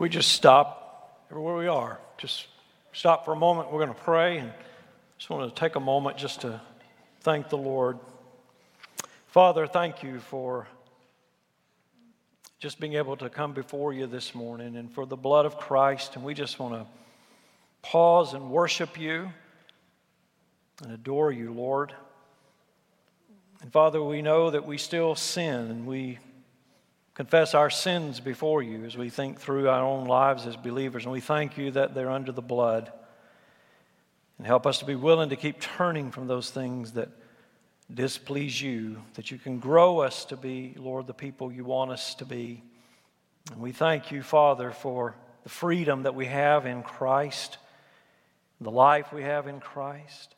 we 0.00 0.08
just 0.08 0.32
stop 0.32 1.26
everywhere 1.30 1.56
we 1.56 1.66
are? 1.66 2.00
Just 2.16 2.46
stop 2.94 3.26
for 3.26 3.34
a 3.34 3.36
moment. 3.36 3.70
We're 3.70 3.84
going 3.84 3.94
to 3.94 4.02
pray 4.02 4.38
and 4.38 4.50
just 5.18 5.28
want 5.28 5.54
to 5.54 5.60
take 5.60 5.76
a 5.76 5.80
moment 5.80 6.16
just 6.16 6.40
to 6.40 6.58
thank 7.20 7.50
the 7.50 7.58
Lord. 7.58 7.98
Father, 9.26 9.66
thank 9.66 10.02
you 10.02 10.18
for 10.20 10.66
just 12.60 12.80
being 12.80 12.94
able 12.94 13.14
to 13.18 13.28
come 13.28 13.52
before 13.52 13.92
you 13.92 14.06
this 14.06 14.34
morning 14.34 14.76
and 14.76 14.90
for 14.90 15.04
the 15.04 15.18
blood 15.18 15.44
of 15.44 15.58
Christ. 15.58 16.16
And 16.16 16.24
we 16.24 16.32
just 16.32 16.58
want 16.58 16.72
to 16.72 16.86
pause 17.82 18.32
and 18.32 18.50
worship 18.50 18.98
you 18.98 19.30
and 20.82 20.92
adore 20.92 21.30
you, 21.30 21.52
Lord. 21.52 21.92
And 23.60 23.70
Father, 23.70 24.02
we 24.02 24.22
know 24.22 24.50
that 24.50 24.64
we 24.64 24.78
still 24.78 25.14
sin 25.14 25.70
and 25.70 25.86
we 25.86 26.18
confess 27.20 27.54
our 27.54 27.68
sins 27.68 28.18
before 28.18 28.62
you 28.62 28.86
as 28.86 28.96
we 28.96 29.10
think 29.10 29.38
through 29.38 29.68
our 29.68 29.84
own 29.84 30.06
lives 30.06 30.46
as 30.46 30.56
believers. 30.56 31.04
And 31.04 31.12
we 31.12 31.20
thank 31.20 31.58
you 31.58 31.70
that 31.72 31.94
they're 31.94 32.10
under 32.10 32.32
the 32.32 32.40
blood. 32.40 32.90
And 34.38 34.46
help 34.46 34.66
us 34.66 34.78
to 34.78 34.86
be 34.86 34.94
willing 34.94 35.28
to 35.28 35.36
keep 35.36 35.60
turning 35.60 36.12
from 36.12 36.28
those 36.28 36.48
things 36.48 36.92
that 36.92 37.10
displease 37.92 38.62
you, 38.62 39.02
that 39.16 39.30
you 39.30 39.36
can 39.36 39.58
grow 39.58 39.98
us 39.98 40.24
to 40.24 40.36
be, 40.38 40.74
Lord, 40.78 41.06
the 41.06 41.12
people 41.12 41.52
you 41.52 41.62
want 41.62 41.90
us 41.90 42.14
to 42.14 42.24
be. 42.24 42.62
And 43.52 43.60
we 43.60 43.72
thank 43.72 44.10
you, 44.10 44.22
Father, 44.22 44.70
for 44.70 45.14
the 45.42 45.50
freedom 45.50 46.04
that 46.04 46.14
we 46.14 46.24
have 46.24 46.64
in 46.64 46.82
Christ, 46.82 47.58
the 48.62 48.70
life 48.70 49.12
we 49.12 49.24
have 49.24 49.46
in 49.46 49.60
Christ. 49.60 50.34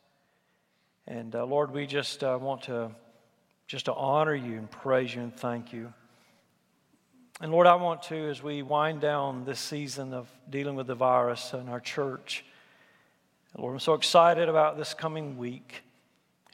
And 1.07 1.33
uh, 1.33 1.45
Lord, 1.45 1.71
we 1.71 1.87
just 1.87 2.25
uh, 2.25 2.37
want 2.41 2.63
to 2.63 2.91
just 3.67 3.85
to 3.85 3.93
honor 3.93 4.35
you 4.35 4.57
and 4.57 4.69
praise 4.69 5.15
you 5.15 5.21
and 5.21 5.33
thank 5.33 5.71
you. 5.71 5.93
And 7.43 7.51
Lord, 7.51 7.67
I 7.67 7.75
want 7.75 8.03
to, 8.03 8.15
as 8.29 8.41
we 8.41 8.61
wind 8.61 9.01
down 9.01 9.43
this 9.43 9.59
season 9.59 10.13
of 10.13 10.29
dealing 10.49 10.75
with 10.75 10.87
the 10.87 10.95
virus 10.95 11.51
in 11.51 11.67
our 11.67 11.81
church, 11.81 12.45
Lord, 13.57 13.73
I'm 13.73 13.79
so 13.81 13.95
excited 13.95 14.47
about 14.47 14.77
this 14.77 14.93
coming 14.93 15.37
week 15.37 15.81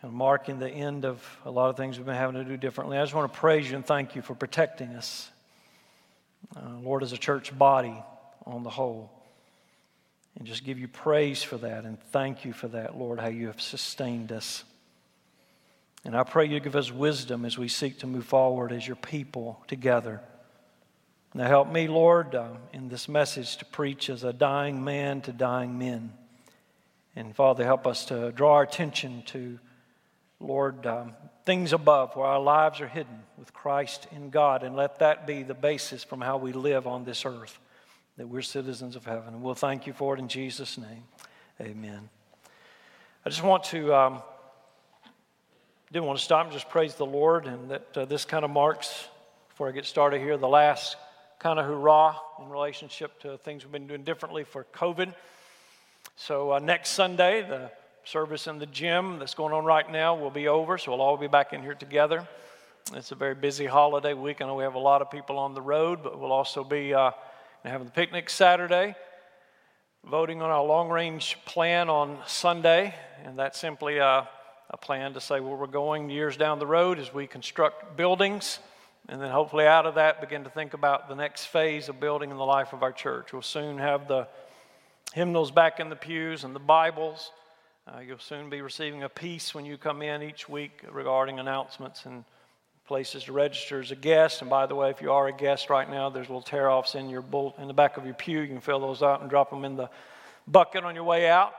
and 0.01 0.11
marking 0.11 0.57
the 0.57 0.67
end 0.67 1.05
of 1.05 1.23
a 1.45 1.51
lot 1.51 1.69
of 1.69 1.77
things 1.77 1.99
we've 1.99 2.07
been 2.07 2.15
having 2.15 2.37
to 2.37 2.43
do 2.43 2.57
differently. 2.57 2.97
I 2.97 3.03
just 3.03 3.13
want 3.13 3.31
to 3.31 3.39
praise 3.39 3.69
you 3.69 3.75
and 3.75 3.85
thank 3.85 4.15
you 4.15 4.23
for 4.23 4.33
protecting 4.33 4.95
us, 4.95 5.29
uh, 6.55 6.79
Lord, 6.81 7.03
as 7.03 7.13
a 7.13 7.19
church 7.19 7.55
body 7.55 7.93
on 8.47 8.63
the 8.63 8.71
whole. 8.71 9.11
And 10.39 10.47
just 10.47 10.63
give 10.63 10.79
you 10.79 10.87
praise 10.87 11.43
for 11.43 11.57
that 11.57 11.85
and 11.85 12.01
thank 12.05 12.45
you 12.45 12.51
for 12.51 12.67
that, 12.69 12.97
Lord, 12.97 13.19
how 13.19 13.27
you 13.27 13.45
have 13.45 13.61
sustained 13.61 14.31
us. 14.31 14.63
And 16.03 16.17
I 16.17 16.23
pray 16.23 16.47
you 16.47 16.59
give 16.59 16.75
us 16.75 16.91
wisdom 16.91 17.45
as 17.45 17.59
we 17.59 17.67
seek 17.67 17.99
to 17.99 18.07
move 18.07 18.25
forward 18.25 18.71
as 18.71 18.87
your 18.87 18.95
people 18.95 19.61
together. 19.67 20.21
Now, 21.33 21.47
help 21.47 21.71
me, 21.71 21.87
Lord, 21.87 22.33
uh, 22.33 22.49
in 22.73 22.89
this 22.89 23.07
message 23.07 23.57
to 23.57 23.65
preach 23.65 24.09
as 24.09 24.23
a 24.23 24.33
dying 24.33 24.83
man 24.83 25.21
to 25.21 25.31
dying 25.31 25.77
men. 25.77 26.11
And 27.15 27.35
Father, 27.35 27.63
help 27.63 27.85
us 27.85 28.05
to 28.05 28.31
draw 28.31 28.55
our 28.55 28.63
attention 28.63 29.21
to, 29.27 29.59
Lord, 30.39 30.87
um, 30.87 31.13
things 31.45 31.71
above 31.71 32.15
where 32.15 32.25
our 32.25 32.39
lives 32.39 32.81
are 32.81 32.87
hidden 32.87 33.21
with 33.37 33.53
Christ 33.53 34.07
in 34.11 34.31
God. 34.31 34.63
And 34.63 34.75
let 34.75 34.99
that 34.99 35.27
be 35.27 35.43
the 35.43 35.53
basis 35.53 36.03
from 36.03 36.19
how 36.19 36.37
we 36.37 36.51
live 36.51 36.87
on 36.87 37.03
this 37.03 37.25
earth, 37.25 37.59
that 38.17 38.27
we're 38.27 38.41
citizens 38.41 38.95
of 38.95 39.05
heaven. 39.05 39.35
And 39.35 39.43
we'll 39.43 39.53
thank 39.53 39.85
you 39.85 39.93
for 39.93 40.15
it 40.15 40.19
in 40.19 40.29
Jesus' 40.29 40.79
name. 40.79 41.03
Amen. 41.61 42.09
I 43.25 43.29
just 43.29 43.43
want 43.43 43.65
to. 43.65 43.93
Um, 43.93 44.23
didn't 45.91 46.05
want 46.05 46.19
to 46.19 46.25
stop 46.25 46.45
and 46.45 46.53
just 46.53 46.69
praise 46.69 46.93
the 46.93 47.05
Lord, 47.05 47.47
and 47.47 47.71
that 47.71 47.97
uh, 47.97 48.05
this 48.05 48.23
kind 48.23 48.45
of 48.45 48.51
marks, 48.51 49.07
before 49.49 49.67
I 49.67 49.71
get 49.71 49.87
started 49.87 50.21
here, 50.21 50.37
the 50.37 50.47
last 50.47 50.95
kind 51.39 51.57
of 51.57 51.65
hurrah 51.65 52.17
in 52.41 52.49
relationship 52.49 53.17
to 53.21 53.37
things 53.37 53.63
we've 53.63 53.71
been 53.71 53.87
doing 53.87 54.03
differently 54.03 54.43
for 54.43 54.65
COVID. 54.73 55.13
So, 56.17 56.51
uh, 56.51 56.59
next 56.59 56.89
Sunday, 56.89 57.41
the 57.41 57.71
service 58.03 58.47
in 58.47 58.59
the 58.59 58.65
gym 58.65 59.19
that's 59.19 59.35
going 59.35 59.53
on 59.53 59.63
right 59.63 59.89
now 59.89 60.15
will 60.15 60.31
be 60.31 60.49
over, 60.49 60.77
so 60.77 60.91
we'll 60.91 61.01
all 61.01 61.15
be 61.15 61.27
back 61.27 61.53
in 61.53 61.61
here 61.61 61.75
together. 61.75 62.27
It's 62.93 63.13
a 63.13 63.15
very 63.15 63.35
busy 63.35 63.65
holiday 63.65 64.13
week. 64.13 64.41
I 64.41 64.47
know 64.47 64.55
we 64.55 64.63
have 64.63 64.75
a 64.75 64.79
lot 64.79 65.01
of 65.01 65.09
people 65.09 65.37
on 65.37 65.53
the 65.53 65.61
road, 65.61 66.03
but 66.03 66.19
we'll 66.19 66.33
also 66.33 66.65
be 66.65 66.93
uh, 66.93 67.11
having 67.63 67.85
the 67.85 67.93
picnic 67.93 68.29
Saturday, 68.29 68.95
voting 70.03 70.41
on 70.41 70.49
our 70.49 70.63
long 70.63 70.89
range 70.89 71.37
plan 71.45 71.89
on 71.89 72.17
Sunday, 72.27 72.93
and 73.23 73.39
that's 73.39 73.57
simply 73.57 73.99
a, 73.99 74.27
a 74.71 74.77
plan 74.77 75.13
to 75.13 75.21
say 75.21 75.39
where 75.39 75.55
we're 75.55 75.67
going 75.67 76.09
years 76.09 76.35
down 76.35 76.59
the 76.59 76.67
road 76.67 76.99
as 76.99 77.13
we 77.13 77.27
construct 77.27 77.95
buildings 77.95 78.59
and 79.09 79.19
then 79.19 79.31
hopefully, 79.31 79.65
out 79.65 79.87
of 79.87 79.95
that, 79.95 80.21
begin 80.21 80.43
to 80.43 80.51
think 80.51 80.75
about 80.75 81.09
the 81.09 81.15
next 81.15 81.45
phase 81.45 81.89
of 81.89 81.99
building 81.99 82.29
in 82.29 82.37
the 82.37 82.45
life 82.45 82.73
of 82.73 82.83
our 82.83 82.91
church. 82.91 83.33
We'll 83.33 83.41
soon 83.41 83.79
have 83.79 84.07
the 84.07 84.27
hymnals 85.13 85.49
back 85.49 85.79
in 85.79 85.89
the 85.89 85.95
pews 85.95 86.43
and 86.43 86.55
the 86.55 86.59
Bibles. 86.59 87.31
Uh, 87.87 88.01
you'll 88.01 88.19
soon 88.19 88.51
be 88.51 88.61
receiving 88.61 89.01
a 89.01 89.09
piece 89.09 89.55
when 89.55 89.65
you 89.65 89.77
come 89.77 90.03
in 90.03 90.21
each 90.21 90.47
week 90.47 90.83
regarding 90.91 91.39
announcements 91.39 92.05
and 92.05 92.23
places 92.85 93.23
to 93.23 93.31
register 93.31 93.79
as 93.79 93.89
a 93.89 93.95
guest. 93.95 94.41
And 94.41 94.49
by 94.49 94.67
the 94.67 94.75
way, 94.75 94.91
if 94.91 95.01
you 95.01 95.11
are 95.11 95.27
a 95.27 95.33
guest 95.33 95.71
right 95.71 95.89
now, 95.89 96.11
there's 96.11 96.27
little 96.27 96.43
tear 96.43 96.69
offs 96.69 96.93
in 96.93 97.09
your 97.09 97.23
in 97.57 97.67
the 97.67 97.73
back 97.73 97.97
of 97.97 98.05
your 98.05 98.13
pew. 98.13 98.41
You 98.41 98.47
can 98.47 98.61
fill 98.61 98.79
those 98.79 99.01
out 99.01 99.21
and 99.21 99.29
drop 99.29 99.49
them 99.49 99.65
in 99.65 99.75
the 99.75 99.89
bucket 100.47 100.83
on 100.83 100.93
your 100.93 101.03
way 101.03 101.27
out. 101.27 101.53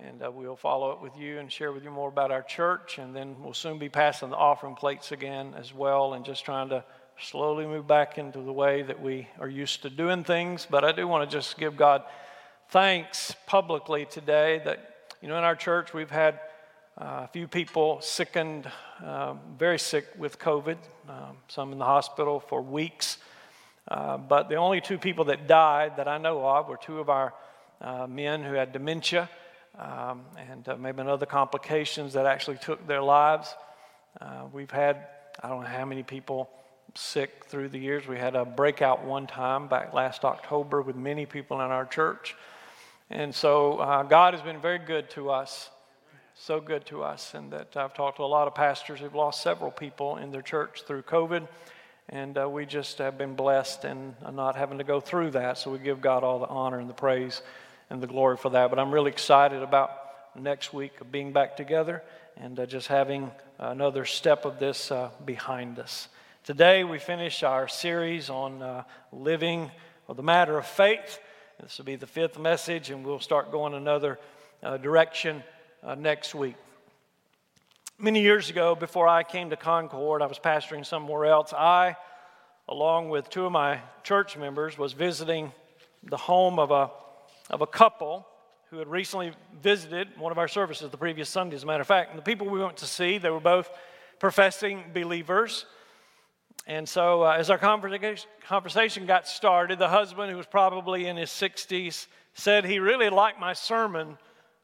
And 0.00 0.22
uh, 0.22 0.30
we'll 0.30 0.54
follow 0.54 0.92
up 0.92 1.02
with 1.02 1.16
you 1.18 1.40
and 1.40 1.50
share 1.50 1.72
with 1.72 1.82
you 1.82 1.90
more 1.90 2.08
about 2.08 2.30
our 2.30 2.42
church. 2.42 2.98
And 2.98 3.16
then 3.16 3.34
we'll 3.42 3.52
soon 3.52 3.80
be 3.80 3.88
passing 3.88 4.30
the 4.30 4.36
offering 4.36 4.76
plates 4.76 5.10
again 5.10 5.54
as 5.58 5.74
well 5.74 6.14
and 6.14 6.24
just 6.24 6.44
trying 6.44 6.68
to 6.68 6.84
slowly 7.20 7.66
move 7.66 7.88
back 7.88 8.16
into 8.16 8.40
the 8.40 8.52
way 8.52 8.82
that 8.82 9.02
we 9.02 9.26
are 9.40 9.48
used 9.48 9.82
to 9.82 9.90
doing 9.90 10.22
things. 10.22 10.68
But 10.70 10.84
I 10.84 10.92
do 10.92 11.08
want 11.08 11.28
to 11.28 11.36
just 11.36 11.58
give 11.58 11.76
God 11.76 12.04
thanks 12.68 13.34
publicly 13.46 14.06
today 14.06 14.62
that, 14.64 15.08
you 15.20 15.26
know, 15.26 15.36
in 15.36 15.42
our 15.42 15.56
church 15.56 15.92
we've 15.92 16.10
had 16.10 16.38
uh, 16.96 17.22
a 17.24 17.28
few 17.32 17.48
people 17.48 18.00
sickened, 18.00 18.70
uh, 19.04 19.34
very 19.58 19.80
sick 19.80 20.06
with 20.16 20.38
COVID, 20.38 20.76
um, 21.08 21.38
some 21.48 21.72
in 21.72 21.78
the 21.78 21.84
hospital 21.84 22.38
for 22.38 22.62
weeks. 22.62 23.18
Uh, 23.88 24.16
but 24.16 24.48
the 24.48 24.54
only 24.54 24.80
two 24.80 24.98
people 24.98 25.24
that 25.24 25.48
died 25.48 25.96
that 25.96 26.06
I 26.06 26.18
know 26.18 26.46
of 26.46 26.68
were 26.68 26.76
two 26.76 27.00
of 27.00 27.08
our 27.08 27.34
uh, 27.80 28.06
men 28.06 28.44
who 28.44 28.52
had 28.52 28.72
dementia 28.72 29.28
um, 29.78 30.22
and 30.50 30.68
uh, 30.68 30.76
maybe 30.76 31.02
other 31.02 31.26
complications 31.26 32.12
that 32.14 32.26
actually 32.26 32.56
took 32.56 32.86
their 32.86 33.02
lives. 33.02 33.54
Uh, 34.20 34.44
we've 34.52 34.70
had, 34.70 35.06
I 35.42 35.48
don't 35.48 35.62
know 35.62 35.68
how 35.68 35.84
many 35.84 36.02
people 36.02 36.50
sick 36.94 37.44
through 37.46 37.68
the 37.68 37.78
years. 37.78 38.06
We 38.06 38.18
had 38.18 38.34
a 38.34 38.44
breakout 38.44 39.04
one 39.04 39.26
time 39.26 39.68
back 39.68 39.94
last 39.94 40.24
October 40.24 40.82
with 40.82 40.96
many 40.96 41.26
people 41.26 41.60
in 41.60 41.70
our 41.70 41.84
church. 41.84 42.34
And 43.10 43.34
so 43.34 43.78
uh, 43.78 44.02
God 44.02 44.34
has 44.34 44.42
been 44.42 44.60
very 44.60 44.78
good 44.78 45.08
to 45.10 45.30
us, 45.30 45.70
so 46.34 46.60
good 46.60 46.84
to 46.86 47.02
us. 47.02 47.34
And 47.34 47.52
that 47.52 47.76
I've 47.76 47.94
talked 47.94 48.16
to 48.16 48.24
a 48.24 48.24
lot 48.24 48.48
of 48.48 48.54
pastors 48.54 49.00
who've 49.00 49.14
lost 49.14 49.42
several 49.42 49.70
people 49.70 50.16
in 50.16 50.30
their 50.30 50.42
church 50.42 50.82
through 50.86 51.02
COVID. 51.02 51.46
And 52.10 52.36
uh, 52.38 52.48
we 52.48 52.66
just 52.66 52.98
have 52.98 53.16
been 53.16 53.34
blessed 53.34 53.84
and 53.84 54.14
not 54.32 54.56
having 54.56 54.78
to 54.78 54.84
go 54.84 54.98
through 54.98 55.32
that. 55.32 55.58
So 55.58 55.70
we 55.70 55.78
give 55.78 56.00
God 56.00 56.24
all 56.24 56.38
the 56.38 56.48
honor 56.48 56.80
and 56.80 56.88
the 56.88 56.94
praise 56.94 57.42
and 57.90 58.02
the 58.02 58.06
glory 58.06 58.36
for 58.36 58.50
that. 58.50 58.70
But 58.70 58.78
I'm 58.78 58.92
really 58.92 59.10
excited 59.10 59.62
about 59.62 59.90
next 60.34 60.72
week 60.72 61.00
of 61.00 61.10
being 61.10 61.32
back 61.32 61.56
together 61.56 62.02
and 62.36 62.58
uh, 62.58 62.66
just 62.66 62.86
having 62.88 63.30
another 63.58 64.04
step 64.04 64.44
of 64.44 64.58
this 64.58 64.90
uh, 64.90 65.10
behind 65.24 65.78
us. 65.78 66.08
Today 66.44 66.84
we 66.84 66.98
finish 66.98 67.42
our 67.42 67.68
series 67.68 68.30
on 68.30 68.62
uh, 68.62 68.84
living 69.12 69.70
or 70.06 70.14
the 70.14 70.22
matter 70.22 70.56
of 70.56 70.66
faith. 70.66 71.18
This 71.60 71.78
will 71.78 71.84
be 71.84 71.96
the 71.96 72.06
fifth 72.06 72.38
message, 72.38 72.90
and 72.90 73.04
we'll 73.04 73.20
start 73.20 73.50
going 73.50 73.74
another 73.74 74.18
uh, 74.62 74.76
direction 74.76 75.42
uh, 75.82 75.96
next 75.96 76.34
week. 76.34 76.54
Many 77.98 78.22
years 78.22 78.48
ago, 78.48 78.76
before 78.76 79.08
I 79.08 79.24
came 79.24 79.50
to 79.50 79.56
Concord, 79.56 80.22
I 80.22 80.26
was 80.26 80.38
pastoring 80.38 80.86
somewhere 80.86 81.24
else. 81.24 81.52
I, 81.52 81.96
along 82.68 83.08
with 83.08 83.28
two 83.28 83.44
of 83.44 83.52
my 83.52 83.80
church 84.04 84.36
members, 84.36 84.78
was 84.78 84.92
visiting 84.92 85.52
the 86.04 86.16
home 86.16 86.60
of 86.60 86.70
a 86.70 86.90
of 87.50 87.60
a 87.60 87.66
couple 87.66 88.26
who 88.70 88.78
had 88.78 88.88
recently 88.88 89.32
visited 89.62 90.08
one 90.18 90.30
of 90.30 90.38
our 90.38 90.48
services 90.48 90.90
the 90.90 90.96
previous 90.96 91.28
Sunday, 91.28 91.56
as 91.56 91.62
a 91.62 91.66
matter 91.66 91.80
of 91.80 91.86
fact. 91.86 92.10
And 92.10 92.18
the 92.18 92.22
people 92.22 92.48
we 92.48 92.60
went 92.60 92.76
to 92.78 92.86
see, 92.86 93.18
they 93.18 93.30
were 93.30 93.40
both 93.40 93.70
professing 94.18 94.84
believers. 94.92 95.64
And 96.66 96.86
so, 96.86 97.22
uh, 97.22 97.36
as 97.38 97.48
our 97.48 97.58
conversation 97.58 99.06
got 99.06 99.26
started, 99.26 99.78
the 99.78 99.88
husband, 99.88 100.30
who 100.30 100.36
was 100.36 100.46
probably 100.46 101.06
in 101.06 101.16
his 101.16 101.30
60s, 101.30 102.08
said 102.34 102.66
he 102.66 102.78
really 102.78 103.08
liked 103.08 103.40
my 103.40 103.54
sermon 103.54 104.18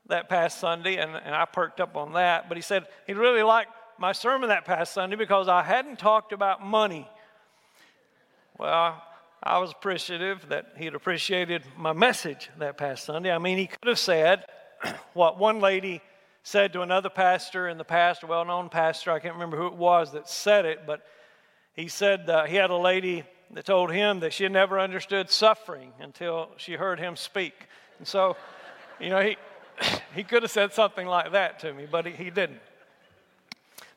that 0.06 0.28
past 0.28 0.58
Sunday, 0.58 0.96
and, 0.96 1.16
and 1.16 1.34
I 1.34 1.46
perked 1.46 1.80
up 1.80 1.96
on 1.96 2.12
that. 2.12 2.48
But 2.48 2.58
he 2.58 2.62
said 2.62 2.86
he 3.06 3.14
really 3.14 3.42
liked 3.42 3.70
my 3.98 4.12
sermon 4.12 4.50
that 4.50 4.66
past 4.66 4.92
Sunday 4.92 5.16
because 5.16 5.48
I 5.48 5.62
hadn't 5.62 5.98
talked 5.98 6.32
about 6.32 6.64
money. 6.64 7.08
Well, 8.58 9.02
I 9.46 9.58
was 9.58 9.72
appreciative 9.72 10.48
that 10.48 10.68
he 10.78 10.86
had 10.86 10.94
appreciated 10.94 11.64
my 11.76 11.92
message 11.92 12.48
that 12.58 12.78
past 12.78 13.04
Sunday. 13.04 13.30
I 13.30 13.36
mean, 13.36 13.58
he 13.58 13.66
could 13.66 13.88
have 13.88 13.98
said 13.98 14.46
what 15.12 15.38
one 15.38 15.60
lady 15.60 16.00
said 16.42 16.72
to 16.72 16.80
another 16.80 17.10
pastor 17.10 17.68
in 17.68 17.76
the 17.76 17.84
past, 17.84 18.22
a 18.22 18.26
well 18.26 18.46
known 18.46 18.70
pastor, 18.70 19.10
I 19.10 19.18
can't 19.18 19.34
remember 19.34 19.58
who 19.58 19.66
it 19.66 19.74
was 19.74 20.12
that 20.12 20.30
said 20.30 20.64
it, 20.64 20.86
but 20.86 21.04
he 21.74 21.88
said 21.88 22.30
uh, 22.30 22.46
he 22.46 22.56
had 22.56 22.70
a 22.70 22.76
lady 22.76 23.22
that 23.50 23.66
told 23.66 23.92
him 23.92 24.20
that 24.20 24.32
she 24.32 24.48
never 24.48 24.80
understood 24.80 25.28
suffering 25.28 25.92
until 26.00 26.48
she 26.56 26.72
heard 26.72 26.98
him 26.98 27.14
speak. 27.14 27.68
And 27.98 28.08
so, 28.08 28.38
you 28.98 29.10
know, 29.10 29.20
he, 29.20 29.36
he 30.14 30.24
could 30.24 30.42
have 30.42 30.52
said 30.52 30.72
something 30.72 31.06
like 31.06 31.32
that 31.32 31.58
to 31.60 31.74
me, 31.74 31.86
but 31.90 32.06
he, 32.06 32.12
he 32.12 32.30
didn't. 32.30 32.60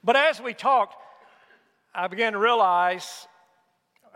But 0.03 0.17
as 0.17 0.41
we 0.41 0.53
talked, 0.53 0.95
I 1.95 2.07
began 2.07 2.33
to 2.33 2.39
realize 2.39 3.27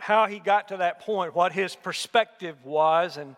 how 0.02 0.26
he 0.26 0.40
got 0.40 0.70
to 0.70 0.78
that 0.78 1.00
point, 1.00 1.36
what 1.36 1.52
his 1.52 1.76
perspective 1.76 2.58
was. 2.66 3.18
And, 3.18 3.36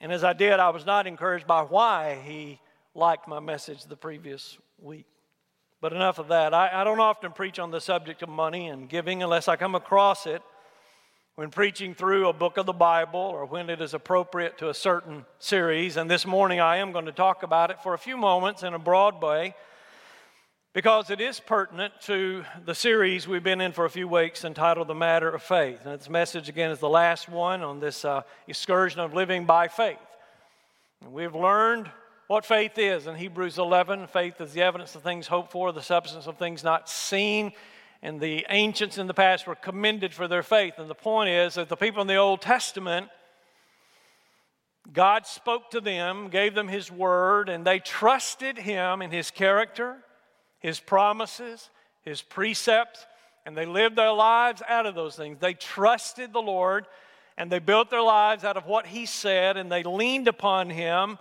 and 0.00 0.12
as 0.12 0.22
I 0.22 0.32
did, 0.32 0.60
I 0.60 0.70
was 0.70 0.86
not 0.86 1.06
encouraged 1.06 1.46
by 1.46 1.62
why 1.62 2.22
he 2.24 2.60
liked 2.94 3.26
my 3.26 3.40
message 3.40 3.84
the 3.84 3.96
previous 3.96 4.56
week. 4.78 5.06
But 5.80 5.92
enough 5.92 6.18
of 6.18 6.28
that. 6.28 6.54
I, 6.54 6.80
I 6.80 6.84
don't 6.84 7.00
often 7.00 7.32
preach 7.32 7.58
on 7.58 7.70
the 7.70 7.80
subject 7.80 8.22
of 8.22 8.28
money 8.28 8.68
and 8.68 8.88
giving 8.88 9.22
unless 9.22 9.48
I 9.48 9.56
come 9.56 9.74
across 9.74 10.26
it 10.26 10.42
when 11.34 11.50
preaching 11.50 11.94
through 11.94 12.28
a 12.28 12.32
book 12.32 12.56
of 12.56 12.64
the 12.64 12.72
Bible 12.72 13.20
or 13.20 13.44
when 13.44 13.68
it 13.68 13.82
is 13.82 13.94
appropriate 13.94 14.56
to 14.58 14.70
a 14.70 14.74
certain 14.74 15.26
series. 15.38 15.96
And 15.96 16.10
this 16.10 16.24
morning 16.24 16.60
I 16.60 16.78
am 16.78 16.92
going 16.92 17.04
to 17.04 17.12
talk 17.12 17.42
about 17.42 17.70
it 17.70 17.82
for 17.82 17.94
a 17.94 17.98
few 17.98 18.16
moments 18.16 18.62
in 18.62 18.74
a 18.74 18.78
broad 18.78 19.20
way 19.20 19.54
because 20.76 21.08
it 21.08 21.22
is 21.22 21.40
pertinent 21.40 21.94
to 22.02 22.44
the 22.66 22.74
series 22.74 23.26
we've 23.26 23.42
been 23.42 23.62
in 23.62 23.72
for 23.72 23.86
a 23.86 23.90
few 23.90 24.06
weeks 24.06 24.44
entitled 24.44 24.88
The 24.88 24.94
Matter 24.94 25.30
of 25.30 25.42
Faith. 25.42 25.80
And 25.86 25.98
this 25.98 26.10
message, 26.10 26.50
again, 26.50 26.70
is 26.70 26.80
the 26.80 26.86
last 26.86 27.30
one 27.30 27.62
on 27.62 27.80
this 27.80 28.04
uh, 28.04 28.20
excursion 28.46 29.00
of 29.00 29.14
living 29.14 29.46
by 29.46 29.68
faith. 29.68 29.96
And 31.02 31.14
we've 31.14 31.34
learned 31.34 31.90
what 32.26 32.44
faith 32.44 32.76
is 32.76 33.06
in 33.06 33.14
Hebrews 33.14 33.56
11. 33.56 34.08
Faith 34.08 34.38
is 34.42 34.52
the 34.52 34.60
evidence 34.60 34.94
of 34.94 35.02
things 35.02 35.26
hoped 35.26 35.50
for, 35.50 35.72
the 35.72 35.80
substance 35.80 36.26
of 36.26 36.36
things 36.36 36.62
not 36.62 36.90
seen 36.90 37.52
and 38.02 38.20
the 38.20 38.44
ancients 38.50 38.98
in 38.98 39.06
the 39.06 39.14
past 39.14 39.46
were 39.46 39.54
commended 39.54 40.12
for 40.12 40.28
their 40.28 40.42
faith. 40.42 40.74
And 40.76 40.90
the 40.90 40.94
point 40.94 41.30
is 41.30 41.54
that 41.54 41.70
the 41.70 41.76
people 41.76 42.02
in 42.02 42.06
the 42.06 42.16
Old 42.16 42.42
Testament, 42.42 43.08
God 44.92 45.26
spoke 45.26 45.70
to 45.70 45.80
them, 45.80 46.28
gave 46.28 46.54
them 46.54 46.68
His 46.68 46.92
word, 46.92 47.48
and 47.48 47.66
they 47.66 47.78
trusted 47.78 48.58
Him 48.58 49.00
in 49.00 49.10
His 49.10 49.30
character, 49.30 50.02
His 50.58 50.80
promises, 50.80 51.70
His 52.02 52.22
precepts, 52.22 53.06
and 53.44 53.56
they 53.56 53.66
lived 53.66 53.96
their 53.96 54.12
lives 54.12 54.62
out 54.68 54.86
of 54.86 54.94
those 54.94 55.16
things. 55.16 55.38
They 55.38 55.54
trusted 55.54 56.32
the 56.32 56.42
Lord, 56.42 56.86
and 57.38 57.50
they 57.50 57.58
built 57.58 57.90
their 57.90 58.02
lives 58.02 58.44
out 58.44 58.56
of 58.56 58.66
what 58.66 58.86
He 58.86 59.06
said, 59.06 59.56
and 59.56 59.70
they 59.70 59.82
leaned 59.82 60.28
upon 60.28 60.70
Him. 60.70 61.18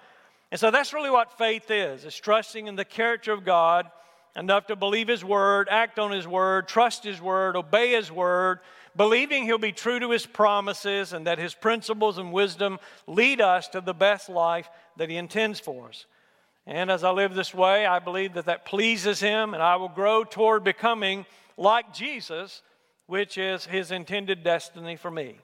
And 0.51 0.59
so 0.59 0.71
that's 0.71 0.93
really 0.93 1.11
what 1.11 1.37
faith 1.37 1.69
is, 1.69 2.05
is 2.05 2.15
trusting 2.15 2.67
in 2.67 2.75
the 2.75 2.85
character 2.85 3.31
of 3.31 3.45
God 3.45 3.89
enough 4.35 4.67
to 4.67 4.75
believe 4.75 5.07
His 5.07 5.23
word, 5.23 5.67
act 5.69 5.99
on 5.99 6.11
His 6.11 6.27
word, 6.27 6.67
trust 6.67 7.03
His 7.03 7.21
word, 7.21 7.55
obey 7.55 7.91
His 7.91 8.11
word, 8.11 8.59
believing 8.95 9.43
He'll 9.43 9.57
be 9.57 9.71
true 9.71 9.99
to 9.99 10.11
His 10.11 10.25
promises 10.25 11.13
and 11.13 11.27
that 11.27 11.39
His 11.39 11.53
principles 11.53 12.17
and 12.17 12.31
wisdom 12.31 12.79
lead 13.07 13.41
us 13.41 13.67
to 13.69 13.81
the 13.81 13.93
best 13.93 14.29
life 14.29 14.69
that 14.97 15.09
He 15.09 15.17
intends 15.17 15.59
for 15.59 15.89
us. 15.89 16.05
And 16.67 16.89
as 16.89 17.03
I 17.03 17.11
live 17.11 17.35
this 17.35 17.53
way, 17.53 17.85
I 17.85 17.99
believe 17.99 18.33
that 18.33 18.45
that 18.45 18.65
pleases 18.65 19.19
Him 19.19 19.53
and 19.53 19.61
I 19.61 19.75
will 19.75 19.89
grow 19.89 20.23
toward 20.23 20.63
becoming 20.63 21.25
like 21.57 21.93
Jesus, 21.93 22.63
which 23.05 23.37
is 23.37 23.65
His 23.65 23.91
intended 23.91 24.43
destiny 24.43 24.95
for 24.95 25.11
me. 25.11 25.37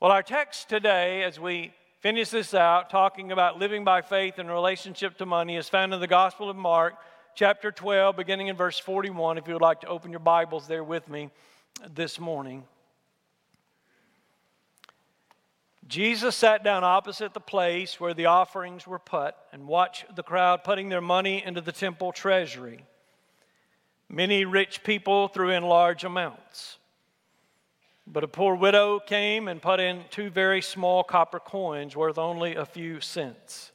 Well, 0.00 0.10
our 0.10 0.22
text 0.22 0.68
today, 0.68 1.22
as 1.22 1.38
we 1.38 1.72
finish 2.00 2.30
this 2.30 2.54
out, 2.54 2.90
talking 2.90 3.32
about 3.32 3.58
living 3.58 3.84
by 3.84 4.02
faith 4.02 4.38
in 4.38 4.48
relationship 4.48 5.16
to 5.18 5.26
money, 5.26 5.56
is 5.56 5.68
found 5.68 5.94
in 5.94 6.00
the 6.00 6.06
Gospel 6.06 6.50
of 6.50 6.56
Mark 6.56 6.94
chapter 7.36 7.70
12, 7.70 8.16
beginning 8.16 8.48
in 8.48 8.56
verse 8.56 8.78
41, 8.78 9.38
if 9.38 9.46
you 9.46 9.52
would 9.52 9.62
like 9.62 9.82
to 9.82 9.88
open 9.88 10.10
your 10.10 10.20
Bibles 10.20 10.66
there 10.66 10.82
with 10.82 11.08
me 11.08 11.30
this 11.94 12.18
morning. 12.18 12.64
Jesus 15.88 16.34
sat 16.34 16.64
down 16.64 16.82
opposite 16.82 17.32
the 17.32 17.40
place 17.40 18.00
where 18.00 18.14
the 18.14 18.26
offerings 18.26 18.86
were 18.86 18.98
put 18.98 19.34
and 19.52 19.68
watched 19.68 20.16
the 20.16 20.22
crowd 20.22 20.64
putting 20.64 20.88
their 20.88 21.00
money 21.00 21.44
into 21.44 21.60
the 21.60 21.72
temple 21.72 22.12
treasury. 22.12 22.84
Many 24.08 24.44
rich 24.44 24.82
people 24.82 25.28
threw 25.28 25.50
in 25.50 25.62
large 25.62 26.02
amounts. 26.04 26.78
But 28.06 28.24
a 28.24 28.28
poor 28.28 28.54
widow 28.54 29.00
came 29.00 29.48
and 29.48 29.60
put 29.60 29.80
in 29.80 30.04
two 30.10 30.30
very 30.30 30.62
small 30.62 31.02
copper 31.04 31.40
coins 31.40 31.96
worth 31.96 32.18
only 32.18 32.54
a 32.54 32.64
few 32.64 33.00
cents. 33.00 33.72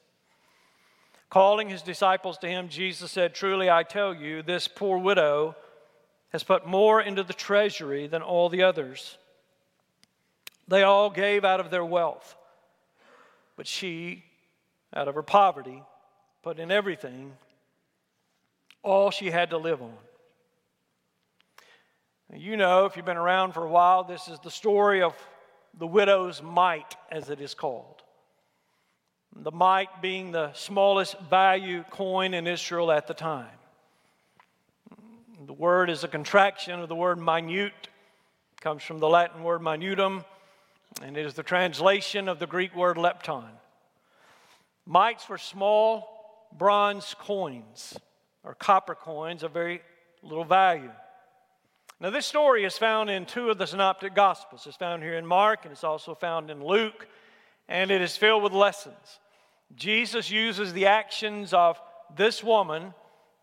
Calling 1.30 1.70
his 1.70 1.82
disciples 1.82 2.38
to 2.40 2.48
him, 2.48 2.68
Jesus 2.68 3.12
said, 3.12 3.34
Truly 3.34 3.70
I 3.70 3.84
tell 3.84 4.14
you, 4.14 4.42
this 4.42 4.68
poor 4.68 4.98
widow 4.98 5.56
has 6.30 6.44
put 6.44 6.66
more 6.66 7.02
into 7.02 7.24
the 7.24 7.34
treasury 7.34 8.08
than 8.08 8.22
all 8.22 8.50
the 8.50 8.64
others. 8.64 9.18
They 10.68 10.84
all 10.84 11.10
gave 11.10 11.44
out 11.44 11.60
of 11.60 11.72
their 11.72 11.86
wealth, 11.86 12.36
but 13.58 13.68
she, 13.68 14.24
out 14.96 15.08
of 15.08 15.16
her 15.16 15.24
poverty, 15.24 15.84
put 16.44 16.60
in 16.60 16.72
everything, 16.72 17.34
all 18.84 19.12
she 19.12 19.30
had 19.30 19.50
to 19.52 19.58
live 19.58 19.82
on. 19.82 19.98
You 22.34 22.56
know, 22.56 22.86
if 22.86 22.96
you've 22.96 23.06
been 23.06 23.18
around 23.18 23.54
for 23.54 23.66
a 23.66 23.70
while, 23.70 24.04
this 24.04 24.28
is 24.28 24.40
the 24.40 24.52
story 24.52 25.02
of 25.02 25.14
the 25.78 25.88
widow's 25.88 26.42
mite, 26.42 26.96
as 27.12 27.30
it 27.30 27.42
is 27.42 27.54
called 27.54 28.02
the 29.36 29.52
mite 29.52 30.02
being 30.02 30.32
the 30.32 30.54
smallest 30.54 31.18
value 31.22 31.84
coin 31.90 32.34
in 32.34 32.48
Israel 32.48 32.92
at 32.92 33.08
the 33.08 33.14
time. 33.14 33.48
The 35.46 35.54
word 35.54 35.90
is 35.90 36.04
a 36.04 36.08
contraction 36.08 36.80
of 36.80 36.90
the 36.90 36.96
word 36.96 37.18
minute, 37.18 37.74
it 38.54 38.62
comes 38.62 38.84
from 38.84 39.00
the 39.00 39.08
Latin 39.10 39.44
word 39.44 39.62
minutum, 39.62 40.26
and 41.02 41.18
it 41.18 41.26
is 41.26 41.34
the 41.34 41.44
translation 41.44 42.28
of 42.28 42.40
the 42.40 42.48
Greek 42.48 42.76
word 42.76 42.98
lepton. 42.98 43.50
Mites 44.86 45.30
were 45.30 45.38
small 45.38 46.48
bronze 46.58 47.16
coins 47.20 47.98
or 48.44 48.56
copper 48.56 48.96
coins 48.96 49.44
of 49.44 49.52
very 49.52 49.82
little 50.24 50.44
value. 50.44 50.92
Now, 52.00 52.10
this 52.10 52.26
story 52.26 52.66
is 52.66 52.78
found 52.78 53.10
in 53.10 53.26
two 53.26 53.52
of 53.52 53.58
the 53.58 53.68
synoptic 53.68 54.16
gospels. 54.16 54.66
It's 54.66 54.76
found 54.76 55.04
here 55.04 55.16
in 55.16 55.26
Mark, 55.26 55.66
and 55.66 55.72
it's 55.72 55.84
also 55.84 56.16
found 56.16 56.50
in 56.50 56.66
Luke 56.66 57.08
and 57.72 57.90
it 57.90 58.02
is 58.02 58.18
filled 58.18 58.44
with 58.44 58.52
lessons. 58.52 59.20
Jesus 59.76 60.30
uses 60.30 60.74
the 60.74 60.88
actions 60.88 61.54
of 61.54 61.82
this 62.16 62.44
woman 62.44 62.94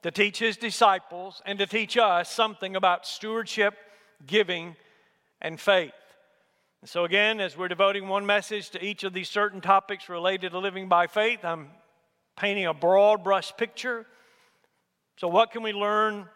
to 0.03 0.11
teach 0.11 0.39
his 0.39 0.59
disciples 0.59 1.41
and 1.47 1.59
to 1.59 1.67
teach 1.67 1.97
us 1.97 2.31
something 2.31 2.77
about 2.77 3.07
stewardship, 3.07 3.75
giving, 4.27 4.77
and 5.41 5.59
faith. 5.59 5.93
And 6.81 6.89
so, 6.89 7.05
again, 7.05 7.41
as 7.41 7.57
we're 7.57 7.69
devoting 7.69 8.09
one 8.09 8.25
message 8.25 8.71
to 8.71 8.85
each 8.85 9.03
of 9.03 9.13
these 9.13 9.29
certain 9.29 9.61
topics 9.61 10.09
related 10.09 10.53
to 10.53 10.59
living 10.59 10.89
by 10.89 11.09
faith, 11.09 11.45
I'm 11.45 11.71
painting 12.37 12.67
a 12.67 12.75
broad 12.75 13.25
brush 13.25 13.57
picture. 13.57 14.07
So, 15.17 15.27
what 15.27 15.51
can 15.51 15.63
we 15.63 15.73
learn 15.73 16.27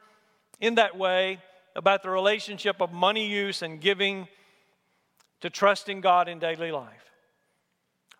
in 0.61 0.75
that 0.75 0.99
way 0.99 1.39
about 1.77 2.03
the 2.03 2.11
relationship 2.11 2.81
of 2.81 2.93
money 2.93 3.27
use 3.29 3.63
and 3.63 3.81
giving 3.81 4.27
to 5.43 5.51
trusting 5.51 6.01
God 6.01 6.29
in 6.29 6.41
daily 6.41 6.73
life? 6.73 7.11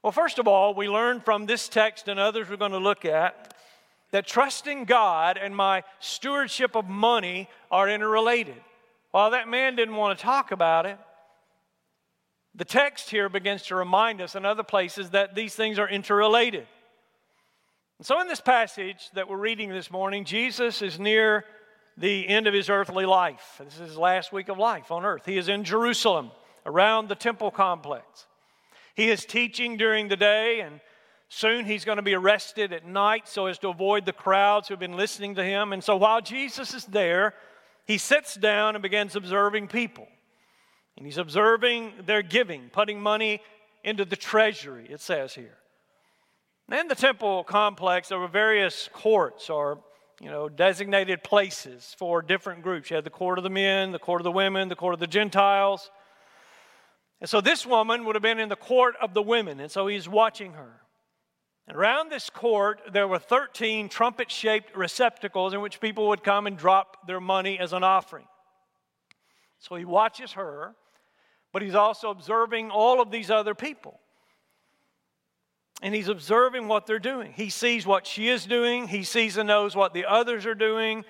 Well, 0.03 0.13
first 0.13 0.39
of 0.39 0.47
all, 0.47 0.75
we 0.75 0.89
learn 0.89 1.21
from 1.21 1.47
this 1.47 1.69
text 1.69 2.07
and 2.07 2.21
others 2.21 2.49
we're 2.49 2.57
going 2.57 2.73
to 2.73 2.79
look 2.79 3.05
at 3.05 3.55
that 4.13 4.27
trusting 4.27 4.85
God 4.85 5.39
and 5.39 5.57
my 5.57 5.83
stewardship 5.99 6.77
of 6.77 6.89
money 6.89 7.49
are 7.71 7.89
interrelated. 7.89 8.61
While 9.11 9.31
that 9.31 9.49
man 9.49 9.75
didn't 9.75 9.97
want 9.97 10.19
to 10.19 10.25
talk 10.25 10.53
about 10.53 10.87
it, 10.87 10.99
the 12.55 12.65
text 12.65 13.11
here 13.11 13.29
begins 13.29 13.63
to 13.65 13.75
remind 13.75 14.21
us 14.21 14.35
in 14.35 14.45
other 14.45 14.63
places 14.63 15.11
that 15.11 15.35
these 15.35 15.55
things 15.55 15.79
are 15.79 15.89
interrelated. 15.89 16.67
And 17.99 18.07
so, 18.07 18.21
in 18.21 18.29
this 18.29 18.41
passage 18.41 19.11
that 19.15 19.29
we're 19.29 19.37
reading 19.37 19.71
this 19.71 19.91
morning, 19.91 20.25
Jesus 20.25 20.83
is 20.83 20.99
near 20.99 21.45
the 21.97 22.29
end 22.29 22.47
of 22.47 22.55
his 22.55 22.69
earthly 22.69 23.07
life. 23.07 23.61
This 23.63 23.75
is 23.75 23.89
his 23.89 23.97
last 23.97 24.33
week 24.33 24.49
of 24.49 24.59
life 24.59 24.91
on 24.91 25.05
earth. 25.05 25.25
He 25.25 25.39
is 25.39 25.49
in 25.49 25.65
Jerusalem 25.65 26.31
around 26.67 27.09
the 27.09 27.15
temple 27.15 27.51
complex. 27.51 28.27
He 28.95 29.11
is 29.11 29.25
teaching 29.25 29.77
during 29.77 30.09
the 30.09 30.17
day, 30.17 30.61
and 30.61 30.81
soon 31.29 31.65
he's 31.65 31.85
going 31.85 31.97
to 31.97 32.03
be 32.03 32.15
arrested 32.15 32.73
at 32.73 32.87
night 32.87 33.29
so 33.29 33.47
as 33.47 33.59
to 33.61 33.69
avoid 33.69 34.05
the 34.05 34.13
crowds 34.13 34.69
who 34.69 34.73
have 34.73 34.81
been 34.81 34.97
listening 34.97 35.37
to 35.37 35.45
him. 35.45 35.73
And 35.73 35.83
so 35.83 35.97
while 35.97 36.21
Jesus 36.21 36.75
is 36.75 36.85
there, 36.85 37.35
he 37.87 37.99
sits 37.99 38.35
down 38.35 38.75
and 38.75 38.83
begins 38.83 39.17
observing 39.17 39.69
people. 39.69 40.07
And 40.97 41.07
he's 41.07 41.19
observing 41.19 41.93
their 42.07 42.23
giving, 42.23 42.69
putting 42.71 43.01
money 43.01 43.41
into 43.85 44.05
the 44.05 44.17
treasury, 44.17 44.87
it 44.89 45.01
says 45.01 45.35
here. 45.35 45.59
In 46.71 46.89
the 46.89 46.95
temple 46.95 47.45
complex, 47.45 48.09
there 48.09 48.19
were 48.19 48.29
various 48.29 48.89
courts 48.93 49.51
or 49.51 49.83
you 50.21 50.31
know, 50.31 50.49
designated 50.49 51.25
places 51.25 51.97
for 51.99 52.23
different 52.23 52.63
groups. 52.63 52.91
You 52.91 52.95
had 52.95 53.05
the 53.05 53.11
court 53.11 53.39
of 53.39 53.45
the 53.45 53.51
men, 53.51 53.91
the 53.91 53.99
court 53.99 54.21
of 54.21 54.25
the 54.25 54.31
women, 54.31 54.69
the 54.69 54.77
court 54.77 54.95
of 54.95 55.01
the 55.01 55.07
Gentiles. 55.09 55.91
And 57.21 57.29
so 57.29 57.41
this 57.41 57.67
woman 57.67 58.05
would 58.05 58.15
have 58.15 58.23
been 58.23 58.39
in 58.39 58.49
the 58.49 58.57
court 58.57 58.95
of 59.01 59.15
the 59.15 59.23
women, 59.23 59.59
and 59.59 59.71
so 59.71 59.89
he's 59.89 60.09
watching 60.09 60.53
her. 60.53 60.81
And 61.67 61.77
around 61.77 62.11
this 62.11 62.31
court, 62.31 62.81
there 62.93 63.09
were 63.09 63.19
13 63.19 63.89
trumpet 63.89 64.31
shaped 64.31 64.77
receptacles 64.77 65.55
in 65.55 65.61
which 65.61 65.81
people 65.81 66.09
would 66.09 66.23
come 66.23 66.47
and 66.47 66.57
drop 66.57 67.07
their 67.07 67.21
money 67.21 67.59
as 67.59 67.73
an 67.73 67.83
offering. 67.83 68.27
So 69.59 69.77
he 69.77 69.85
watches 69.85 70.33
her, 70.33 70.75
but 71.53 71.63
he's 71.63 71.75
also 71.75 72.11
observing 72.11 72.71
all 72.71 73.01
of 73.01 73.11
these 73.11 73.31
other 73.31 73.55
people. 73.55 73.99
And 75.83 75.95
he's 75.95 76.09
observing 76.09 76.69
what 76.69 76.87
they're 76.87 76.99
doing. 76.99 77.33
He 77.33 77.51
sees 77.51 77.87
what 77.87 78.07
she 78.07 78.29
is 78.29 78.47
doing, 78.47 78.89
he 78.89 79.03
sees 79.03 79.37
and 79.37 79.49
knows 79.49 79.77
what 79.77 79.95
the 79.95 80.07
others 80.07 80.47
are 80.47 80.55
doing, 80.55 81.05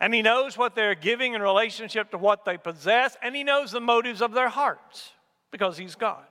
and 0.00 0.14
he 0.14 0.22
knows 0.22 0.56
what 0.56 0.74
they're 0.74 0.94
giving 0.94 1.34
in 1.34 1.42
relationship 1.42 2.10
to 2.10 2.18
what 2.18 2.44
they 2.44 2.56
possess, 2.56 3.16
and 3.22 3.36
he 3.36 3.44
knows 3.44 3.70
the 3.70 3.80
motives 3.80 4.22
of 4.22 4.32
their 4.32 4.48
hearts 4.48 5.12
because 5.50 5.76
he's 5.76 5.94
God. 5.94 6.24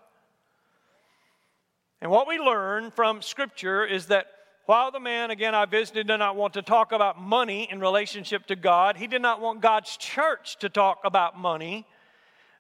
And 2.02 2.10
what 2.10 2.28
we 2.28 2.40
learn 2.40 2.92
from 2.92 3.22
Scripture 3.22 3.86
is 3.86 4.08
that 4.08 4.26
while 4.66 4.92
the 4.92 5.00
man, 5.00 5.32
again, 5.32 5.54
I 5.54 5.66
visited, 5.66 6.08
did 6.08 6.18
not 6.18 6.36
want 6.36 6.54
to 6.54 6.62
talk 6.62 6.92
about 6.92 7.20
money 7.20 7.68
in 7.70 7.80
relationship 7.80 8.46
to 8.48 8.56
God, 8.56 8.98
he 8.98 9.08
did 9.08 9.22
not 9.22 9.42
want 9.42 9.62
God's 9.62 9.98
church 9.98 10.58
to 10.60 10.70
talk 10.70 11.00
about 11.04 11.38
money. 11.38 11.86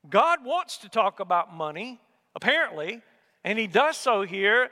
God 0.10 0.44
wants 0.44 0.78
to 0.80 0.90
talk 0.90 1.20
about 1.20 1.54
money, 1.54 2.00
apparently, 2.36 3.02
and 3.44 3.58
he 3.58 3.68
does 3.68 3.98
so 3.98 4.24
here 4.24 4.70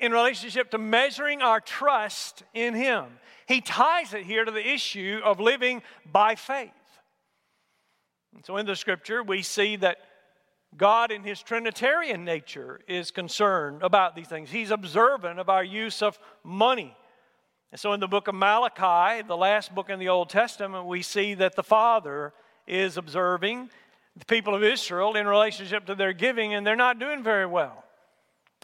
in 0.00 0.12
relationship 0.12 0.70
to 0.70 0.78
measuring 0.78 1.42
our 1.42 1.60
trust 1.60 2.42
in 2.54 2.74
him. 2.74 3.04
He 3.46 3.60
ties 3.60 4.14
it 4.14 4.24
here 4.24 4.44
to 4.44 4.50
the 4.50 4.66
issue 4.66 5.20
of 5.24 5.40
living 5.40 5.82
by 6.10 6.34
faith. 6.36 6.70
And 8.34 8.44
so 8.44 8.56
in 8.56 8.66
the 8.66 8.76
scripture, 8.76 9.22
we 9.22 9.42
see 9.42 9.76
that 9.76 9.98
God, 10.76 11.10
in 11.10 11.22
his 11.22 11.42
Trinitarian 11.42 12.24
nature, 12.24 12.80
is 12.86 13.10
concerned 13.10 13.82
about 13.82 14.14
these 14.14 14.28
things. 14.28 14.50
He's 14.50 14.70
observant 14.70 15.40
of 15.40 15.48
our 15.48 15.64
use 15.64 16.02
of 16.02 16.18
money. 16.44 16.94
And 17.72 17.80
so 17.80 17.92
in 17.94 18.00
the 18.00 18.06
book 18.06 18.28
of 18.28 18.34
Malachi, 18.34 19.22
the 19.26 19.36
last 19.36 19.74
book 19.74 19.90
in 19.90 19.98
the 19.98 20.08
Old 20.08 20.28
Testament, 20.28 20.86
we 20.86 21.02
see 21.02 21.34
that 21.34 21.56
the 21.56 21.62
Father 21.62 22.32
is 22.66 22.96
observing 22.96 23.70
the 24.18 24.24
people 24.24 24.54
of 24.54 24.62
Israel 24.62 25.14
in 25.14 25.26
relationship 25.26 25.86
to 25.86 25.94
their 25.94 26.12
giving, 26.12 26.54
and 26.54 26.66
they're 26.66 26.76
not 26.76 26.98
doing 26.98 27.22
very 27.22 27.46
well. 27.46 27.84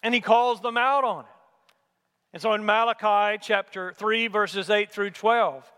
And 0.03 0.13
he 0.13 0.21
calls 0.21 0.61
them 0.61 0.77
out 0.77 1.05
on 1.05 1.25
it. 1.25 1.31
And 2.33 2.43
so 2.43 2.53
in 2.55 2.65
Malachi 2.65 3.39
chapter 3.41 3.93
3, 3.93 4.27
verses 4.27 4.69
8 4.69 4.91
through 4.91 5.11
12, 5.11 5.71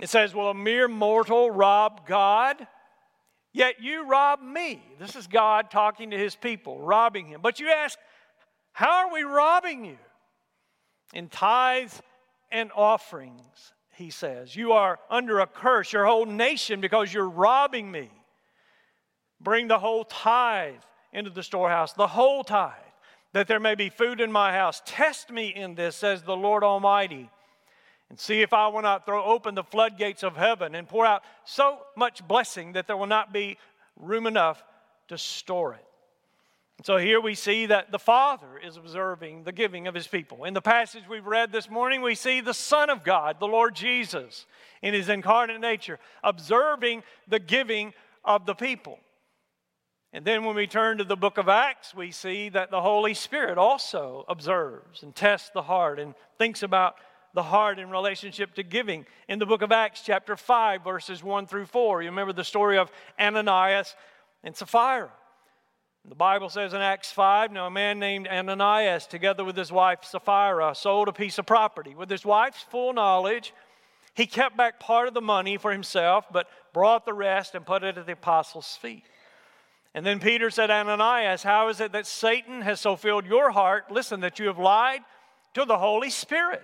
it 0.00 0.08
says, 0.08 0.34
Will 0.34 0.50
a 0.50 0.54
mere 0.54 0.86
mortal 0.86 1.50
rob 1.50 2.06
God? 2.06 2.66
Yet 3.52 3.82
you 3.82 4.08
rob 4.08 4.40
me. 4.40 4.80
This 5.00 5.16
is 5.16 5.26
God 5.26 5.70
talking 5.70 6.10
to 6.10 6.18
his 6.18 6.36
people, 6.36 6.78
robbing 6.78 7.26
him. 7.26 7.40
But 7.42 7.58
you 7.58 7.68
ask, 7.68 7.98
How 8.72 9.06
are 9.06 9.12
we 9.12 9.22
robbing 9.22 9.84
you? 9.84 9.98
In 11.12 11.28
tithes 11.28 12.00
and 12.52 12.70
offerings, 12.76 13.72
he 13.96 14.10
says. 14.10 14.54
You 14.54 14.72
are 14.72 15.00
under 15.10 15.40
a 15.40 15.46
curse, 15.48 15.92
your 15.92 16.06
whole 16.06 16.26
nation, 16.26 16.80
because 16.80 17.12
you're 17.12 17.28
robbing 17.28 17.90
me. 17.90 18.10
Bring 19.40 19.68
the 19.68 19.78
whole 19.78 20.04
tithe 20.04 20.74
into 21.12 21.30
the 21.30 21.42
storehouse, 21.42 21.92
the 21.92 22.06
whole 22.06 22.44
tithe, 22.44 22.72
that 23.32 23.48
there 23.48 23.60
may 23.60 23.74
be 23.74 23.88
food 23.88 24.20
in 24.20 24.30
my 24.30 24.52
house. 24.52 24.82
Test 24.84 25.30
me 25.30 25.48
in 25.48 25.74
this, 25.74 25.96
says 25.96 26.22
the 26.22 26.36
Lord 26.36 26.62
Almighty 26.62 27.30
and 28.10 28.18
see 28.18 28.42
if 28.42 28.52
I 28.52 28.68
will 28.68 28.82
not 28.82 29.06
throw 29.06 29.24
open 29.24 29.54
the 29.54 29.62
floodgates 29.62 30.24
of 30.24 30.36
heaven 30.36 30.74
and 30.74 30.86
pour 30.86 31.06
out 31.06 31.22
so 31.44 31.78
much 31.96 32.26
blessing 32.26 32.72
that 32.72 32.88
there 32.88 32.96
will 32.96 33.06
not 33.06 33.32
be 33.32 33.56
room 33.96 34.26
enough 34.26 34.62
to 35.08 35.16
store 35.16 35.74
it. 35.74 35.84
So 36.82 36.96
here 36.96 37.20
we 37.20 37.34
see 37.34 37.66
that 37.66 37.92
the 37.92 37.98
Father 37.98 38.58
is 38.58 38.76
observing 38.76 39.44
the 39.44 39.52
giving 39.52 39.86
of 39.86 39.94
his 39.94 40.08
people. 40.08 40.44
In 40.44 40.54
the 40.54 40.62
passage 40.62 41.04
we've 41.08 41.26
read 41.26 41.52
this 41.52 41.70
morning, 41.70 42.02
we 42.02 42.14
see 42.14 42.40
the 42.40 42.54
Son 42.54 42.90
of 42.90 43.04
God, 43.04 43.38
the 43.38 43.46
Lord 43.46 43.74
Jesus, 43.74 44.46
in 44.82 44.94
his 44.94 45.08
incarnate 45.08 45.60
nature, 45.60 45.98
observing 46.24 47.02
the 47.28 47.38
giving 47.38 47.92
of 48.24 48.46
the 48.46 48.54
people. 48.54 48.98
And 50.12 50.24
then 50.24 50.44
when 50.44 50.56
we 50.56 50.66
turn 50.66 50.98
to 50.98 51.04
the 51.04 51.16
book 51.16 51.38
of 51.38 51.48
Acts, 51.48 51.94
we 51.94 52.10
see 52.10 52.48
that 52.48 52.70
the 52.70 52.80
Holy 52.80 53.14
Spirit 53.14 53.58
also 53.58 54.24
observes 54.28 55.04
and 55.04 55.14
tests 55.14 55.50
the 55.54 55.62
heart 55.62 56.00
and 56.00 56.14
thinks 56.36 56.64
about 56.64 56.96
the 57.32 57.44
heart 57.44 57.78
in 57.78 57.90
relationship 57.90 58.54
to 58.54 58.64
giving. 58.64 59.06
In 59.28 59.38
the 59.38 59.46
book 59.46 59.62
of 59.62 59.70
Acts, 59.70 60.02
chapter 60.04 60.36
5, 60.36 60.82
verses 60.82 61.22
1 61.22 61.46
through 61.46 61.66
4, 61.66 62.02
you 62.02 62.08
remember 62.08 62.32
the 62.32 62.42
story 62.42 62.76
of 62.76 62.90
Ananias 63.20 63.94
and 64.42 64.56
Sapphira. 64.56 65.12
The 66.08 66.16
Bible 66.16 66.48
says 66.48 66.74
in 66.74 66.80
Acts 66.80 67.12
5 67.12 67.52
now 67.52 67.66
a 67.66 67.70
man 67.70 68.00
named 68.00 68.26
Ananias, 68.26 69.06
together 69.06 69.44
with 69.44 69.56
his 69.56 69.70
wife 69.70 70.02
Sapphira, 70.02 70.74
sold 70.74 71.06
a 71.06 71.12
piece 71.12 71.38
of 71.38 71.46
property. 71.46 71.94
With 71.94 72.10
his 72.10 72.24
wife's 72.24 72.62
full 72.62 72.92
knowledge, 72.92 73.52
he 74.14 74.26
kept 74.26 74.56
back 74.56 74.80
part 74.80 75.06
of 75.06 75.14
the 75.14 75.20
money 75.20 75.56
for 75.56 75.70
himself, 75.70 76.24
but 76.32 76.48
brought 76.72 77.04
the 77.04 77.12
rest 77.12 77.54
and 77.54 77.64
put 77.64 77.84
it 77.84 77.96
at 77.96 78.06
the 78.06 78.12
apostles' 78.12 78.76
feet. 78.80 79.04
And 79.94 80.06
then 80.06 80.20
Peter 80.20 80.50
said, 80.50 80.70
Ananias, 80.70 81.42
how 81.42 81.68
is 81.68 81.80
it 81.80 81.92
that 81.92 82.06
Satan 82.06 82.62
has 82.62 82.80
so 82.80 82.94
filled 82.94 83.26
your 83.26 83.50
heart? 83.50 83.90
Listen, 83.90 84.20
that 84.20 84.38
you 84.38 84.46
have 84.46 84.58
lied 84.58 85.00
to 85.54 85.64
the 85.64 85.78
Holy 85.78 86.10
Spirit 86.10 86.62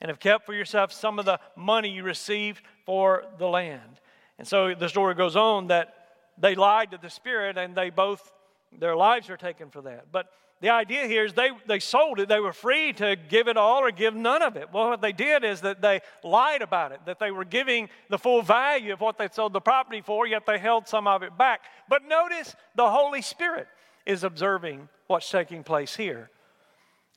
and 0.00 0.08
have 0.08 0.20
kept 0.20 0.46
for 0.46 0.54
yourself 0.54 0.92
some 0.92 1.18
of 1.18 1.24
the 1.24 1.40
money 1.56 1.90
you 1.90 2.04
received 2.04 2.62
for 2.86 3.24
the 3.38 3.46
land. 3.46 4.00
And 4.38 4.46
so 4.46 4.74
the 4.74 4.88
story 4.88 5.14
goes 5.14 5.36
on 5.36 5.66
that 5.66 5.94
they 6.38 6.54
lied 6.54 6.92
to 6.92 6.98
the 6.98 7.10
Spirit 7.10 7.58
and 7.58 7.74
they 7.74 7.90
both, 7.90 8.32
their 8.78 8.96
lives 8.96 9.28
are 9.30 9.36
taken 9.36 9.68
for 9.68 9.82
that. 9.82 10.06
But 10.12 10.30
the 10.60 10.68
idea 10.68 11.06
here 11.06 11.24
is 11.24 11.32
they, 11.32 11.50
they 11.66 11.78
sold 11.78 12.20
it. 12.20 12.28
They 12.28 12.40
were 12.40 12.52
free 12.52 12.92
to 12.94 13.16
give 13.16 13.48
it 13.48 13.56
all 13.56 13.80
or 13.80 13.90
give 13.90 14.14
none 14.14 14.42
of 14.42 14.56
it. 14.56 14.68
Well, 14.72 14.90
what 14.90 15.00
they 15.00 15.12
did 15.12 15.42
is 15.42 15.62
that 15.62 15.80
they 15.80 16.00
lied 16.22 16.60
about 16.60 16.92
it, 16.92 17.00
that 17.06 17.18
they 17.18 17.30
were 17.30 17.46
giving 17.46 17.88
the 18.10 18.18
full 18.18 18.42
value 18.42 18.92
of 18.92 19.00
what 19.00 19.16
they 19.16 19.28
sold 19.32 19.54
the 19.54 19.60
property 19.60 20.02
for, 20.02 20.26
yet 20.26 20.44
they 20.46 20.58
held 20.58 20.86
some 20.86 21.06
of 21.06 21.22
it 21.22 21.38
back. 21.38 21.62
But 21.88 22.02
notice 22.06 22.54
the 22.74 22.90
Holy 22.90 23.22
Spirit 23.22 23.68
is 24.04 24.22
observing 24.22 24.88
what's 25.06 25.30
taking 25.30 25.64
place 25.64 25.96
here. 25.96 26.30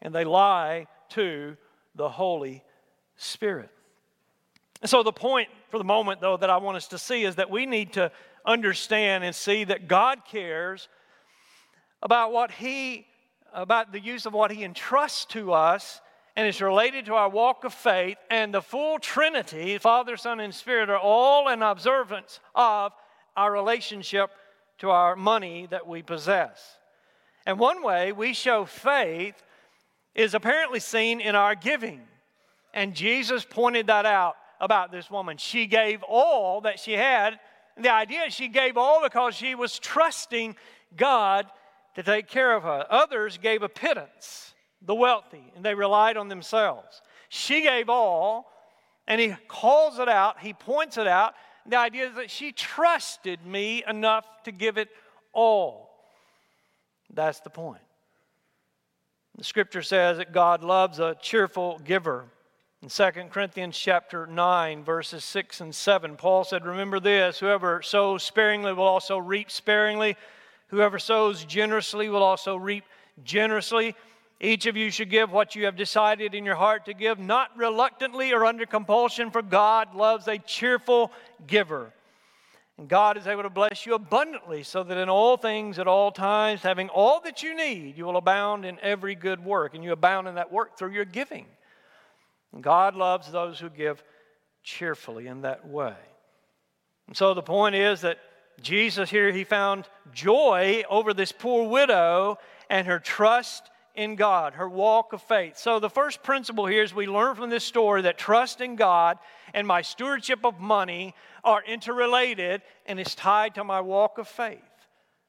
And 0.02 0.16
they 0.16 0.24
lie 0.24 0.88
to 1.10 1.58
the 1.96 2.10
Holy 2.10 2.64
Spirit. 3.18 3.70
And 4.82 4.90
so, 4.90 5.02
the 5.02 5.14
point 5.14 5.48
for 5.70 5.78
the 5.78 5.84
moment, 5.86 6.20
though, 6.20 6.36
that 6.36 6.50
I 6.50 6.58
want 6.58 6.76
us 6.78 6.88
to 6.90 6.98
see 6.98 7.24
is 7.24 7.36
that 7.36 7.50
we 7.50 7.66
need 7.66 7.94
to 7.94 8.12
understand 8.46 9.24
and 9.24 9.34
see 9.34 9.64
that 9.64 9.88
God 9.88 10.26
cares 10.30 10.90
about 12.02 12.34
what 12.34 12.52
He, 12.52 13.08
about 13.54 13.92
the 13.92 14.00
use 14.00 14.26
of 14.26 14.34
what 14.34 14.52
He 14.52 14.64
entrusts 14.64 15.26
to 15.26 15.54
us, 15.54 16.02
and 16.36 16.48
it's 16.48 16.62
related 16.62 17.06
to 17.06 17.14
our 17.14 17.30
walk 17.30 17.64
of 17.64 17.74
faith. 17.74 18.18
And 18.30 18.54
the 18.54 18.62
full 18.62 19.00
Trinity, 19.00 19.78
Father, 19.78 20.18
Son, 20.18 20.40
and 20.40 20.54
Spirit, 20.54 20.90
are 20.90 20.98
all 20.98 21.48
in 21.50 21.62
observance 21.62 22.40
of 22.56 22.92
our 23.38 23.52
relationship 23.52 24.32
to 24.80 24.90
our 24.90 25.16
money 25.16 25.68
that 25.70 25.88
we 25.88 26.02
possess. 26.02 26.78
And 27.46 27.60
one 27.60 27.84
way 27.84 28.12
we 28.12 28.34
show 28.34 28.66
faith 28.66 29.42
is 30.16 30.34
apparently 30.34 30.80
seen 30.80 31.22
in 31.22 31.36
our 31.36 31.56
giving. 31.56 32.02
And 32.74 32.96
Jesus 32.96 33.46
pointed 33.46 33.88
that 33.88 34.06
out 34.06 34.36
about 34.60 34.92
this 34.92 35.12
woman. 35.12 35.38
She 35.38 35.68
gave 35.68 36.02
all 36.04 36.62
that 36.62 36.80
she 36.80 36.94
had. 36.94 37.40
The 37.78 37.92
idea 37.92 38.24
is 38.24 38.34
she 38.34 38.48
gave 38.48 38.78
all 38.78 39.04
because 39.04 39.36
she 39.36 39.56
was 39.56 39.78
trusting 39.78 40.56
God 40.96 41.48
to 41.96 42.04
take 42.04 42.28
care 42.28 42.56
of 42.56 42.64
her. 42.64 42.86
Others 42.90 43.38
gave 43.38 43.64
a 43.64 43.70
pittance, 43.70 44.54
the 44.82 44.96
wealthy, 44.96 45.52
and 45.56 45.64
they 45.64 45.76
relied 45.76 46.18
on 46.18 46.28
themselves. 46.28 47.02
She 47.30 47.62
gave 47.62 47.90
all, 47.90 48.52
and 49.08 49.20
he 49.20 49.36
calls 49.48 50.00
it 50.00 50.10
out, 50.10 50.40
he 50.40 50.54
points 50.54 50.98
it 50.98 51.08
out. 51.08 51.34
The 51.66 51.78
idea 51.78 52.10
is 52.10 52.16
that 52.16 52.30
she 52.30 52.52
trusted 52.52 53.46
me 53.46 53.84
enough 53.88 54.26
to 54.44 54.52
give 54.52 54.78
it 54.78 54.90
all. 55.32 55.90
That's 57.14 57.40
the 57.40 57.50
point. 57.50 57.82
The 59.38 59.44
scripture 59.44 59.82
says 59.82 60.18
that 60.18 60.32
God 60.32 60.64
loves 60.64 61.00
a 61.00 61.16
cheerful 61.22 61.80
giver. 61.80 62.26
In 62.82 62.90
2 62.90 63.04
Corinthians 63.32 63.78
chapter 63.78 64.28
9, 64.28 64.84
verses 64.84 65.24
6 65.24 65.62
and 65.62 65.74
7, 65.74 66.18
Paul 66.18 66.44
said, 66.44 66.66
Remember 66.66 67.00
this 67.00 67.40
whoever 67.40 67.82
sows 67.82 68.24
sparingly 68.24 68.74
will 68.74 68.84
also 68.84 69.18
reap 69.18 69.50
sparingly. 69.50 70.18
Whoever 70.68 71.00
sows 71.00 71.46
generously 71.46 72.10
will 72.10 72.24
also 72.24 72.56
reap 72.56 72.84
generously. 73.24 73.96
Each 74.40 74.66
of 74.66 74.76
you 74.76 74.90
should 74.90 75.10
give 75.10 75.32
what 75.32 75.56
you 75.56 75.66
have 75.66 75.76
decided 75.76 76.34
in 76.34 76.46
your 76.46 76.56
heart 76.56 76.86
to 76.86 76.94
give, 76.94 77.20
not 77.20 77.56
reluctantly 77.56 78.34
or 78.34 78.46
under 78.46 78.66
compulsion, 78.66 79.32
for 79.32 79.42
God 79.42 79.96
loves 79.96 80.28
a 80.28 80.38
cheerful 80.38 81.12
giver. 81.48 81.94
And 82.78 82.90
God 82.90 83.18
is 83.18 83.28
able 83.28 83.44
to 83.44 83.50
bless 83.50 83.86
you 83.86 83.94
abundantly, 83.94 84.64
so 84.64 84.84
that 84.84 84.98
in 84.98 85.08
all 85.08 85.38
things, 85.38 85.78
at 85.78 85.88
all 85.88 86.12
times, 86.12 86.62
having 86.62 86.90
all 86.90 87.22
that 87.22 87.44
you 87.44 87.56
need, 87.56 87.96
you 87.96 88.06
will 88.06 88.18
abound 88.18 88.66
in 88.66 88.80
every 88.82 89.14
good 89.14 89.46
work. 89.46 89.76
And 89.76 89.84
you 89.84 89.92
abound 89.92 90.28
in 90.28 90.36
that 90.36 90.52
work 90.52 90.78
through 90.78 90.92
your 90.92 91.06
giving. 91.06 91.46
God 92.60 92.96
loves 92.96 93.32
those 93.32 93.60
who 93.60 93.70
give 93.70 94.04
cheerfully 94.64 95.28
in 95.28 95.42
that 95.42 95.68
way. 95.68 95.96
And 97.08 97.16
so 97.16 97.34
the 97.34 97.42
point 97.42 97.76
is 97.76 98.02
that 98.02 98.18
Jesus 98.62 99.10
here, 99.10 99.32
he 99.32 99.44
found 99.44 99.88
joy 100.14 100.84
over 100.90 101.14
this 101.14 101.32
poor 101.32 101.68
widow 101.68 102.38
and 102.70 102.88
her 102.88 103.00
trust 103.00 103.70
in 103.96 104.16
God, 104.16 104.56
her 104.56 104.68
walk 104.68 105.14
of 105.14 105.22
faith. 105.22 105.58
So 105.58 105.80
the 105.80 105.90
first 105.90 106.24
principle 106.24 106.66
here 106.66 106.84
is 106.84 106.94
we 106.94 107.06
learn 107.06 107.36
from 107.36 107.50
this 107.50 107.64
story 107.64 108.02
that 108.04 108.18
trust 108.18 108.62
in 108.62 108.76
God 108.76 109.20
and 109.54 109.68
my 109.68 109.82
stewardship 109.82 110.46
of 110.46 110.60
money 110.60 111.14
are 111.44 111.64
interrelated 111.64 112.62
and 112.86 113.00
is 113.00 113.14
tied 113.14 113.56
to 113.56 113.64
my 113.64 113.82
walk 113.82 114.18
of 114.18 114.28
faith. 114.28 114.60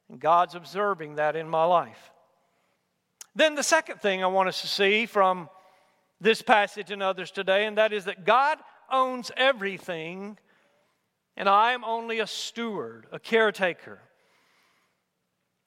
And 0.09 0.19
God's 0.21 0.55
observing 0.55 1.17
that 1.17 1.37
in 1.37 1.49
my 1.49 1.65
life. 1.65 2.11
Then 3.35 3.55
the 3.55 3.63
second 3.63 4.01
thing 4.01 4.23
I 4.23 4.29
want 4.29 4.49
us 4.49 4.61
to 4.61 4.69
see 4.69 5.07
from 5.07 5.49
this 6.21 6.41
passage 6.41 6.91
and 6.91 7.03
others 7.03 7.31
today, 7.31 7.67
and 7.67 7.77
that 7.79 7.93
is 7.93 8.05
that 8.05 8.25
God 8.25 8.59
owns 8.91 9.31
everything, 9.37 10.39
and 11.37 11.49
I 11.49 11.73
am 11.73 11.85
only 11.85 12.21
a 12.21 12.27
steward, 12.27 13.07
a 13.13 13.19
caretaker. 13.19 14.01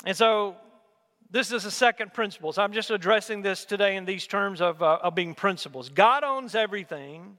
And 0.06 0.16
so 0.16 0.56
this 1.30 1.52
is 1.52 1.64
the 1.64 1.72
second 1.72 2.14
principle. 2.14 2.54
So 2.54 2.64
I'm 2.64 2.74
just 2.74 2.90
addressing 2.90 3.42
this 3.42 3.66
today 3.66 3.96
in 3.96 4.06
these 4.06 4.28
terms 4.28 4.62
of, 4.62 4.82
uh, 4.82 5.00
of 5.02 5.16
being 5.16 5.36
principles. 5.36 5.90
God 5.90 6.24
owns 6.24 6.56
everything, 6.56 7.38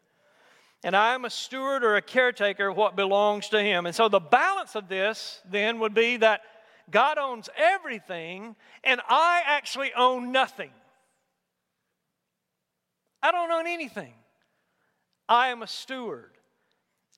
and 0.85 0.95
I 0.95 1.15
am 1.15 1.25
a 1.25 1.31
steward 1.31 1.83
or 1.83 1.97
a 1.97 2.03
caretaker 2.03 2.69
of 2.69 2.77
what 2.77 2.97
belongs 2.97 3.49
to 3.49 3.63
Him. 3.63 3.87
And 3.87 3.95
so 3.95 4.09
the 4.09 4.21
balance 4.21 4.75
of 4.75 4.89
this 4.89 5.41
then 5.51 5.79
would 5.81 5.95
be 5.95 6.19
that 6.19 6.43
God 6.91 7.19
owns 7.19 7.49
everything, 7.57 8.57
and 8.85 9.01
I 9.09 9.43
actually 9.45 9.93
own 9.95 10.33
nothing. 10.33 10.71
I 13.23 13.33
don't 13.33 13.51
own 13.51 13.67
anything. 13.67 14.15
I 15.29 15.49
am 15.49 15.63
a 15.63 15.67
steward. 15.67 16.38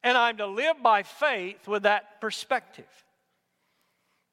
And 0.02 0.16
I'm 0.16 0.38
to 0.38 0.46
live 0.46 0.82
by 0.82 1.02
faith 1.02 1.68
with 1.68 1.82
that 1.82 2.20
perspective. 2.20 2.86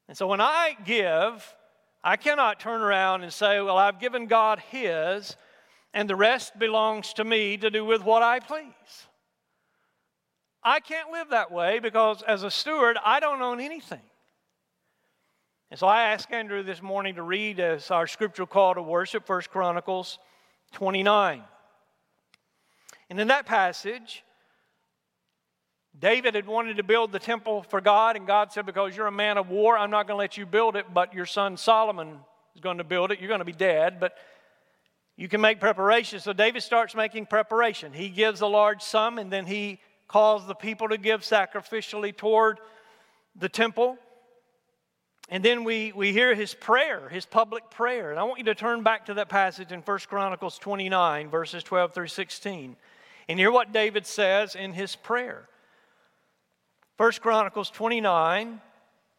And 0.08 0.18
so 0.18 0.28
when 0.28 0.40
I 0.40 0.78
give, 0.86 1.56
I 2.04 2.16
cannot 2.16 2.60
turn 2.60 2.82
around 2.82 3.24
and 3.24 3.34
say, 3.34 3.60
Well, 3.60 3.78
I've 3.78 4.00
given 4.00 4.28
God 4.28 4.60
His, 4.72 5.36
and 5.94 6.10
the 6.10 6.16
rest 6.16 6.58
belongs 6.58 7.14
to 7.14 7.24
me 7.24 7.58
to 7.58 7.70
do 7.70 7.84
with 7.84 8.04
what 8.04 8.24
I 8.24 8.40
please. 8.40 9.08
I 10.64 10.80
can't 10.80 11.12
live 11.12 11.30
that 11.30 11.52
way 11.52 11.80
because 11.80 12.22
as 12.24 12.44
a 12.44 12.52
steward, 12.52 12.98
I 13.04 13.20
don't 13.20 13.42
own 13.42 13.60
anything. 13.60 14.02
And 15.70 15.80
so 15.80 15.88
I 15.88 16.04
asked 16.14 16.32
Andrew 16.32 16.64
this 16.64 16.82
morning 16.82 17.16
to 17.16 17.24
read 17.24 17.60
as 17.60 17.92
our 17.92 18.08
scriptural 18.08 18.48
call 18.48 18.76
to 18.76 18.82
worship, 18.82 19.28
1 19.28 19.42
Chronicles 19.50 20.18
29. 20.74 21.44
And 23.10 23.20
in 23.20 23.28
that 23.28 23.46
passage, 23.46 24.24
David 26.00 26.36
had 26.36 26.46
wanted 26.46 26.78
to 26.78 26.84
build 26.84 27.12
the 27.12 27.20
temple 27.20 27.64
for 27.64 27.82
God, 27.82 28.16
and 28.16 28.28
God 28.28 28.52
said, 28.52 28.66
Because 28.66 28.96
you're 28.96 29.08
a 29.08 29.12
man 29.12 29.38
of 29.38 29.50
war, 29.50 29.78
I'm 29.78 29.90
not 29.90 30.08
going 30.08 30.16
to 30.16 30.20
let 30.20 30.38
you 30.38 30.46
build 30.46 30.76
it, 30.76 30.86
but 30.94 31.14
your 31.14 31.26
son 31.26 31.58
Solomon 31.58 32.20
is 32.54 32.62
going 32.62 32.78
to 32.78 32.84
build 32.84 33.12
it. 33.12 33.20
You're 33.20 33.30
going 33.30 33.40
to 33.40 33.46
be 33.46 33.52
dead, 33.52 34.00
but 34.00 34.14
you 35.16 35.28
can 35.28 35.42
make 35.42 35.60
preparation. 35.60 36.20
So 36.20 36.34
David 36.34 36.62
starts 36.62 36.94
making 36.94 37.26
preparation. 37.26 37.94
He 37.94 38.10
gives 38.10 38.42
a 38.42 38.48
large 38.48 38.84
sum, 38.84 39.18
and 39.18 39.32
then 39.32 39.48
he 39.48 39.80
calls 40.08 40.46
the 40.46 40.54
people 40.54 40.90
to 40.90 40.98
give 40.98 41.22
sacrificially 41.22 42.16
toward 42.16 42.60
the 43.36 43.50
temple. 43.50 43.98
And 45.30 45.44
then 45.44 45.64
we, 45.64 45.92
we 45.94 46.14
hear 46.14 46.36
his 46.36 46.54
prayer, 46.54 47.10
his 47.10 47.26
public 47.26 47.72
prayer. 47.72 48.12
And 48.12 48.20
I 48.20 48.24
want 48.24 48.38
you 48.38 48.46
to 48.46 48.56
turn 48.56 48.84
back 48.84 49.08
to 49.08 49.16
that 49.16 49.30
passage 49.30 49.72
in 49.72 49.82
1 49.82 50.00
Chronicles 50.08 50.60
29, 50.60 51.30
verses 51.30 51.64
12 51.64 51.94
through 51.94 52.08
16, 52.08 52.76
and 53.28 53.40
hear 53.40 53.52
what 53.52 53.74
David 53.74 54.06
says 54.06 54.54
in 54.56 54.74
his 54.74 54.96
prayer. 54.96 55.50
1 56.98 57.12
Chronicles 57.22 57.70
29, 57.70 58.60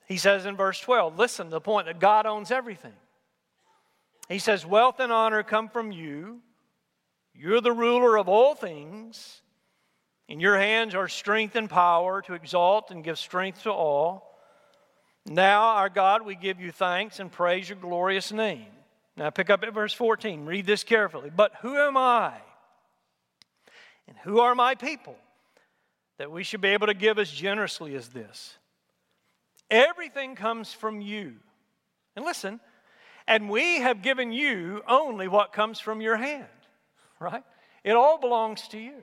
he 0.06 0.16
says 0.16 0.46
in 0.46 0.56
verse 0.56 0.80
12, 0.80 1.16
listen 1.16 1.48
the 1.48 1.60
point 1.60 1.86
that 1.86 2.00
God 2.00 2.26
owns 2.26 2.50
everything. 2.50 2.92
He 4.28 4.40
says, 4.40 4.66
Wealth 4.66 5.00
and 5.00 5.12
honor 5.12 5.42
come 5.42 5.68
from 5.68 5.92
you. 5.92 6.40
You're 7.34 7.60
the 7.60 7.72
ruler 7.72 8.18
of 8.18 8.28
all 8.28 8.54
things. 8.54 9.42
In 10.28 10.40
your 10.40 10.58
hands 10.58 10.94
are 10.94 11.08
strength 11.08 11.56
and 11.56 11.70
power 11.70 12.20
to 12.22 12.34
exalt 12.34 12.90
and 12.90 13.02
give 13.02 13.18
strength 13.18 13.62
to 13.62 13.70
all. 13.70 14.36
Now, 15.24 15.62
our 15.62 15.88
God, 15.88 16.22
we 16.22 16.34
give 16.34 16.60
you 16.60 16.72
thanks 16.72 17.20
and 17.20 17.30
praise 17.30 17.68
your 17.68 17.78
glorious 17.78 18.32
name. 18.32 18.66
Now, 19.16 19.30
pick 19.30 19.50
up 19.50 19.62
at 19.62 19.72
verse 19.72 19.92
14. 19.92 20.44
Read 20.44 20.66
this 20.66 20.84
carefully. 20.84 21.30
But 21.34 21.52
who 21.62 21.76
am 21.76 21.96
I? 21.96 22.34
And 24.06 24.16
who 24.24 24.40
are 24.40 24.54
my 24.54 24.74
people 24.74 25.16
that 26.18 26.30
we 26.30 26.42
should 26.42 26.60
be 26.60 26.68
able 26.68 26.88
to 26.88 26.94
give 26.94 27.18
as 27.18 27.30
generously 27.30 27.94
as 27.94 28.08
this? 28.08 28.56
Everything 29.70 30.34
comes 30.34 30.72
from 30.72 31.00
you. 31.00 31.34
And 32.16 32.24
listen, 32.24 32.60
and 33.26 33.48
we 33.48 33.78
have 33.78 34.02
given 34.02 34.32
you 34.32 34.82
only 34.88 35.28
what 35.28 35.52
comes 35.52 35.80
from 35.80 36.00
your 36.00 36.16
hand, 36.16 36.46
right? 37.20 37.44
It 37.84 37.92
all 37.92 38.18
belongs 38.18 38.68
to 38.68 38.78
you. 38.78 39.02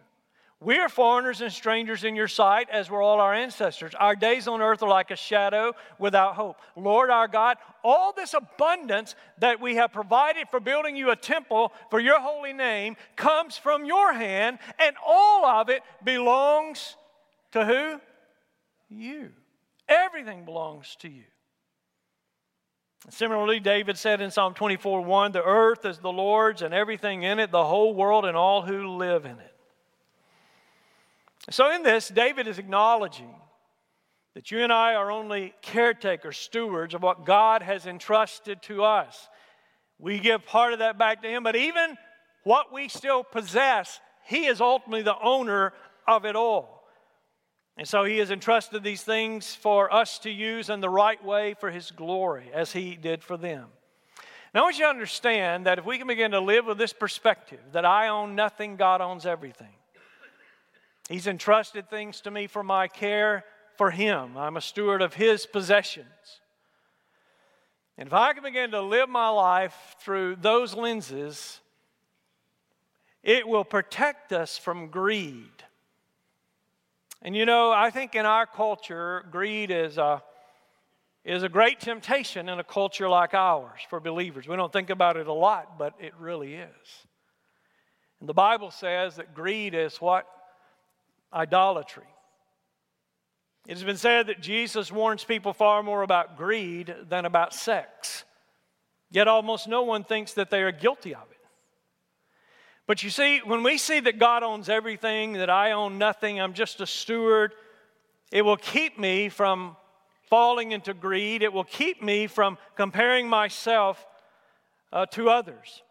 We 0.62 0.80
are 0.80 0.90
foreigners 0.90 1.42
and 1.42 1.52
strangers 1.52 2.04
in 2.04 2.16
your 2.16 2.30
sight, 2.30 2.70
as 2.72 2.90
were 2.90 3.02
all 3.02 3.20
our 3.20 3.34
ancestors. 3.34 3.94
Our 4.00 4.16
days 4.16 4.48
on 4.48 4.62
earth 4.62 4.82
are 4.82 4.90
like 4.90 5.12
a 5.12 5.16
shadow 5.16 5.74
without 6.00 6.36
hope. 6.36 6.58
Lord 6.76 7.10
our 7.10 7.28
God, 7.28 7.58
all 7.84 8.14
this 8.14 8.34
abundance 8.34 9.16
that 9.40 9.62
we 9.62 9.76
have 9.76 9.92
provided 9.92 10.48
for 10.50 10.60
building 10.60 10.96
you 10.96 11.12
a 11.12 11.16
temple 11.16 11.74
for 11.90 12.00
your 12.00 12.20
holy 12.20 12.54
name 12.54 12.96
comes 13.16 13.58
from 13.58 13.86
your 13.86 14.14
hand, 14.14 14.58
and 14.80 14.96
all 15.06 15.46
of 15.46 15.70
it 15.70 15.84
belongs 16.04 16.96
to 17.56 17.66
who? 17.66 18.00
You. 18.90 19.32
Everything 19.88 20.46
belongs 20.46 20.96
to 21.00 21.10
you. 21.10 21.24
Similarly, 23.10 23.60
David 23.60 23.98
said 23.98 24.20
in 24.20 24.32
Psalm 24.32 24.54
24 24.54 25.02
1, 25.02 25.32
The 25.32 25.44
earth 25.44 25.86
is 25.86 26.00
the 26.00 26.12
Lord's 26.12 26.62
and 26.62 26.74
everything 26.74 27.24
in 27.24 27.40
it, 27.40 27.52
the 27.52 27.64
whole 27.64 27.94
world 27.94 28.26
and 28.26 28.36
all 28.36 28.62
who 28.62 28.96
live 28.98 29.26
in 29.26 29.40
it. 29.40 29.56
So, 31.52 31.72
in 31.72 31.84
this, 31.84 32.10
David 32.10 32.48
is 32.48 32.58
acknowledging 32.58 33.34
that 34.34 34.52
you 34.52 34.60
and 34.64 34.74
I 34.74 34.96
are 34.96 35.12
only 35.12 35.54
caretakers, 35.62 36.38
stewards 36.38 36.94
of 36.94 37.04
what 37.04 37.26
God 37.26 37.62
has 37.62 37.86
entrusted 37.86 38.62
to 38.64 38.84
us. 38.84 39.30
We 40.00 40.20
give 40.20 40.46
part 40.46 40.74
of 40.74 40.80
that 40.80 40.98
back 40.98 41.22
to 41.22 41.30
Him, 41.30 41.44
but 41.44 41.56
even 41.56 41.96
what 42.44 42.74
we 42.74 42.90
still 42.90 43.24
possess, 43.24 44.00
He 44.26 44.46
is 44.46 44.60
ultimately 44.60 45.04
the 45.04 45.20
owner 45.22 45.74
of 46.08 46.26
it 46.26 46.36
all. 46.36 46.76
And 47.78 47.88
so 47.88 48.04
He 48.04 48.18
has 48.20 48.32
entrusted 48.32 48.84
these 48.84 49.04
things 49.04 49.54
for 49.54 49.94
us 49.94 50.20
to 50.20 50.30
use 50.30 50.70
in 50.70 50.80
the 50.80 50.90
right 50.90 51.24
way 51.24 51.56
for 51.60 51.72
His 51.72 51.92
glory, 51.92 52.50
as 52.54 52.72
He 52.72 52.96
did 52.96 53.24
for 53.24 53.38
them. 53.38 53.68
Now, 54.54 54.62
I 54.62 54.64
want 54.64 54.78
you 54.78 54.86
to 54.86 54.90
understand 54.90 55.66
that 55.66 55.80
if 55.80 55.86
we 55.86 55.98
can 55.98 56.08
begin 56.08 56.32
to 56.32 56.40
live 56.40 56.66
with 56.66 56.78
this 56.78 56.94
perspective 56.94 57.60
that 57.74 57.84
I 57.84 58.08
own 58.08 58.36
nothing, 58.36 58.78
God 58.78 59.02
owns 59.02 59.26
everything 59.26 59.74
He's 61.10 61.28
entrusted 61.28 61.90
things 61.90 62.22
to 62.22 62.32
me 62.32 62.48
for 62.48 62.64
my 62.64 62.88
care 62.88 63.44
for 63.78 63.92
Him. 63.92 64.38
I'm 64.38 64.58
a 64.58 64.62
steward 64.62 65.02
of 65.02 65.14
His 65.14 65.46
possessions. 65.46 66.08
And 67.98 68.08
if 68.08 68.14
I 68.14 68.34
can 68.34 68.44
begin 68.44 68.72
to 68.72 68.82
live 68.82 69.08
my 69.10 69.30
life 69.30 69.96
through 70.02 70.38
those 70.38 70.74
lenses, 70.74 71.60
it 73.24 73.48
will 73.48 73.64
protect 73.64 74.34
us 74.34 74.58
from 74.58 74.88
greed. 74.88 75.65
And 77.26 77.36
you 77.36 77.48
know, 77.48 77.72
I 77.72 77.90
think 77.90 78.14
in 78.14 78.28
our 78.28 78.46
culture, 78.46 79.26
greed 79.32 79.72
is 79.72 79.98
a, 79.98 80.22
is 81.24 81.42
a 81.42 81.50
great 81.50 81.80
temptation 81.80 82.48
in 82.48 82.60
a 82.60 82.64
culture 82.64 83.10
like 83.10 83.34
ours 83.34 83.80
for 83.90 84.00
believers. 84.00 84.48
We 84.48 84.56
don't 84.56 84.72
think 84.72 84.92
about 84.92 85.18
it 85.18 85.26
a 85.26 85.34
lot, 85.34 85.80
but 85.80 85.96
it 86.00 86.14
really 86.20 86.54
is. 86.54 87.08
And 88.20 88.30
the 88.30 88.36
Bible 88.36 88.70
says 88.70 89.16
that 89.16 89.34
greed 89.34 89.74
is 89.74 89.98
what 89.98 90.28
idolatry. 91.34 92.06
It 93.68 93.74
has 93.74 93.84
been 93.84 93.98
said 93.98 94.28
that 94.28 94.40
Jesus 94.40 94.92
warns 94.92 95.24
people 95.24 95.54
far 95.54 95.82
more 95.82 96.04
about 96.04 96.38
greed 96.38 96.94
than 97.10 97.26
about 97.26 97.56
sex. 97.56 98.24
Yet 99.10 99.28
almost 99.28 99.68
no 99.68 99.82
one 99.82 100.04
thinks 100.04 100.34
that 100.34 100.52
they 100.52 100.62
are 100.62 100.72
guilty 100.72 101.16
of 101.16 101.24
it. 101.32 101.35
But 102.88 103.02
you 103.02 103.10
see, 103.10 103.40
when 103.44 103.64
we 103.64 103.78
see 103.78 104.00
that 104.02 104.20
God 104.20 104.44
owns 104.44 104.70
everything, 104.70 105.34
that 105.34 105.50
I 105.50 105.72
own 105.72 105.98
nothing, 105.98 106.40
I'm 106.40 106.54
just 106.54 106.82
a 106.82 106.86
steward, 106.86 107.54
it 108.32 108.44
will 108.44 108.58
keep 108.58 109.00
me 109.00 109.30
from 109.30 109.76
falling 110.30 110.72
into 110.72 110.94
greed. 110.94 111.42
It 111.42 111.54
will 111.54 111.64
keep 111.64 112.02
me 112.04 112.28
from 112.28 112.58
comparing 112.76 113.28
myself 113.28 114.06
uh, 114.92 115.06
to 115.08 115.30
others. 115.30 115.82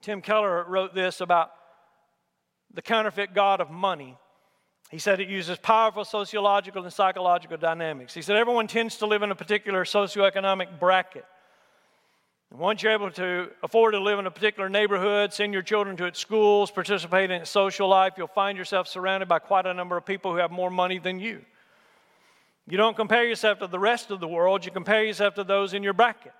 Tim 0.00 0.20
Keller 0.20 0.64
wrote 0.68 0.94
this 0.94 1.20
about 1.20 1.50
the 2.72 2.82
counterfeit 2.82 3.34
God 3.34 3.60
of 3.60 3.70
money. 3.70 4.16
He 4.90 4.98
said 4.98 5.18
it 5.18 5.28
uses 5.28 5.58
powerful 5.58 6.04
sociological 6.04 6.84
and 6.84 6.92
psychological 6.92 7.56
dynamics. 7.56 8.14
He 8.14 8.22
said 8.22 8.36
everyone 8.36 8.66
tends 8.66 8.96
to 8.98 9.06
live 9.06 9.22
in 9.22 9.30
a 9.30 9.34
particular 9.34 9.84
socioeconomic 9.84 10.78
bracket. 10.78 11.24
And 12.54 12.60
once 12.60 12.84
you're 12.84 12.92
able 12.92 13.10
to 13.10 13.50
afford 13.64 13.94
to 13.94 13.98
live 13.98 14.20
in 14.20 14.28
a 14.28 14.30
particular 14.30 14.68
neighborhood, 14.68 15.32
send 15.32 15.52
your 15.52 15.62
children 15.62 15.96
to 15.96 16.04
its 16.04 16.20
schools, 16.20 16.70
participate 16.70 17.32
in 17.32 17.40
its 17.40 17.50
social 17.50 17.88
life, 17.88 18.12
you'll 18.16 18.28
find 18.28 18.56
yourself 18.56 18.86
surrounded 18.86 19.28
by 19.28 19.40
quite 19.40 19.66
a 19.66 19.74
number 19.74 19.96
of 19.96 20.06
people 20.06 20.30
who 20.30 20.38
have 20.38 20.52
more 20.52 20.70
money 20.70 21.00
than 21.00 21.18
you. 21.18 21.40
You 22.68 22.76
don't 22.76 22.94
compare 22.94 23.26
yourself 23.26 23.58
to 23.58 23.66
the 23.66 23.80
rest 23.80 24.12
of 24.12 24.20
the 24.20 24.28
world, 24.28 24.64
you 24.64 24.70
compare 24.70 25.02
yourself 25.02 25.34
to 25.34 25.42
those 25.42 25.74
in 25.74 25.82
your 25.82 25.94
bracket. 25.94 26.30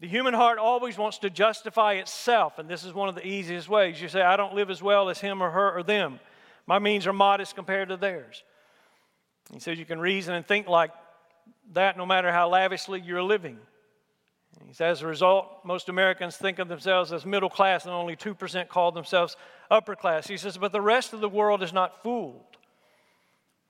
The 0.00 0.08
human 0.08 0.34
heart 0.34 0.58
always 0.58 0.98
wants 0.98 1.18
to 1.18 1.30
justify 1.30 1.92
itself, 1.92 2.58
and 2.58 2.68
this 2.68 2.82
is 2.82 2.92
one 2.92 3.08
of 3.08 3.14
the 3.14 3.24
easiest 3.24 3.68
ways. 3.68 4.02
You 4.02 4.08
say, 4.08 4.22
I 4.22 4.36
don't 4.36 4.56
live 4.56 4.70
as 4.70 4.82
well 4.82 5.08
as 5.08 5.20
him 5.20 5.40
or 5.40 5.52
her 5.52 5.78
or 5.78 5.84
them. 5.84 6.18
My 6.66 6.80
means 6.80 7.06
are 7.06 7.12
modest 7.12 7.54
compared 7.54 7.90
to 7.90 7.96
theirs. 7.96 8.42
He 9.52 9.60
says 9.60 9.78
you 9.78 9.84
can 9.84 10.00
reason 10.00 10.34
and 10.34 10.44
think 10.44 10.66
like 10.66 10.90
that 11.74 11.96
no 11.96 12.06
matter 12.06 12.32
how 12.32 12.48
lavishly 12.48 13.00
you're 13.00 13.22
living. 13.22 13.60
He 14.66 14.72
says, 14.72 14.98
as 14.98 15.02
a 15.02 15.06
result, 15.06 15.48
most 15.64 15.88
Americans 15.88 16.36
think 16.36 16.58
of 16.58 16.68
themselves 16.68 17.12
as 17.12 17.26
middle 17.26 17.50
class 17.50 17.84
and 17.84 17.92
only 17.92 18.16
2% 18.16 18.68
call 18.68 18.92
themselves 18.92 19.36
upper 19.70 19.94
class. 19.94 20.26
He 20.26 20.36
says, 20.36 20.56
but 20.56 20.72
the 20.72 20.80
rest 20.80 21.12
of 21.12 21.20
the 21.20 21.28
world 21.28 21.62
is 21.62 21.72
not 21.72 22.02
fooled. 22.02 22.56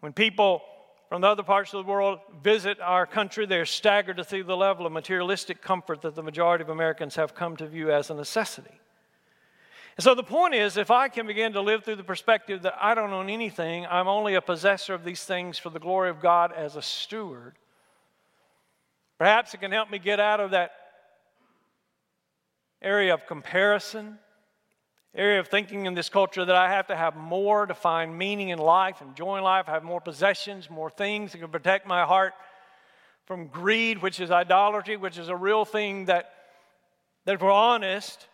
When 0.01 0.13
people 0.13 0.63
from 1.09 1.21
the 1.21 1.29
other 1.29 1.43
parts 1.43 1.75
of 1.75 1.85
the 1.85 1.91
world 1.91 2.21
visit 2.43 2.81
our 2.81 3.05
country, 3.05 3.45
they're 3.45 3.67
staggered 3.67 4.17
to 4.17 4.25
see 4.25 4.41
the 4.41 4.57
level 4.57 4.87
of 4.87 4.93
materialistic 4.93 5.61
comfort 5.61 6.01
that 6.01 6.15
the 6.15 6.23
majority 6.23 6.63
of 6.63 6.71
Americans 6.71 7.17
have 7.17 7.35
come 7.35 7.55
to 7.57 7.67
view 7.67 7.93
as 7.93 8.09
a 8.09 8.15
necessity. 8.15 8.81
And 9.99 10.05
so 10.05 10.15
the 10.15 10.23
point 10.23 10.55
is, 10.55 10.79
if 10.79 10.91
I 10.91 11.09
can 11.09 11.27
begin 11.27 11.53
to 11.53 11.61
live 11.61 11.85
through 11.85 11.97
the 11.97 12.03
perspective 12.03 12.63
that 12.63 12.77
I 12.81 12.95
don't 12.95 13.13
own 13.13 13.29
anything, 13.29 13.85
I'm 13.87 14.09
only 14.09 14.37
a 14.37 14.41
possessor 14.41 14.95
of 14.95 15.05
these 15.05 15.23
things 15.23 15.59
for 15.59 15.69
the 15.69 15.79
glory 15.79 16.09
of 16.09 16.19
God 16.19 16.51
as 16.51 16.77
a 16.77 16.83
steward, 16.83 17.59
perhaps 19.23 19.55
it 19.55 19.59
can 19.59 19.71
help 19.71 19.89
me 19.89 20.01
get 20.01 20.19
out 20.19 20.41
of 20.41 20.51
that 20.51 20.73
area 22.83 23.15
of 23.15 23.25
comparison, 23.25 24.19
area 25.15 25.39
of 25.39 25.47
thinking 25.47 25.87
in 25.87 25.95
this 25.95 26.09
culture 26.09 26.45
that 26.45 26.57
I 26.57 26.69
have 26.73 26.89
to 26.89 26.97
have 26.97 27.15
more 27.15 27.65
to 27.67 27.73
find 27.73 28.19
meaning 28.19 28.49
in 28.49 28.59
life 28.59 29.01
and 29.01 29.15
joy 29.15 29.41
life, 29.41 29.67
have 29.67 29.85
more 29.85 30.01
possessions, 30.01 30.69
more 30.69 30.91
things 30.91 31.31
that 31.31 31.39
can 31.39 31.51
protect 31.51 31.87
my 31.87 32.03
heart 32.03 32.33
from 33.25 33.47
greed, 33.47 34.03
which 34.03 34.19
is 34.19 34.33
idolatry, 34.33 34.97
which 34.97 35.19
is 35.19 35.29
a 35.29 35.37
real 35.37 35.65
thing 35.65 36.07
that, 36.07 36.33
that 37.25 37.37
if 37.37 37.43
we're 37.43 37.53
honest, 37.53 38.27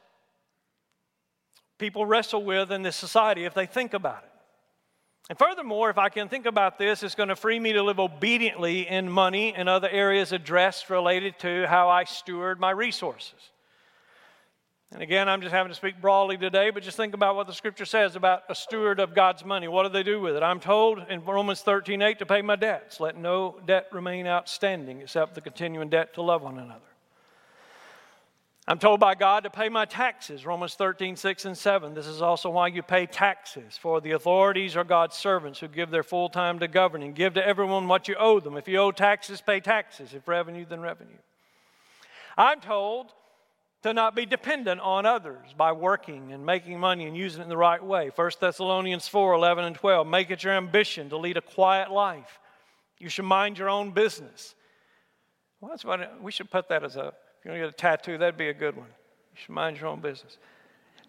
people 1.77 2.07
wrestle 2.07 2.43
with 2.43 2.73
in 2.73 2.81
this 2.81 2.97
society 2.97 3.45
if 3.45 3.53
they 3.53 3.67
think 3.67 3.93
about 3.93 4.23
it. 4.23 4.38
And 5.29 5.39
furthermore, 5.39 5.91
if 5.91 5.99
I 5.99 6.09
can 6.09 6.29
think 6.29 6.47
about 6.47 6.79
this, 6.79 7.03
it's 7.03 7.15
going 7.15 7.29
to 7.29 7.37
free 7.37 7.61
me 7.61 7.75
to 7.75 7.83
live 7.83 8.01
obediently 8.01 8.89
in 8.89 9.11
money 9.11 9.55
and 9.55 9.69
other 9.69 9.89
areas 9.89 10.33
addressed 10.33 10.89
related 10.89 11.39
to 11.41 11.67
how 11.67 11.91
I 11.91 12.05
steward 12.05 12.59
my 12.59 12.71
resources. 12.71 13.51
And 14.91 15.03
again, 15.03 15.29
I'm 15.29 15.43
just 15.43 15.53
having 15.53 15.69
to 15.69 15.75
speak 15.75 16.01
broadly 16.01 16.39
today, 16.39 16.71
but 16.71 16.83
just 16.83 16.97
think 16.97 17.13
about 17.13 17.37
what 17.37 17.47
the 17.47 17.53
scripture 17.53 17.85
says 17.85 18.17
about 18.17 18.45
a 18.49 18.55
steward 18.55 19.01
of 19.01 19.15
God's 19.15 19.45
money. 19.45 19.69
What 19.69 19.83
do 19.83 19.91
they 19.91 20.03
do 20.03 20.19
with 20.19 20.35
it? 20.35 20.43
I'm 20.43 20.61
told 20.61 21.05
in 21.11 21.23
Romans 21.27 21.61
13 21.61 22.01
8 22.01 22.21
to 22.21 22.27
pay 22.27 22.41
my 22.41 22.57
debts. 22.57 22.99
Let 22.99 23.15
no 23.19 23.61
debt 23.67 23.89
remain 23.93 24.27
outstanding 24.27 25.03
except 25.03 25.35
the 25.35 25.43
continuing 25.43 25.91
debt 25.91 26.15
to 26.15 26.23
love 26.23 26.41
one 26.41 26.59
another. 26.59 26.88
I'm 28.69 28.79
told 28.79 29.01
by 29.01 29.15
God 29.15 29.45
to 29.45 29.51
pay 29.51 29.71
my 29.71 29.87
taxes, 29.87 30.45
Romans 30.45 30.75
13, 30.75 31.17
6 31.17 31.45
and 31.47 31.57
7. 31.57 31.95
This 31.95 32.07
is 32.07 32.21
also 32.21 32.51
why 32.51 32.67
you 32.67 32.83
pay 32.83 33.07
taxes, 33.07 33.79
for 33.79 34.03
the 34.03 34.11
authorities 34.11 34.77
are 34.77 34.85
God's 34.85 35.17
servants 35.17 35.59
who 35.59 35.69
give 35.69 35.91
their 35.91 36.03
full 36.03 36.29
time 36.29 36.59
to 36.59 36.69
governing. 36.69 37.15
Give 37.15 37.33
to 37.33 37.47
everyone 37.47 37.89
what 37.89 38.09
you 38.09 38.17
owe 38.19 38.41
them. 38.41 38.59
If 38.59 38.69
you 38.69 38.77
owe 38.77 38.91
taxes, 38.91 39.41
pay 39.41 39.61
taxes. 39.61 40.13
If 40.13 40.29
revenue, 40.29 40.67
then 40.69 40.81
revenue. 40.81 41.17
I'm 42.37 42.61
told 42.61 43.15
to 43.85 43.95
not 43.95 44.15
be 44.15 44.27
dependent 44.27 44.83
on 44.83 45.07
others 45.07 45.55
by 45.57 45.73
working 45.73 46.35
and 46.35 46.45
making 46.45 46.79
money 46.79 47.07
and 47.07 47.17
using 47.17 47.41
it 47.41 47.45
in 47.45 47.49
the 47.49 47.57
right 47.57 47.83
way. 47.83 48.11
1 48.15 48.31
Thessalonians 48.39 49.09
4, 49.09 49.33
11 49.33 49.65
and 49.65 49.77
12. 49.77 50.07
Make 50.07 50.31
it 50.31 50.45
your 50.45 50.53
ambition 50.53 51.09
to 51.09 51.17
lead 51.17 51.39
a 51.39 51.41
quiet 51.41 51.91
life. 51.91 52.39
You 52.99 53.09
should 53.09 53.25
mind 53.25 53.57
your 53.57 53.71
own 53.71 53.93
business. 53.93 54.55
Well, 55.59 55.71
that's 55.71 55.87
what 55.87 56.23
we 56.23 56.31
should 56.31 56.51
put 56.51 56.69
that 56.69 56.85
as 56.85 56.97
a 56.97 57.15
if 57.39 57.45
you're 57.45 57.55
going 57.55 57.63
to 57.63 57.67
get 57.69 57.75
a 57.75 57.77
tattoo, 57.77 58.19
that'd 58.19 58.37
be 58.37 58.49
a 58.49 58.55
good 58.55 58.77
one. 58.77 58.87
You 58.87 59.41
should 59.43 59.55
mind 59.55 59.79
your 59.79 59.89
own 59.89 60.01
business. 60.01 60.39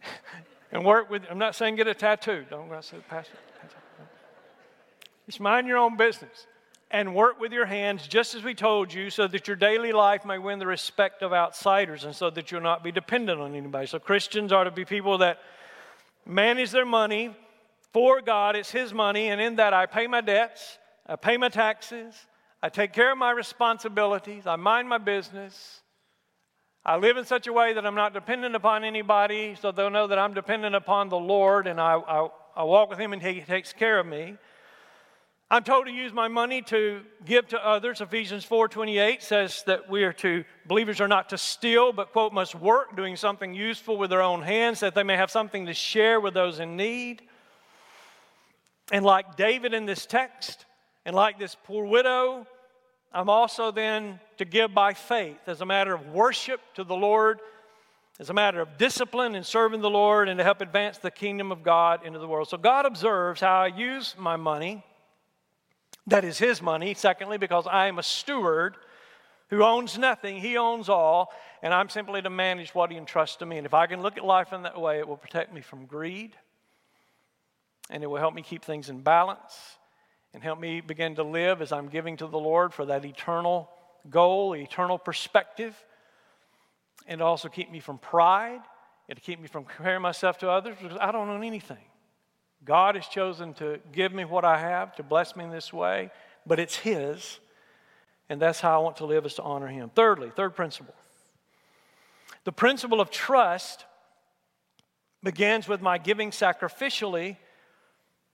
and 0.72 0.86
work 0.86 1.10
with, 1.10 1.24
I'm 1.30 1.38
not 1.38 1.56
saying 1.56 1.76
get 1.76 1.88
a 1.88 1.94
tattoo. 1.94 2.46
Don't 2.50 2.70
go 2.70 2.80
say, 2.82 2.98
the 2.98 3.04
Pastor. 3.04 3.34
Just 5.26 5.40
mind 5.40 5.68
your 5.68 5.78
own 5.78 5.96
business 5.96 6.48
and 6.92 7.14
work 7.14 7.40
with 7.40 7.52
your 7.52 7.66
hands 7.66 8.08
just 8.08 8.34
as 8.34 8.44
we 8.44 8.56
told 8.56 8.92
you 8.92 9.10
so 9.10 9.28
that 9.28 9.48
your 9.48 9.56
daily 9.56 9.92
life 9.92 10.26
may 10.26 10.40
win 10.40 10.58
the 10.58 10.66
respect 10.66 11.22
of 11.22 11.34
outsiders 11.34 12.04
and 12.04 12.16
so 12.16 12.30
that 12.32 12.52
you'll 12.52 12.62
not 12.62 12.84
be 12.84 12.92
dependent 12.92 13.40
on 13.40 13.54
anybody. 13.54 13.86
So 13.86 14.00
Christians 14.00 14.52
are 14.52 14.64
to 14.64 14.72
be 14.72 14.86
people 14.86 15.20
that 15.20 15.40
manage 16.26 16.72
their 16.72 16.86
money 16.86 17.36
for 17.94 18.22
God. 18.22 18.56
It's 18.56 18.72
His 18.72 18.94
money, 18.94 19.30
and 19.30 19.40
in 19.40 19.58
that 19.58 19.74
I 19.74 19.86
pay 19.86 20.08
my 20.08 20.22
debts, 20.22 20.78
I 21.06 21.16
pay 21.16 21.38
my 21.38 21.50
taxes, 21.50 22.16
I 22.62 22.70
take 22.70 22.94
care 22.94 23.12
of 23.12 23.18
my 23.18 23.32
responsibilities, 23.32 24.46
I 24.46 24.56
mind 24.56 24.90
my 24.90 24.98
business, 24.98 25.82
I 26.86 26.96
live 26.96 27.18
in 27.18 27.26
such 27.26 27.48
a 27.48 27.54
way 27.54 27.74
that 27.74 27.86
I'm 27.86 27.96
not 27.96 28.14
dependent 28.14 28.56
upon 28.56 28.84
anybody, 28.84 29.56
so 29.60 29.72
they'll 29.72 29.90
know 29.90 30.08
that 30.08 30.18
I'm 30.18 30.34
dependent 30.34 30.76
upon 30.76 31.10
the 31.10 31.18
Lord 31.18 31.68
and 31.68 31.80
I, 31.80 31.96
I, 31.96 32.30
I 32.56 32.64
walk 32.64 32.90
with 32.90 33.00
Him 33.00 33.12
and 33.12 33.22
He 33.22 33.42
takes 33.42 33.74
care 33.74 34.00
of 34.00 34.08
me. 34.08 34.38
I'm 35.52 35.64
told 35.64 35.88
to 35.88 35.92
use 35.92 36.14
my 36.14 36.28
money 36.28 36.62
to 36.64 37.02
give 37.26 37.48
to 37.48 37.68
others. 37.68 38.02
Ephesians 38.02 38.46
4:28 38.46 39.22
says 39.24 39.64
that 39.66 39.90
we 39.90 40.04
are 40.04 40.14
to 40.14 40.46
believers 40.68 41.02
are 41.02 41.08
not 41.08 41.30
to 41.30 41.40
steal, 41.40 41.92
but 41.92 42.12
quote 42.12 42.34
must 42.34 42.54
work, 42.54 42.96
doing 42.96 43.16
something 43.16 43.54
useful 43.54 43.98
with 43.98 44.12
their 44.12 44.22
own 44.22 44.44
hands, 44.44 44.80
that 44.82 44.94
they 44.94 45.02
may 45.02 45.18
have 45.18 45.32
something 45.32 45.66
to 45.66 45.74
share 45.74 46.20
with 46.20 46.36
those 46.36 46.60
in 46.60 46.78
need. 46.78 47.24
And 48.92 49.04
like 49.04 49.38
David 49.38 49.74
in 49.74 49.86
this 49.86 50.06
text, 50.06 50.66
and 51.04 51.16
like 51.16 51.40
this 51.40 51.58
poor 51.64 51.84
widow, 51.84 52.46
I'm 53.12 53.30
also 53.30 53.72
then 53.72 54.20
to 54.40 54.46
give 54.46 54.74
by 54.74 54.94
faith 54.94 55.48
as 55.48 55.60
a 55.60 55.66
matter 55.66 55.94
of 55.94 56.08
worship 56.08 56.62
to 56.74 56.86
the 56.86 56.96
Lord, 56.96 57.40
as 58.20 58.30
a 58.30 58.34
matter 58.34 58.62
of 58.62 58.78
discipline 58.78 59.36
in 59.36 59.44
serving 59.44 59.82
the 59.82 59.90
Lord, 59.90 60.30
and 60.30 60.38
to 60.38 60.46
help 60.46 60.62
advance 60.62 60.98
the 60.98 61.12
kingdom 61.12 61.52
of 61.52 61.62
God 61.62 62.06
into 62.06 62.20
the 62.20 62.28
world. 62.28 62.48
So 62.48 62.58
God 62.58 62.86
observes 62.86 63.42
how 63.42 63.62
I 63.62 63.68
use 63.68 64.16
my 64.18 64.38
money. 64.38 64.84
That 66.08 66.24
is 66.24 66.38
His 66.38 66.62
money. 66.62 66.94
Secondly, 66.94 67.38
because 67.38 67.68
I 67.68 67.88
am 67.88 68.00
a 68.00 68.04
steward 68.04 68.78
who 69.50 69.62
owns 69.62 69.98
nothing, 69.98 70.38
He 70.38 70.56
owns 70.56 70.88
all, 70.88 71.34
and 71.62 71.74
I'm 71.74 71.90
simply 71.90 72.22
to 72.22 72.30
manage 72.30 72.74
what 72.74 72.92
He 72.92 72.98
entrusts 72.98 73.38
to 73.38 73.46
me. 73.46 73.58
And 73.58 73.66
if 73.66 73.74
I 73.74 73.88
can 73.88 74.02
look 74.02 74.18
at 74.18 74.24
life 74.24 74.54
in 74.54 74.64
that 74.64 74.80
way, 74.80 75.00
it 75.00 75.08
will 75.08 75.18
protect 75.18 75.54
me 75.54 75.60
from 75.60 75.86
greed, 75.86 76.34
and 77.90 78.04
it 78.04 78.08
will 78.08 78.20
help 78.20 78.34
me 78.34 78.42
keep 78.42 78.64
things 78.64 78.90
in 78.90 79.02
balance 79.02 79.78
and 80.34 80.42
help 80.42 80.62
me 80.62 80.80
begin 80.80 81.16
to 81.16 81.24
live 81.24 81.62
as 81.62 81.74
I'm 81.74 81.90
giving 81.90 82.16
to 82.18 82.28
the 82.28 82.40
Lord 82.40 82.74
for 82.74 82.86
that 82.86 83.04
eternal 83.04 83.70
goal, 84.10 84.56
eternal 84.56 84.98
perspective, 84.98 85.76
and 87.08 87.22
also 87.22 87.48
keep 87.48 87.72
me 87.72 87.80
from 87.80 87.98
pride 87.98 88.62
and 89.08 89.18
to 89.18 89.22
keep 89.22 89.40
me 89.40 89.48
from 89.48 89.66
comparing 89.66 90.02
myself 90.02 90.38
to 90.40 90.50
others 90.50 90.76
because 90.82 90.98
I 91.02 91.12
don't 91.12 91.30
own 91.30 91.44
anything. 91.44 91.78
God 92.64 92.96
has 92.96 93.08
chosen 93.08 93.54
to 93.56 93.80
give 93.92 94.14
me 94.14 94.26
what 94.26 94.46
I 94.46 94.60
have, 94.60 94.96
to 94.98 95.04
bless 95.04 95.36
me 95.36 95.46
in 95.46 95.52
this 95.52 95.74
way, 95.74 96.12
but 96.46 96.60
it's 96.60 96.76
His, 96.76 97.40
and 98.30 98.40
that's 98.40 98.60
how 98.60 98.80
I 98.80 98.84
want 98.84 98.98
to 98.98 99.06
live 99.06 99.26
is 99.26 99.36
to 99.36 99.44
honor 99.44 99.68
Him. 99.68 99.90
Thirdly, 99.96 100.32
third 100.36 100.56
principle. 100.56 100.94
The 102.44 102.52
principle 102.52 103.02
of 103.02 103.10
trust 103.10 103.86
begins 105.24 105.68
with 105.68 105.82
my 105.82 105.98
giving 105.98 106.32
sacrificially 106.32 107.38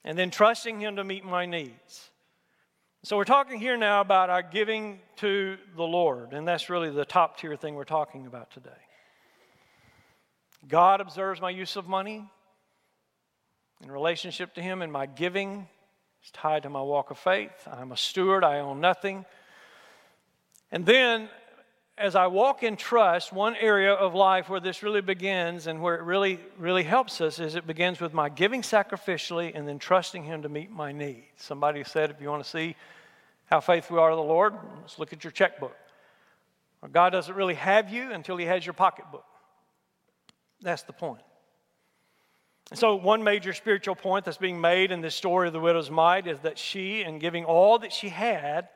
and 0.03 0.17
then 0.17 0.31
trusting 0.31 0.79
Him 0.79 0.97
to 0.97 1.03
meet 1.03 1.23
my 1.23 1.45
needs. 1.45 2.09
So, 3.05 3.17
we're 3.17 3.23
talking 3.23 3.59
here 3.59 3.77
now 3.77 4.01
about 4.01 4.31
our 4.31 4.41
giving 4.41 4.99
to 5.17 5.59
the 5.75 5.83
Lord, 5.83 6.33
and 6.33 6.47
that's 6.47 6.71
really 6.71 6.89
the 6.89 7.05
top 7.05 7.37
tier 7.37 7.55
thing 7.55 7.75
we're 7.75 7.83
talking 7.83 8.25
about 8.25 8.49
today. 8.49 8.71
God 10.67 11.01
observes 11.01 11.39
my 11.39 11.51
use 11.51 11.75
of 11.75 11.87
money 11.87 12.27
in 13.83 13.91
relationship 13.91 14.55
to 14.55 14.61
Him, 14.63 14.81
and 14.81 14.91
my 14.91 15.05
giving 15.05 15.67
is 16.23 16.31
tied 16.31 16.63
to 16.63 16.69
my 16.71 16.81
walk 16.81 17.11
of 17.11 17.19
faith. 17.19 17.51
I'm 17.71 17.91
a 17.91 17.97
steward, 17.97 18.43
I 18.43 18.57
own 18.57 18.81
nothing. 18.81 19.25
And 20.71 20.83
then 20.83 21.29
as 21.97 22.15
I 22.15 22.27
walk 22.27 22.63
in 22.63 22.75
trust, 22.75 23.31
one 23.31 23.55
area 23.55 23.93
of 23.93 24.13
life 24.13 24.49
where 24.49 24.59
this 24.59 24.83
really 24.83 25.01
begins 25.01 25.67
and 25.67 25.81
where 25.81 25.95
it 25.95 26.01
really, 26.01 26.39
really 26.57 26.83
helps 26.83 27.21
us 27.21 27.39
is 27.39 27.55
it 27.55 27.65
begins 27.65 28.01
with 28.01 28.13
my 28.13 28.27
giving 28.27 28.61
sacrificially 28.61 29.53
and 29.55 29.67
then 29.67 29.79
trusting 29.79 30.23
Him 30.23 30.41
to 30.41 30.49
meet 30.49 30.69
my 30.69 30.91
needs. 30.91 31.25
Somebody 31.37 31.83
said, 31.85 32.11
if 32.11 32.19
you 32.19 32.29
want 32.29 32.43
to 32.43 32.49
see 32.49 32.75
how 33.45 33.61
faithful 33.61 33.95
we 33.95 34.01
are 34.01 34.09
to 34.09 34.15
the 34.15 34.21
Lord, 34.21 34.53
let's 34.81 34.99
look 34.99 35.13
at 35.13 35.23
your 35.23 35.31
checkbook. 35.31 35.75
God 36.91 37.11
doesn't 37.11 37.33
really 37.33 37.55
have 37.55 37.91
you 37.91 38.11
until 38.11 38.37
He 38.37 38.45
has 38.45 38.65
your 38.65 38.73
pocketbook. 38.73 39.25
That's 40.61 40.83
the 40.83 40.93
point. 40.93 41.21
And 42.71 42.79
so, 42.79 42.95
one 42.95 43.23
major 43.23 43.53
spiritual 43.53 43.95
point 43.95 44.25
that's 44.25 44.37
being 44.37 44.59
made 44.59 44.91
in 44.91 45.01
this 45.01 45.15
story 45.15 45.47
of 45.47 45.53
the 45.53 45.59
widow's 45.59 45.89
mite 45.89 46.27
is 46.27 46.39
that 46.39 46.57
she, 46.57 47.03
in 47.03 47.19
giving 47.19 47.45
all 47.45 47.79
that 47.79 47.93
she 47.93 48.09
had, 48.09 48.67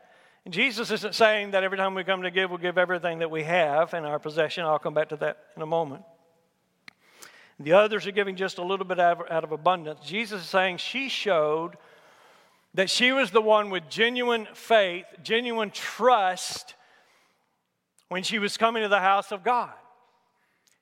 Jesus 0.49 0.89
isn't 0.91 1.15
saying 1.15 1.51
that 1.51 1.63
every 1.63 1.77
time 1.77 1.93
we 1.93 2.03
come 2.03 2.21
to 2.23 2.31
give, 2.31 2.49
we'll 2.49 2.59
give 2.59 2.77
everything 2.77 3.19
that 3.19 3.29
we 3.29 3.43
have 3.43 3.93
in 3.93 4.05
our 4.05 4.19
possession. 4.19 4.65
I'll 4.65 4.79
come 4.79 4.93
back 4.93 5.09
to 5.09 5.17
that 5.17 5.37
in 5.55 5.61
a 5.61 5.65
moment. 5.65 6.03
The 7.59 7.73
others 7.73 8.07
are 8.07 8.11
giving 8.11 8.35
just 8.35 8.57
a 8.57 8.63
little 8.63 8.85
bit 8.85 8.99
out 8.99 9.19
of, 9.19 9.31
out 9.31 9.43
of 9.43 9.51
abundance. 9.51 9.99
Jesus 10.05 10.43
is 10.43 10.47
saying 10.47 10.77
she 10.77 11.09
showed 11.09 11.77
that 12.73 12.89
she 12.89 13.11
was 13.11 13.31
the 13.31 13.41
one 13.41 13.69
with 13.69 13.89
genuine 13.89 14.47
faith, 14.53 15.05
genuine 15.23 15.71
trust 15.71 16.75
when 18.07 18.23
she 18.23 18.39
was 18.39 18.57
coming 18.57 18.83
to 18.83 18.89
the 18.89 18.99
house 18.99 19.31
of 19.31 19.43
God. 19.43 19.73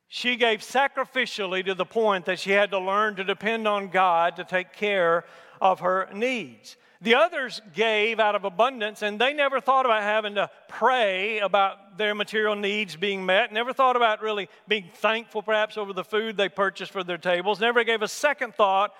She 0.07 0.35
gave 0.35 0.59
sacrificially 0.59 1.65
to 1.65 1.73
the 1.73 1.85
point 1.85 2.25
that 2.25 2.39
she 2.39 2.51
had 2.51 2.71
to 2.71 2.79
learn 2.79 3.15
to 3.15 3.23
depend 3.23 3.67
on 3.67 3.89
God 3.89 4.35
to 4.37 4.43
take 4.43 4.73
care 4.73 5.25
of 5.59 5.81
her 5.81 6.07
needs. 6.13 6.77
The 7.01 7.15
others 7.15 7.61
gave 7.75 8.19
out 8.19 8.35
of 8.35 8.43
abundance, 8.43 9.03
and 9.03 9.19
they 9.19 9.33
never 9.33 9.61
thought 9.61 9.85
about 9.85 10.01
having 10.01 10.35
to 10.35 10.49
pray 10.67 11.39
about 11.39 11.97
their 11.97 12.15
material 12.15 12.55
needs 12.55 12.95
being 12.95 13.25
met, 13.25 13.53
never 13.53 13.71
thought 13.71 13.95
about 13.95 14.21
really 14.21 14.49
being 14.67 14.89
thankful 14.95 15.43
perhaps 15.43 15.77
over 15.77 15.93
the 15.93 16.03
food 16.03 16.37
they 16.37 16.49
purchased 16.49 16.91
for 16.91 17.03
their 17.03 17.17
tables, 17.17 17.59
never 17.59 17.83
gave 17.83 18.01
a 18.01 18.07
second 18.07 18.55
thought 18.55 18.93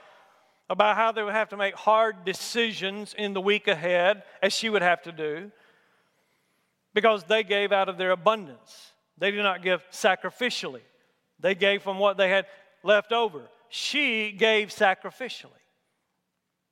about 0.70 0.96
how 0.96 1.12
they 1.12 1.24
would 1.24 1.34
have 1.34 1.50
to 1.50 1.58
make 1.58 1.76
hard 1.76 2.26
decisions 2.26 3.16
in 3.18 3.34
the 3.34 3.42
week 3.42 3.68
ahead, 3.68 4.24
as 4.44 4.54
she 4.54 4.70
would 4.70 4.82
have 4.82 5.02
to 5.02 5.12
do, 5.12 5.52
because 6.94 7.24
they 7.24 7.44
gave 7.44 7.72
out 7.72 7.90
of 7.90 7.98
their 7.98 8.12
abundance. 8.12 8.92
They 9.18 9.32
did 9.32 9.42
not 9.42 9.64
give 9.64 9.82
sacrificially, 9.92 10.82
they 11.40 11.56
gave 11.56 11.82
from 11.82 11.98
what 11.98 12.18
they 12.18 12.30
had 12.30 12.46
left 12.84 13.12
over. 13.12 13.42
She 13.70 14.32
gave 14.32 14.70
sacrificially. 14.70 15.52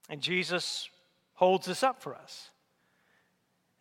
And 0.07 0.21
Jesus 0.21 0.89
holds 1.35 1.67
this 1.67 1.83
up 1.83 2.01
for 2.01 2.15
us. 2.15 2.49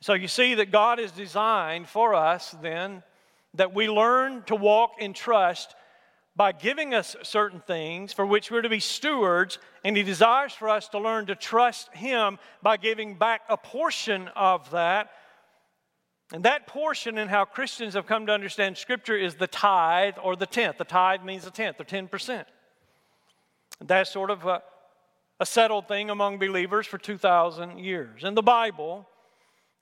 So 0.00 0.12
you 0.12 0.28
see 0.28 0.54
that 0.56 0.70
God 0.70 1.00
is 1.00 1.12
designed 1.12 1.88
for 1.88 2.14
us 2.14 2.54
then 2.60 3.02
that 3.54 3.72
we 3.74 3.88
learn 3.88 4.42
to 4.42 4.56
walk 4.56 4.96
in 4.98 5.12
trust 5.14 5.74
by 6.36 6.52
giving 6.52 6.92
us 6.94 7.14
certain 7.22 7.60
things 7.60 8.12
for 8.12 8.26
which 8.26 8.50
we're 8.50 8.62
to 8.62 8.68
be 8.68 8.80
stewards, 8.80 9.58
and 9.84 9.96
He 9.96 10.02
desires 10.02 10.52
for 10.52 10.68
us 10.68 10.88
to 10.88 10.98
learn 10.98 11.26
to 11.26 11.36
trust 11.36 11.94
Him 11.94 12.38
by 12.60 12.76
giving 12.76 13.14
back 13.14 13.42
a 13.48 13.56
portion 13.56 14.28
of 14.34 14.68
that. 14.72 15.10
And 16.32 16.44
that 16.44 16.66
portion, 16.66 17.16
in 17.16 17.28
how 17.28 17.44
Christians 17.44 17.94
have 17.94 18.06
come 18.06 18.26
to 18.26 18.32
understand 18.32 18.76
Scripture, 18.76 19.16
is 19.16 19.36
the 19.36 19.46
tithe 19.46 20.14
or 20.20 20.34
the 20.34 20.46
tenth. 20.46 20.78
The 20.78 20.84
tithe 20.84 21.22
means 21.22 21.44
the 21.44 21.50
tenth, 21.52 21.80
or 21.80 21.84
10%. 21.84 22.44
That's 23.80 24.10
sort 24.10 24.30
of 24.30 24.44
a, 24.44 24.62
a 25.40 25.46
settled 25.46 25.88
thing 25.88 26.10
among 26.10 26.38
believers 26.38 26.86
for 26.86 26.98
2,000 26.98 27.78
years. 27.78 28.24
In 28.24 28.34
the 28.34 28.42
Bible, 28.42 29.08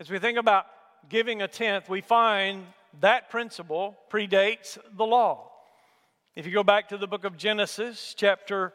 as 0.01 0.11
we 0.11 0.19
think 0.19 0.39
about 0.39 0.67
giving 1.09 1.43
a 1.43 1.49
tenth, 1.49 1.89
we 1.89 2.01
find 2.01 2.65
that 3.01 3.31
principle 3.31 3.97
predates 4.11 4.79
the 4.97 5.05
law. 5.05 5.51
If 6.35 6.47
you 6.47 6.53
go 6.53 6.65
back 6.65 6.89
to 6.89 6.97
the 6.97 7.07
book 7.07 7.25
of 7.25 7.37
Genesis, 7.37 8.15
chapter 8.17 8.73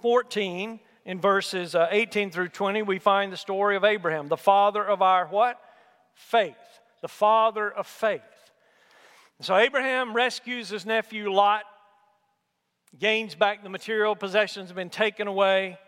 14, 0.00 0.78
in 1.04 1.20
verses 1.20 1.74
uh, 1.74 1.88
18 1.90 2.30
through 2.30 2.48
20, 2.48 2.82
we 2.82 2.98
find 2.98 3.32
the 3.32 3.36
story 3.36 3.76
of 3.76 3.84
Abraham, 3.84 4.28
the 4.28 4.36
father 4.36 4.82
of 4.84 5.02
our 5.02 5.26
what? 5.26 5.60
Faith. 6.14 6.54
The 7.02 7.08
father 7.08 7.70
of 7.70 7.86
faith. 7.86 8.22
So 9.40 9.56
Abraham 9.56 10.14
rescues 10.14 10.70
his 10.70 10.86
nephew 10.86 11.30
Lot 11.30 11.64
gains 12.98 13.34
back 13.34 13.62
the 13.62 13.68
material 13.68 14.14
possessions 14.14 14.68
have 14.68 14.76
been 14.76 14.90
taken 14.90 15.26
away. 15.26 15.78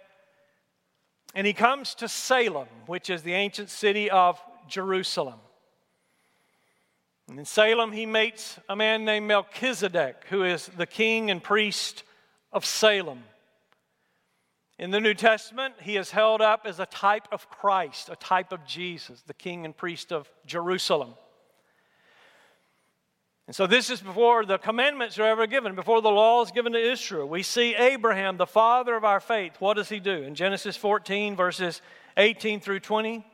And 1.35 1.47
he 1.47 1.53
comes 1.53 1.95
to 1.97 2.09
Salem, 2.09 2.69
which 2.87 3.11
is 3.11 3.23
the 3.23 3.35
ancient 3.35 3.71
city 3.71 4.11
of 4.11 4.41
Jerusalem. 4.69 5.39
And 7.29 7.39
in 7.39 7.45
Salem, 7.45 7.93
he 7.93 8.07
meets 8.07 8.59
a 8.69 8.77
man 8.77 9.05
named 9.05 9.27
Melchizedek, 9.27 10.25
who 10.31 10.45
is 10.45 10.67
the 10.77 10.87
king 10.87 11.31
and 11.31 11.43
priest 11.43 12.05
of 12.53 12.65
Salem. 12.65 13.23
In 14.79 14.91
the 14.91 15.01
New 15.01 15.15
Testament, 15.15 15.75
he 15.81 15.97
is 15.97 16.11
held 16.11 16.41
up 16.41 16.63
as 16.67 16.79
a 16.81 16.87
type 16.87 17.27
of 17.33 17.49
Christ, 17.49 18.11
a 18.11 18.17
type 18.17 18.53
of 18.53 18.65
Jesus, 18.67 19.23
the 19.23 19.35
king 19.35 19.65
and 19.65 19.77
priest 19.77 20.13
of 20.13 20.31
Jerusalem. 20.47 21.15
And 23.47 23.55
so 23.55 23.67
this 23.67 23.91
is 23.91 24.01
before 24.01 24.45
the 24.45 24.59
commandments 24.59 25.19
are 25.19 25.25
ever 25.25 25.47
given, 25.47 25.77
before 25.77 26.03
the 26.03 26.11
law 26.11 26.43
is 26.43 26.51
given 26.51 26.73
to 26.73 26.79
Israel. 26.79 27.29
We 27.29 27.45
see 27.45 27.77
Abraham, 27.77 28.37
the 28.37 28.47
father 28.47 28.97
of 28.97 29.05
our 29.05 29.21
faith. 29.21 29.53
What 29.61 29.75
does 29.75 29.89
he 29.89 30.01
do? 30.01 30.23
In 30.25 30.35
Genesis 30.35 30.77
14, 30.77 31.37
verses 31.37 31.81
18 32.17 32.59
through 32.61 32.81
20, 32.81 33.25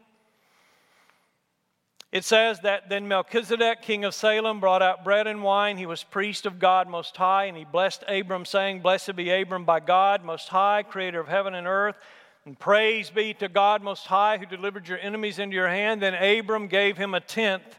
it 2.12 2.24
says 2.24 2.60
that 2.60 2.90
then 2.90 3.08
Melchizedek, 3.08 3.80
king 3.80 4.04
of 4.04 4.14
Salem, 4.14 4.60
brought 4.60 4.82
out 4.82 5.02
bread 5.02 5.26
and 5.26 5.42
wine. 5.42 5.78
He 5.78 5.86
was 5.86 6.04
priest 6.04 6.44
of 6.44 6.58
God 6.58 6.86
Most 6.86 7.16
High, 7.16 7.46
and 7.46 7.56
he 7.56 7.64
blessed 7.64 8.04
Abram, 8.06 8.44
saying, 8.44 8.80
Blessed 8.80 9.16
be 9.16 9.30
Abram 9.30 9.64
by 9.64 9.80
God 9.80 10.22
Most 10.22 10.48
High, 10.48 10.82
creator 10.82 11.20
of 11.20 11.28
heaven 11.28 11.54
and 11.54 11.66
earth. 11.66 11.96
And 12.44 12.58
praise 12.58 13.08
be 13.08 13.32
to 13.34 13.48
God 13.48 13.82
Most 13.82 14.06
High, 14.06 14.36
who 14.36 14.44
delivered 14.44 14.88
your 14.88 14.98
enemies 14.98 15.38
into 15.38 15.54
your 15.54 15.68
hand. 15.68 16.02
Then 16.02 16.12
Abram 16.12 16.66
gave 16.66 16.98
him 16.98 17.14
a 17.14 17.20
tenth 17.20 17.78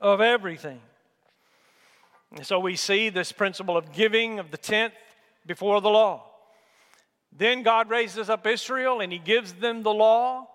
of 0.00 0.22
everything. 0.22 0.80
And 2.34 2.44
so 2.44 2.58
we 2.58 2.74
see 2.74 3.10
this 3.10 3.30
principle 3.30 3.76
of 3.76 3.92
giving 3.92 4.38
of 4.38 4.50
the 4.50 4.56
tenth 4.56 4.94
before 5.46 5.80
the 5.80 5.88
law. 5.88 6.24
Then 7.36 7.62
God 7.62 7.88
raises 7.88 8.28
up 8.28 8.46
Israel 8.46 9.00
and 9.00 9.12
he 9.12 9.18
gives 9.18 9.52
them 9.54 9.82
the 9.82 9.92
law. 9.92 10.48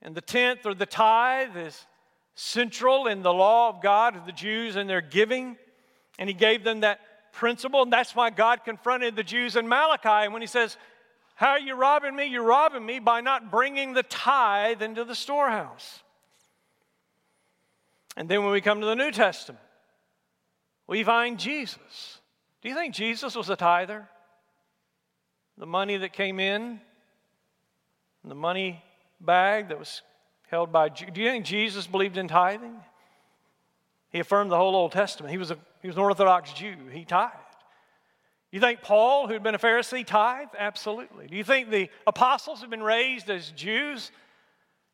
And 0.00 0.14
the 0.14 0.20
tenth 0.20 0.64
or 0.64 0.74
the 0.74 0.86
tithe 0.86 1.56
is 1.56 1.86
central 2.34 3.06
in 3.06 3.22
the 3.22 3.32
law 3.32 3.68
of 3.68 3.82
God 3.82 4.16
of 4.16 4.24
the 4.24 4.32
Jews 4.32 4.76
and 4.76 4.88
their 4.88 5.00
giving. 5.00 5.56
And 6.18 6.28
he 6.28 6.34
gave 6.34 6.64
them 6.64 6.80
that 6.80 7.00
principle. 7.32 7.82
And 7.82 7.92
that's 7.92 8.14
why 8.14 8.30
God 8.30 8.64
confronted 8.64 9.14
the 9.14 9.22
Jews 9.22 9.56
in 9.56 9.68
Malachi. 9.68 10.32
When 10.32 10.40
he 10.40 10.48
says, 10.48 10.76
How 11.34 11.50
are 11.50 11.60
you 11.60 11.74
robbing 11.74 12.16
me? 12.16 12.26
You're 12.26 12.42
robbing 12.42 12.84
me 12.84 12.98
by 12.98 13.20
not 13.20 13.50
bringing 13.50 13.92
the 13.92 14.02
tithe 14.04 14.82
into 14.82 15.04
the 15.04 15.14
storehouse. 15.14 16.00
And 18.16 18.28
then 18.28 18.42
when 18.42 18.52
we 18.52 18.60
come 18.60 18.80
to 18.80 18.86
the 18.86 18.96
New 18.96 19.10
Testament, 19.10 19.62
we 20.88 21.04
find 21.04 21.38
Jesus. 21.38 22.18
Do 22.62 22.68
you 22.68 22.74
think 22.74 22.94
Jesus 22.94 23.36
was 23.36 23.50
a 23.50 23.56
tither? 23.56 24.08
The 25.56 25.66
money 25.66 25.96
that 25.98 26.12
came 26.12 26.40
in, 26.40 26.80
the 28.24 28.34
money 28.34 28.82
bag 29.20 29.68
that 29.68 29.78
was 29.78 30.02
held 30.48 30.72
by. 30.72 30.88
Do 30.88 31.20
you 31.20 31.30
think 31.30 31.44
Jesus 31.44 31.86
believed 31.86 32.16
in 32.16 32.26
tithing? 32.26 32.76
He 34.10 34.20
affirmed 34.20 34.50
the 34.50 34.56
whole 34.56 34.74
Old 34.74 34.92
Testament. 34.92 35.30
He 35.30 35.38
was, 35.38 35.50
a, 35.50 35.58
he 35.82 35.88
was 35.88 35.96
an 35.96 36.02
Orthodox 36.02 36.52
Jew. 36.52 36.74
He 36.90 37.04
tithed. 37.04 37.34
You 38.50 38.60
think 38.60 38.80
Paul, 38.80 39.28
who'd 39.28 39.42
been 39.42 39.54
a 39.54 39.58
Pharisee, 39.58 40.06
tithed? 40.06 40.54
Absolutely. 40.58 41.26
Do 41.26 41.36
you 41.36 41.44
think 41.44 41.70
the 41.70 41.90
apostles 42.06 42.60
who've 42.60 42.70
been 42.70 42.82
raised 42.82 43.28
as 43.28 43.50
Jews 43.50 44.10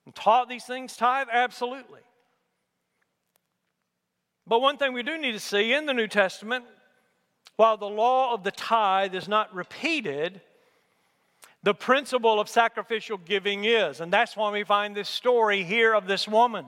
and 0.04 0.14
taught 0.14 0.48
these 0.48 0.64
things 0.64 0.96
tithe? 0.96 1.28
Absolutely. 1.30 2.00
But 4.46 4.60
one 4.60 4.76
thing 4.76 4.92
we 4.92 5.02
do 5.02 5.16
need 5.18 5.32
to 5.32 5.40
see 5.40 5.72
in 5.72 5.86
the 5.86 5.94
New 5.94 6.08
Testament, 6.08 6.64
while 7.56 7.76
the 7.76 7.86
law 7.86 8.34
of 8.34 8.44
the 8.44 8.50
tithe 8.50 9.14
is 9.14 9.28
not 9.28 9.54
repeated, 9.54 10.40
the 11.62 11.74
principle 11.74 12.38
of 12.38 12.48
sacrificial 12.48 13.16
giving 13.16 13.64
is. 13.64 14.00
And 14.00 14.12
that's 14.12 14.36
why 14.36 14.50
we 14.50 14.64
find 14.64 14.94
this 14.94 15.08
story 15.08 15.62
here 15.64 15.94
of 15.94 16.06
this 16.06 16.28
woman. 16.28 16.66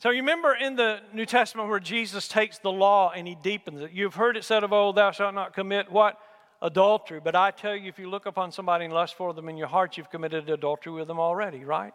So 0.00 0.10
you 0.10 0.22
remember 0.22 0.52
in 0.52 0.74
the 0.74 0.98
New 1.12 1.26
Testament 1.26 1.68
where 1.68 1.78
Jesus 1.78 2.26
takes 2.26 2.58
the 2.58 2.72
law 2.72 3.12
and 3.14 3.28
he 3.28 3.36
deepens 3.36 3.80
it. 3.82 3.92
You've 3.92 4.16
heard 4.16 4.36
it 4.36 4.42
said 4.42 4.64
of 4.64 4.72
old, 4.72 4.96
thou 4.96 5.12
shalt 5.12 5.36
not 5.36 5.54
commit 5.54 5.92
what? 5.92 6.18
Adultery. 6.60 7.20
But 7.20 7.36
I 7.36 7.52
tell 7.52 7.76
you, 7.76 7.88
if 7.88 8.00
you 8.00 8.10
look 8.10 8.26
upon 8.26 8.50
somebody 8.50 8.84
and 8.86 8.92
lust 8.92 9.14
for 9.14 9.32
them 9.32 9.48
in 9.48 9.56
your 9.56 9.68
heart, 9.68 9.96
you've 9.96 10.10
committed 10.10 10.50
adultery 10.50 10.92
with 10.92 11.06
them 11.06 11.20
already, 11.20 11.64
right? 11.64 11.92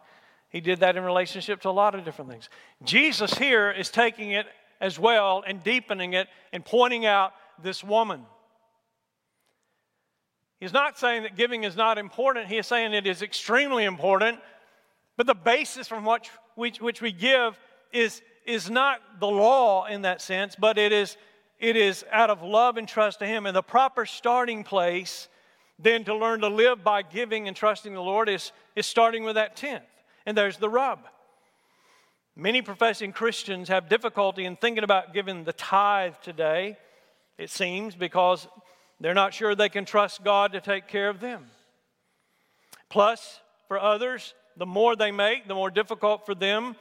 He 0.50 0.60
did 0.60 0.80
that 0.80 0.96
in 0.96 1.04
relationship 1.04 1.60
to 1.62 1.68
a 1.68 1.70
lot 1.70 1.94
of 1.94 2.04
different 2.04 2.30
things. 2.30 2.48
Jesus 2.82 3.34
here 3.34 3.70
is 3.70 3.90
taking 3.90 4.32
it 4.32 4.46
as 4.80 4.98
well 4.98 5.44
and 5.46 5.62
deepening 5.62 6.14
it 6.14 6.28
and 6.52 6.64
pointing 6.64 7.04
out 7.04 7.32
this 7.62 7.84
woman. 7.84 8.22
He's 10.60 10.72
not 10.72 10.98
saying 10.98 11.22
that 11.22 11.36
giving 11.36 11.64
is 11.64 11.76
not 11.76 11.98
important, 11.98 12.46
he 12.46 12.56
is 12.56 12.66
saying 12.66 12.92
it 12.92 13.06
is 13.06 13.22
extremely 13.22 13.84
important, 13.84 14.38
but 15.16 15.26
the 15.26 15.34
basis 15.34 15.86
from 15.86 16.04
which, 16.04 16.30
which, 16.54 16.80
which 16.80 17.00
we 17.00 17.12
give 17.12 17.58
is, 17.92 18.22
is 18.46 18.70
not 18.70 19.00
the 19.20 19.28
law 19.28 19.86
in 19.86 20.02
that 20.02 20.20
sense, 20.20 20.56
but 20.58 20.78
it 20.78 20.92
is, 20.92 21.16
it 21.60 21.76
is 21.76 22.04
out 22.10 22.30
of 22.30 22.42
love 22.42 22.76
and 22.76 22.88
trust 22.88 23.20
to 23.20 23.26
Him. 23.26 23.46
And 23.46 23.54
the 23.54 23.62
proper 23.62 24.06
starting 24.06 24.64
place 24.64 25.28
then 25.78 26.04
to 26.04 26.14
learn 26.14 26.40
to 26.40 26.48
live 26.48 26.82
by 26.82 27.02
giving 27.02 27.46
and 27.46 27.56
trusting 27.56 27.94
the 27.94 28.00
Lord 28.00 28.28
is, 28.28 28.52
is 28.74 28.86
starting 28.86 29.22
with 29.22 29.36
that 29.36 29.56
tenth. 29.56 29.84
And 30.28 30.36
there's 30.36 30.58
the 30.58 30.68
rub. 30.68 31.06
Many 32.36 32.60
professing 32.60 33.12
Christians 33.12 33.70
have 33.70 33.88
difficulty 33.88 34.44
in 34.44 34.56
thinking 34.56 34.84
about 34.84 35.14
giving 35.14 35.44
the 35.44 35.54
tithe 35.54 36.16
today, 36.22 36.76
it 37.38 37.48
seems, 37.48 37.94
because 37.94 38.46
they're 39.00 39.14
not 39.14 39.32
sure 39.32 39.54
they 39.54 39.70
can 39.70 39.86
trust 39.86 40.22
God 40.22 40.52
to 40.52 40.60
take 40.60 40.86
care 40.86 41.08
of 41.08 41.20
them. 41.20 41.46
Plus, 42.90 43.40
for 43.68 43.80
others, 43.80 44.34
the 44.58 44.66
more 44.66 44.96
they 44.96 45.10
make, 45.10 45.48
the 45.48 45.54
more 45.54 45.70
difficult 45.70 46.26
for 46.26 46.34
them 46.34 46.76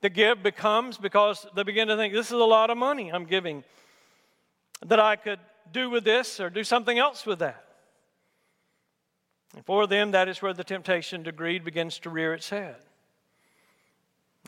to 0.00 0.08
give 0.08 0.42
becomes 0.42 0.96
because 0.96 1.46
they 1.54 1.64
begin 1.64 1.88
to 1.88 1.98
think, 1.98 2.14
this 2.14 2.28
is 2.28 2.32
a 2.32 2.38
lot 2.38 2.70
of 2.70 2.78
money 2.78 3.12
I'm 3.12 3.26
giving 3.26 3.62
that 4.86 5.00
I 5.00 5.16
could 5.16 5.40
do 5.70 5.90
with 5.90 6.04
this 6.04 6.40
or 6.40 6.48
do 6.48 6.64
something 6.64 6.98
else 6.98 7.26
with 7.26 7.40
that. 7.40 7.62
And 9.54 9.64
for 9.64 9.86
them, 9.86 10.10
that 10.10 10.28
is 10.28 10.42
where 10.42 10.52
the 10.52 10.64
temptation 10.64 11.24
to 11.24 11.32
greed 11.32 11.64
begins 11.64 11.98
to 12.00 12.10
rear 12.10 12.34
its 12.34 12.50
head. 12.50 12.76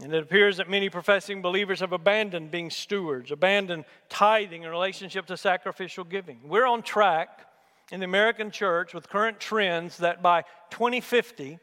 And 0.02 0.14
it 0.14 0.22
appears 0.22 0.58
that 0.58 0.70
many 0.70 0.90
professing 0.90 1.42
believers 1.42 1.80
have 1.80 1.92
abandoned 1.92 2.50
being 2.50 2.70
stewards, 2.70 3.32
abandoned 3.32 3.84
tithing 4.08 4.62
in 4.62 4.70
relationship 4.70 5.26
to 5.26 5.36
sacrificial 5.36 6.04
giving. 6.04 6.38
We're 6.44 6.66
on 6.66 6.82
track 6.82 7.46
in 7.90 8.00
the 8.00 8.04
American 8.04 8.50
church 8.50 8.94
with 8.94 9.08
current 9.08 9.40
trends 9.40 9.96
that 9.98 10.22
by 10.22 10.42
2050, 10.70 11.58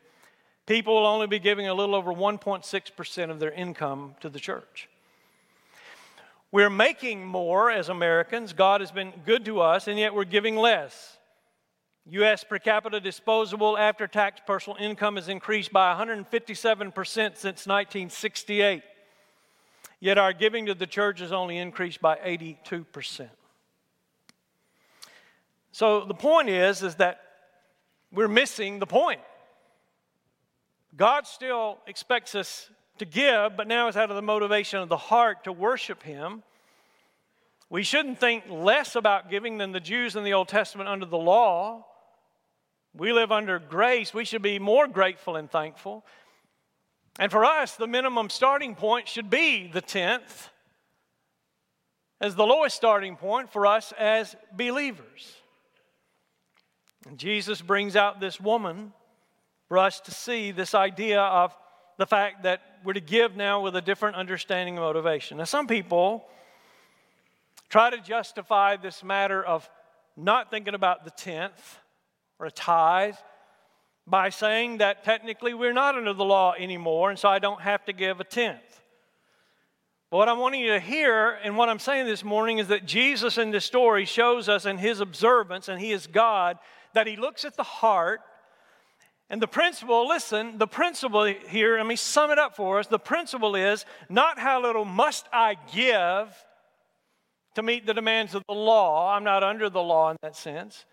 People 0.66 0.96
will 0.96 1.06
only 1.06 1.28
be 1.28 1.40
giving 1.40 1.68
a 1.68 1.74
little 1.74 1.94
over 1.94 2.12
1.6% 2.12 3.30
of 3.30 3.40
their 3.40 3.52
income 3.52 4.16
to 4.22 4.30
the 4.30 4.40
church. 4.40 4.90
We're 6.52 6.72
making 6.72 7.26
more 7.26 7.70
as 7.70 7.90
Americans. 7.90 8.54
God 8.54 8.82
has 8.82 8.92
been 8.92 9.14
good 9.26 9.46
to 9.46 9.62
us, 9.62 9.88
and 9.88 10.00
yet 10.00 10.16
we're 10.16 10.24
giving 10.24 10.56
less. 10.56 11.18
U.S. 12.12 12.44
per 12.44 12.60
capita 12.60 13.00
disposable 13.00 13.78
after 13.78 14.08
tax 14.08 14.40
personal 14.46 14.78
income 14.80 15.16
has 15.16 15.28
increased 15.28 15.74
by 15.74 15.94
157% 15.96 16.94
since 16.94 17.44
1968. 17.44 18.84
Yet 20.00 20.18
our 20.20 20.34
giving 20.34 20.68
to 20.68 20.76
the 20.76 20.86
church 20.86 21.20
has 21.20 21.32
only 21.32 21.58
increased 21.58 22.02
by 22.02 22.18
82%. 22.18 23.30
So 25.72 26.06
the 26.06 26.14
point 26.14 26.50
is, 26.50 26.84
is 26.84 26.96
that 26.96 27.22
we're 28.12 28.28
missing 28.28 28.80
the 28.80 28.86
point. 28.86 29.22
God 30.96 31.26
still 31.26 31.80
expects 31.88 32.36
us 32.36 32.70
to 33.00 33.06
give, 33.06 33.58
but 33.58 33.68
now 33.68 33.88
it's 33.88 33.98
out 33.98 34.10
of 34.10 34.16
the 34.16 34.22
motivation 34.22 34.80
of 34.80 34.90
the 34.90 34.98
heart 34.98 35.44
to 35.46 35.52
worship 35.52 36.04
Him. 36.04 36.44
We 37.70 37.84
shouldn't 37.84 38.20
think 38.20 38.44
less 38.50 38.96
about 38.96 39.30
giving 39.30 39.58
than 39.58 39.72
the 39.72 39.80
Jews 39.80 40.16
in 40.16 40.24
the 40.24 40.34
Old 40.34 40.48
Testament 40.48 40.88
under 40.88 41.06
the 41.06 41.18
law. 41.18 41.86
We 42.98 43.12
live 43.12 43.32
under 43.32 43.60
grace. 43.60 44.14
We 44.14 44.26
should 44.26 44.42
be 44.42 44.58
more 44.60 44.88
grateful 44.88 45.36
and 45.36 45.52
thankful. 45.52 46.06
And 47.20 47.32
for 47.32 47.44
us, 47.44 47.76
the 47.76 47.88
minimum 47.88 48.30
starting 48.30 48.76
point 48.76 49.08
should 49.08 49.30
be 49.30 49.68
the 49.68 49.82
10th 49.82 50.50
as 52.22 52.36
the 52.36 52.46
lowest 52.46 52.76
starting 52.76 53.18
point 53.18 53.52
for 53.52 53.68
us 53.68 53.94
as 53.98 54.36
believers. 54.56 55.36
And 57.08 57.18
Jesus 57.18 57.62
brings 57.62 57.96
out 57.96 58.20
this 58.20 58.40
woman 58.40 58.94
for 59.68 59.78
us 59.78 60.00
to 60.02 60.12
see 60.12 60.52
this 60.52 60.74
idea 60.74 61.22
of 61.22 61.56
the 61.98 62.06
fact 62.06 62.44
that 62.44 62.62
we're 62.84 62.94
to 62.94 63.02
give 63.02 63.36
now 63.36 63.62
with 63.62 63.76
a 63.76 63.82
different 63.82 64.16
understanding 64.16 64.76
and 64.76 64.84
motivation. 64.84 65.38
Now, 65.38 65.44
some 65.44 65.68
people 65.68 66.26
try 67.70 67.90
to 67.90 67.98
justify 67.98 68.76
this 68.76 69.04
matter 69.04 69.44
of 69.44 69.70
not 70.16 70.50
thinking 70.50 70.74
about 70.74 71.04
the 71.04 71.12
10th 71.12 71.52
or 72.40 72.48
a 72.48 72.52
tithe 72.52 73.16
by 74.08 74.30
saying 74.30 74.78
that 74.78 75.04
technically 75.04 75.54
we're 75.54 75.74
not 75.74 75.96
under 75.96 76.14
the 76.14 76.26
law 76.26 76.54
anymore, 76.58 77.10
and 77.10 77.18
so 77.18 77.28
I 77.28 77.40
don't 77.40 77.62
have 77.62 77.84
to 77.86 77.94
give 77.94 78.20
a 78.20 78.24
tenth. 78.24 78.82
But 80.12 80.18
what 80.18 80.30
I'm 80.30 80.40
wanting 80.40 80.62
you 80.62 80.74
to 80.74 80.80
hear 80.80 81.32
and 81.44 81.58
what 81.58 81.70
I'm 81.70 81.80
saying 81.80 82.06
this 82.06 82.24
morning 82.24 82.60
is 82.60 82.68
that 82.68 82.86
Jesus 82.86 83.38
in 83.38 83.52
this 83.52 83.66
story 83.66 84.06
shows 84.06 84.48
us 84.48 84.66
in 84.66 84.78
his 84.78 85.00
observance, 85.00 85.68
and 85.68 85.80
he 85.80 85.92
is 85.92 86.08
God, 86.08 86.58
that 86.94 87.08
he 87.08 87.16
looks 87.16 87.46
at 87.46 87.58
the 87.58 87.64
heart. 87.64 88.22
And 89.28 89.42
the 89.42 89.48
principle, 89.48 90.08
listen, 90.08 90.60
the 90.60 90.68
principle 90.68 91.24
here, 91.26 91.78
let 91.78 91.88
me 91.88 91.96
sum 91.96 92.30
it 92.30 92.38
up 92.38 92.56
for 92.56 92.78
us. 92.78 92.86
The 92.86 93.00
principle 93.00 93.56
is 93.56 93.84
not 94.08 94.38
how 94.38 94.62
little 94.62 94.86
must 94.86 95.28
I 95.34 95.58
give 95.74 96.28
to 97.56 97.64
meet 97.64 97.88
the 97.88 97.94
demands 97.94 98.36
of 98.36 98.44
the 98.48 98.54
law. 98.54 99.16
I'm 99.16 99.24
not 99.24 99.42
under 99.42 99.70
the 99.70 99.82
law 99.82 100.12
in 100.12 100.18
that 100.22 100.36
sense. 100.36 100.86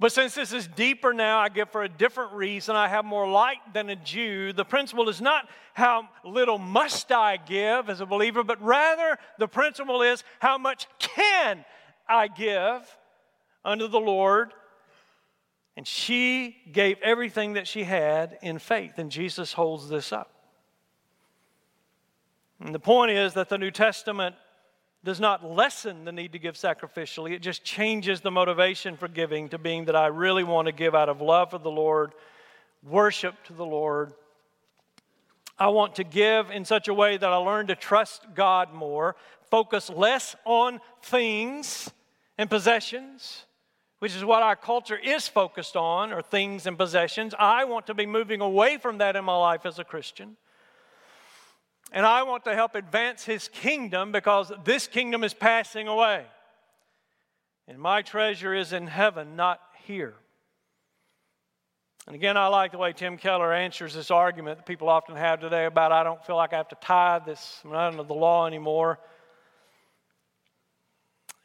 But 0.00 0.12
since 0.12 0.34
this 0.34 0.52
is 0.52 0.66
deeper 0.66 1.12
now, 1.12 1.38
I 1.38 1.48
give 1.48 1.70
for 1.70 1.84
a 1.84 1.88
different 1.88 2.32
reason. 2.32 2.74
I 2.74 2.88
have 2.88 3.04
more 3.04 3.28
light 3.28 3.58
than 3.72 3.88
a 3.90 3.96
Jew. 3.96 4.52
The 4.52 4.64
principle 4.64 5.08
is 5.08 5.20
not 5.20 5.48
how 5.72 6.08
little 6.24 6.58
must 6.58 7.12
I 7.12 7.36
give 7.36 7.88
as 7.88 8.00
a 8.00 8.06
believer, 8.06 8.42
but 8.42 8.60
rather 8.60 9.18
the 9.38 9.46
principle 9.46 10.02
is 10.02 10.24
how 10.40 10.58
much 10.58 10.88
can 10.98 11.64
I 12.08 12.26
give 12.28 12.98
unto 13.64 13.86
the 13.86 14.00
Lord. 14.00 14.52
And 15.76 15.86
she 15.86 16.56
gave 16.72 16.98
everything 17.00 17.54
that 17.54 17.66
she 17.66 17.84
had 17.84 18.38
in 18.42 18.58
faith, 18.58 18.98
and 18.98 19.10
Jesus 19.10 19.52
holds 19.52 19.88
this 19.88 20.12
up. 20.12 20.30
And 22.60 22.74
the 22.74 22.80
point 22.80 23.10
is 23.10 23.34
that 23.34 23.48
the 23.48 23.58
New 23.58 23.70
Testament 23.70 24.36
does 25.04 25.20
not 25.20 25.44
lessen 25.44 26.04
the 26.04 26.12
need 26.12 26.32
to 26.32 26.38
give 26.38 26.54
sacrificially. 26.54 27.32
It 27.32 27.42
just 27.42 27.62
changes 27.62 28.22
the 28.22 28.30
motivation 28.30 28.96
for 28.96 29.06
giving 29.06 29.50
to 29.50 29.58
being 29.58 29.84
that 29.84 29.94
I 29.94 30.06
really 30.06 30.44
want 30.44 30.66
to 30.66 30.72
give 30.72 30.94
out 30.94 31.10
of 31.10 31.20
love 31.20 31.50
for 31.50 31.58
the 31.58 31.70
Lord, 31.70 32.12
worship 32.82 33.34
to 33.44 33.52
the 33.52 33.66
Lord. 33.66 34.14
I 35.58 35.68
want 35.68 35.96
to 35.96 36.04
give 36.04 36.50
in 36.50 36.64
such 36.64 36.88
a 36.88 36.94
way 36.94 37.16
that 37.16 37.30
I 37.30 37.36
learn 37.36 37.66
to 37.66 37.76
trust 37.76 38.22
God 38.34 38.72
more, 38.72 39.14
focus 39.50 39.90
less 39.90 40.34
on 40.44 40.80
things 41.02 41.90
and 42.38 42.48
possessions, 42.48 43.44
which 43.98 44.16
is 44.16 44.24
what 44.24 44.42
our 44.42 44.56
culture 44.56 44.96
is 44.96 45.28
focused 45.28 45.76
on, 45.76 46.12
or 46.12 46.22
things 46.22 46.66
and 46.66 46.76
possessions. 46.76 47.34
I 47.38 47.64
want 47.64 47.86
to 47.86 47.94
be 47.94 48.06
moving 48.06 48.40
away 48.40 48.78
from 48.78 48.98
that 48.98 49.16
in 49.16 49.24
my 49.24 49.36
life 49.36 49.66
as 49.66 49.78
a 49.78 49.84
Christian. 49.84 50.36
And 51.94 52.04
I 52.04 52.24
want 52.24 52.44
to 52.46 52.54
help 52.56 52.74
advance 52.74 53.24
his 53.24 53.46
kingdom 53.46 54.10
because 54.10 54.50
this 54.64 54.88
kingdom 54.88 55.22
is 55.22 55.32
passing 55.32 55.86
away. 55.86 56.26
And 57.68 57.78
my 57.78 58.02
treasure 58.02 58.52
is 58.52 58.72
in 58.72 58.88
heaven, 58.88 59.36
not 59.36 59.60
here. 59.86 60.14
And 62.08 62.16
again, 62.16 62.36
I 62.36 62.48
like 62.48 62.72
the 62.72 62.78
way 62.78 62.92
Tim 62.92 63.16
Keller 63.16 63.54
answers 63.54 63.94
this 63.94 64.10
argument 64.10 64.58
that 64.58 64.66
people 64.66 64.88
often 64.88 65.14
have 65.14 65.40
today 65.40 65.66
about 65.66 65.92
I 65.92 66.02
don't 66.02 66.22
feel 66.26 66.34
like 66.34 66.52
I 66.52 66.56
have 66.56 66.68
to 66.70 66.76
tithe 66.80 67.26
this, 67.26 67.60
I'm 67.64 67.70
not 67.70 67.92
under 67.92 68.02
the 68.02 68.12
law 68.12 68.48
anymore. 68.48 68.98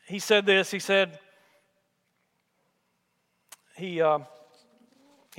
He 0.07 0.17
said 0.17 0.47
this, 0.47 0.71
he 0.71 0.79
said, 0.79 1.19
he, 3.77 4.01
uh, 4.01 4.19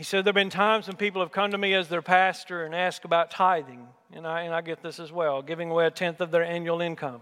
he 0.00 0.04
said, 0.04 0.24
There 0.24 0.30
have 0.30 0.34
been 0.34 0.48
times 0.48 0.86
when 0.86 0.96
people 0.96 1.20
have 1.20 1.30
come 1.30 1.50
to 1.50 1.58
me 1.58 1.74
as 1.74 1.90
their 1.90 2.00
pastor 2.00 2.64
and 2.64 2.74
asked 2.74 3.04
about 3.04 3.30
tithing. 3.30 3.86
And 4.14 4.26
I, 4.26 4.44
and 4.44 4.54
I 4.54 4.62
get 4.62 4.82
this 4.82 4.98
as 4.98 5.12
well 5.12 5.42
giving 5.42 5.70
away 5.70 5.84
a 5.84 5.90
tenth 5.90 6.22
of 6.22 6.30
their 6.30 6.42
annual 6.42 6.80
income. 6.80 7.20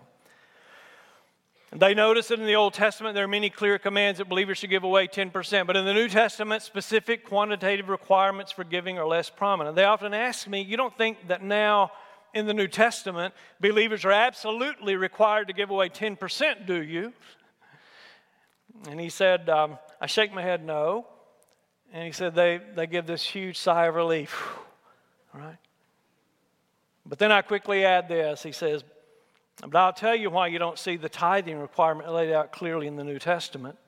They 1.73 1.93
notice 1.93 2.29
that 2.29 2.39
in 2.39 2.47
the 2.47 2.55
Old 2.55 2.75
Testament 2.75 3.17
there 3.17 3.25
are 3.25 3.27
many 3.27 3.51
clear 3.51 3.81
commands 3.81 4.19
that 4.19 4.29
believers 4.29 4.59
should 4.59 4.71
give 4.71 4.85
away 4.85 5.09
10%, 5.09 5.67
but 5.67 5.75
in 5.75 5.87
the 5.87 5.93
New 5.93 6.09
Testament, 6.09 6.63
specific 6.63 7.25
quantitative 7.27 7.89
requirements 7.89 8.53
for 8.53 8.63
giving 8.63 8.97
are 8.97 9.09
less 9.09 9.29
prominent. 9.29 9.75
They 9.75 9.83
often 9.83 10.15
ask 10.15 10.47
me, 10.47 10.63
You 10.63 10.77
don't 10.77 10.97
think 10.97 11.27
that 11.27 11.43
now 11.43 11.91
in 12.33 12.47
the 12.47 12.55
New 12.55 12.69
Testament 12.69 13.35
believers 13.59 14.05
are 14.05 14.13
absolutely 14.13 14.95
required 14.95 15.49
to 15.49 15.53
give 15.53 15.71
away 15.71 15.89
10%, 15.89 16.65
do 16.65 16.81
you? 16.81 17.13
And 18.89 19.01
he 19.01 19.09
said, 19.09 19.49
um, 19.49 19.81
I 20.01 20.07
shake 20.07 20.33
my 20.33 20.43
head, 20.43 20.65
no. 20.65 21.09
And 21.93 22.05
he 22.05 22.13
said 22.13 22.35
they, 22.35 22.61
they 22.75 22.87
give 22.87 23.07
this 23.07 23.23
huge 23.23 23.59
sigh 23.59 23.87
of 23.87 23.95
relief. 23.95 24.57
All 25.35 25.41
right? 25.41 25.57
But 27.07 27.19
then 27.19 27.33
I 27.33 27.43
quickly 27.43 27.85
add 27.85 28.09
this. 28.09 28.43
He 28.43 28.53
says, 28.53 28.85
But 29.61 29.77
I'll 29.77 29.93
tell 29.93 30.15
you 30.15 30.31
why 30.31 30.49
you 30.49 30.59
don't 30.59 30.79
see 30.79 30.97
the 30.97 31.09
tithing 31.09 31.59
requirement 31.59 32.13
laid 32.13 32.33
out 32.33 32.53
clearly 32.53 32.87
in 32.87 32.97
the 32.97 33.05
New 33.05 33.19
Testament. 33.19 33.79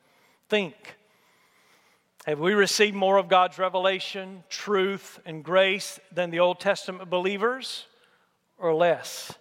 Think. 0.48 0.74
Have 2.26 2.38
we 2.38 2.52
received 2.52 2.94
more 2.94 3.16
of 3.16 3.28
God's 3.28 3.58
revelation, 3.58 4.44
truth, 4.48 5.18
and 5.24 5.42
grace 5.42 5.98
than 6.12 6.30
the 6.30 6.40
Old 6.40 6.60
Testament 6.60 7.08
believers, 7.08 7.86
or 8.58 8.74
less? 8.74 9.32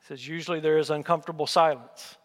He 0.00 0.06
says, 0.08 0.26
usually 0.26 0.58
there 0.58 0.78
is 0.78 0.90
uncomfortable 0.90 1.46
silence. 1.46 2.16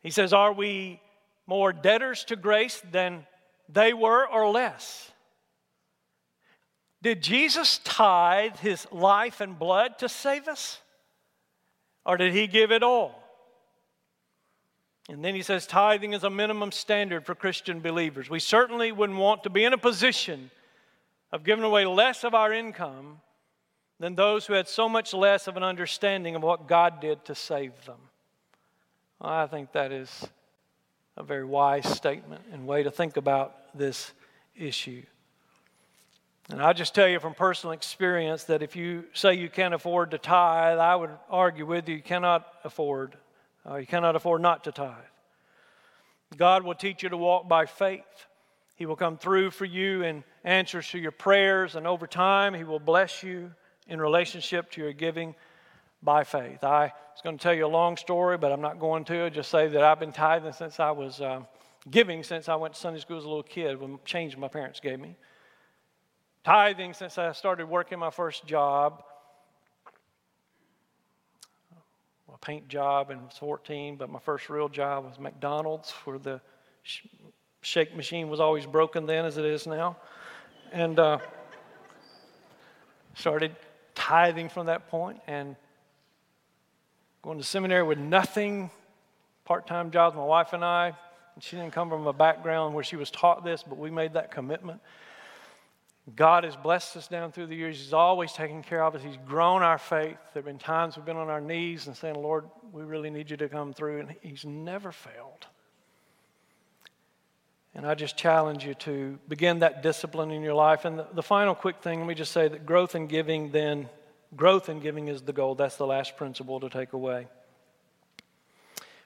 He 0.00 0.10
says, 0.10 0.32
Are 0.32 0.52
we 0.52 1.00
more 1.46 1.72
debtors 1.72 2.24
to 2.24 2.36
grace 2.36 2.82
than 2.92 3.26
they 3.68 3.92
were 3.92 4.26
or 4.26 4.48
less. 4.48 5.10
Did 7.02 7.22
Jesus 7.22 7.78
tithe 7.84 8.56
his 8.56 8.86
life 8.90 9.40
and 9.40 9.58
blood 9.58 9.98
to 9.98 10.08
save 10.08 10.48
us? 10.48 10.80
Or 12.04 12.16
did 12.16 12.32
he 12.32 12.46
give 12.46 12.72
it 12.72 12.82
all? 12.82 13.22
And 15.08 15.24
then 15.24 15.34
he 15.34 15.42
says 15.42 15.66
tithing 15.66 16.12
is 16.12 16.24
a 16.24 16.30
minimum 16.30 16.72
standard 16.72 17.24
for 17.24 17.34
Christian 17.34 17.80
believers. 17.80 18.28
We 18.28 18.40
certainly 18.40 18.92
wouldn't 18.92 19.18
want 19.18 19.44
to 19.44 19.50
be 19.50 19.64
in 19.64 19.72
a 19.72 19.78
position 19.78 20.50
of 21.32 21.44
giving 21.44 21.64
away 21.64 21.86
less 21.86 22.24
of 22.24 22.34
our 22.34 22.52
income 22.52 23.20
than 24.00 24.14
those 24.14 24.46
who 24.46 24.54
had 24.54 24.68
so 24.68 24.88
much 24.88 25.14
less 25.14 25.46
of 25.46 25.56
an 25.56 25.62
understanding 25.62 26.34
of 26.34 26.42
what 26.42 26.68
God 26.68 27.00
did 27.00 27.24
to 27.26 27.34
save 27.34 27.72
them. 27.84 27.98
I 29.20 29.46
think 29.46 29.72
that 29.72 29.92
is 29.92 30.28
a 31.18 31.24
very 31.24 31.44
wise 31.44 31.84
statement 31.84 32.42
and 32.52 32.66
way 32.66 32.84
to 32.84 32.90
think 32.90 33.16
about 33.16 33.76
this 33.76 34.12
issue. 34.56 35.02
And 36.48 36.62
I'll 36.62 36.72
just 36.72 36.94
tell 36.94 37.08
you 37.08 37.18
from 37.18 37.34
personal 37.34 37.72
experience 37.72 38.44
that 38.44 38.62
if 38.62 38.76
you 38.76 39.04
say 39.12 39.34
you 39.34 39.50
can't 39.50 39.74
afford 39.74 40.12
to 40.12 40.18
tithe, 40.18 40.78
I 40.78 40.94
would 40.94 41.10
argue 41.28 41.66
with 41.66 41.88
you, 41.88 41.96
you 41.96 42.02
cannot 42.02 42.46
afford, 42.64 43.16
uh, 43.68 43.76
you 43.76 43.86
cannot 43.86 44.14
afford 44.16 44.40
not 44.40 44.64
to 44.64 44.72
tithe. 44.72 44.94
God 46.36 46.62
will 46.62 46.74
teach 46.74 47.02
you 47.02 47.08
to 47.08 47.16
walk 47.16 47.48
by 47.48 47.66
faith. 47.66 48.26
He 48.76 48.86
will 48.86 48.96
come 48.96 49.18
through 49.18 49.50
for 49.50 49.64
you 49.64 50.04
in 50.04 50.22
answers 50.44 50.88
to 50.90 50.98
your 50.98 51.10
prayers, 51.10 51.74
and 51.74 51.86
over 51.86 52.06
time, 52.06 52.54
He 52.54 52.64
will 52.64 52.78
bless 52.78 53.24
you 53.24 53.52
in 53.88 54.00
relationship 54.00 54.70
to 54.72 54.80
your 54.80 54.92
giving 54.92 55.34
by 56.02 56.24
faith. 56.24 56.62
I 56.62 56.92
was 57.12 57.22
going 57.22 57.36
to 57.36 57.42
tell 57.42 57.54
you 57.54 57.66
a 57.66 57.68
long 57.68 57.96
story, 57.96 58.38
but 58.38 58.52
I'm 58.52 58.60
not 58.60 58.78
going 58.78 59.04
to. 59.06 59.24
I'll 59.24 59.30
just 59.30 59.50
say 59.50 59.68
that 59.68 59.82
I've 59.82 60.00
been 60.00 60.12
tithing 60.12 60.52
since 60.52 60.78
I 60.78 60.90
was 60.90 61.20
uh, 61.20 61.42
giving 61.90 62.22
since 62.22 62.48
I 62.48 62.54
went 62.56 62.74
to 62.74 62.80
Sunday 62.80 63.00
school 63.00 63.18
as 63.18 63.24
a 63.24 63.28
little 63.28 63.42
kid 63.42 63.80
when 63.80 63.98
change 64.04 64.36
my 64.36 64.48
parents 64.48 64.80
gave 64.80 65.00
me. 65.00 65.16
tithing 66.44 66.94
since 66.94 67.18
I 67.18 67.32
started 67.32 67.66
working 67.66 67.98
my 67.98 68.10
first 68.10 68.46
job. 68.46 69.02
A 72.32 72.38
paint 72.38 72.68
job 72.68 73.10
and 73.10 73.22
was 73.22 73.38
14, 73.38 73.96
but 73.96 74.10
my 74.10 74.20
first 74.20 74.48
real 74.48 74.68
job 74.68 75.04
was 75.04 75.18
McDonald's, 75.18 75.90
where 76.04 76.18
the 76.18 76.40
shake 77.62 77.96
machine 77.96 78.28
was 78.28 78.38
always 78.38 78.64
broken 78.64 79.06
then 79.06 79.24
as 79.24 79.38
it 79.38 79.44
is 79.44 79.66
now. 79.66 79.96
And 80.70 80.98
uh, 80.98 81.18
started 83.14 83.56
tithing 83.94 84.48
from 84.48 84.66
that 84.66 84.88
point 84.88 85.18
and 85.26 85.56
going 87.28 87.36
to 87.36 87.44
seminary 87.44 87.82
with 87.82 87.98
nothing, 87.98 88.70
part 89.44 89.66
time 89.66 89.90
jobs, 89.90 90.16
my 90.16 90.24
wife 90.24 90.54
and 90.54 90.64
I. 90.64 90.94
She 91.40 91.56
didn't 91.56 91.74
come 91.74 91.90
from 91.90 92.06
a 92.06 92.12
background 92.14 92.74
where 92.74 92.82
she 92.82 92.96
was 92.96 93.10
taught 93.10 93.44
this, 93.44 93.62
but 93.62 93.76
we 93.76 93.90
made 93.90 94.14
that 94.14 94.30
commitment. 94.30 94.80
God 96.16 96.44
has 96.44 96.56
blessed 96.56 96.96
us 96.96 97.06
down 97.06 97.30
through 97.32 97.48
the 97.48 97.54
years. 97.54 97.78
He's 97.78 97.92
always 97.92 98.32
taken 98.32 98.62
care 98.62 98.82
of 98.82 98.94
us. 98.94 99.02
He's 99.02 99.18
grown 99.26 99.62
our 99.62 99.76
faith. 99.76 100.16
There 100.32 100.40
have 100.40 100.46
been 100.46 100.56
times 100.56 100.96
we've 100.96 101.04
been 101.04 101.18
on 101.18 101.28
our 101.28 101.42
knees 101.42 101.86
and 101.86 101.94
saying, 101.94 102.14
Lord, 102.14 102.46
we 102.72 102.82
really 102.82 103.10
need 103.10 103.28
you 103.28 103.36
to 103.36 103.48
come 103.50 103.74
through. 103.74 104.00
And 104.00 104.14
He's 104.22 104.46
never 104.46 104.90
failed. 104.90 105.48
And 107.74 107.86
I 107.86 107.94
just 107.94 108.16
challenge 108.16 108.64
you 108.64 108.72
to 108.72 109.18
begin 109.28 109.58
that 109.58 109.82
discipline 109.82 110.30
in 110.30 110.40
your 110.40 110.54
life. 110.54 110.86
And 110.86 110.98
the, 110.98 111.06
the 111.12 111.22
final 111.22 111.54
quick 111.54 111.82
thing, 111.82 111.98
let 111.98 112.08
me 112.08 112.14
just 112.14 112.32
say 112.32 112.48
that 112.48 112.64
growth 112.64 112.94
in 112.94 113.06
giving, 113.06 113.50
then, 113.50 113.90
growth 114.36 114.68
in 114.68 114.80
giving 114.80 115.08
is 115.08 115.22
the 115.22 115.32
goal. 115.32 115.54
That's 115.54 115.76
the 115.76 115.86
last 115.86 116.16
principle 116.16 116.60
to 116.60 116.68
take 116.68 116.92
away. 116.92 117.26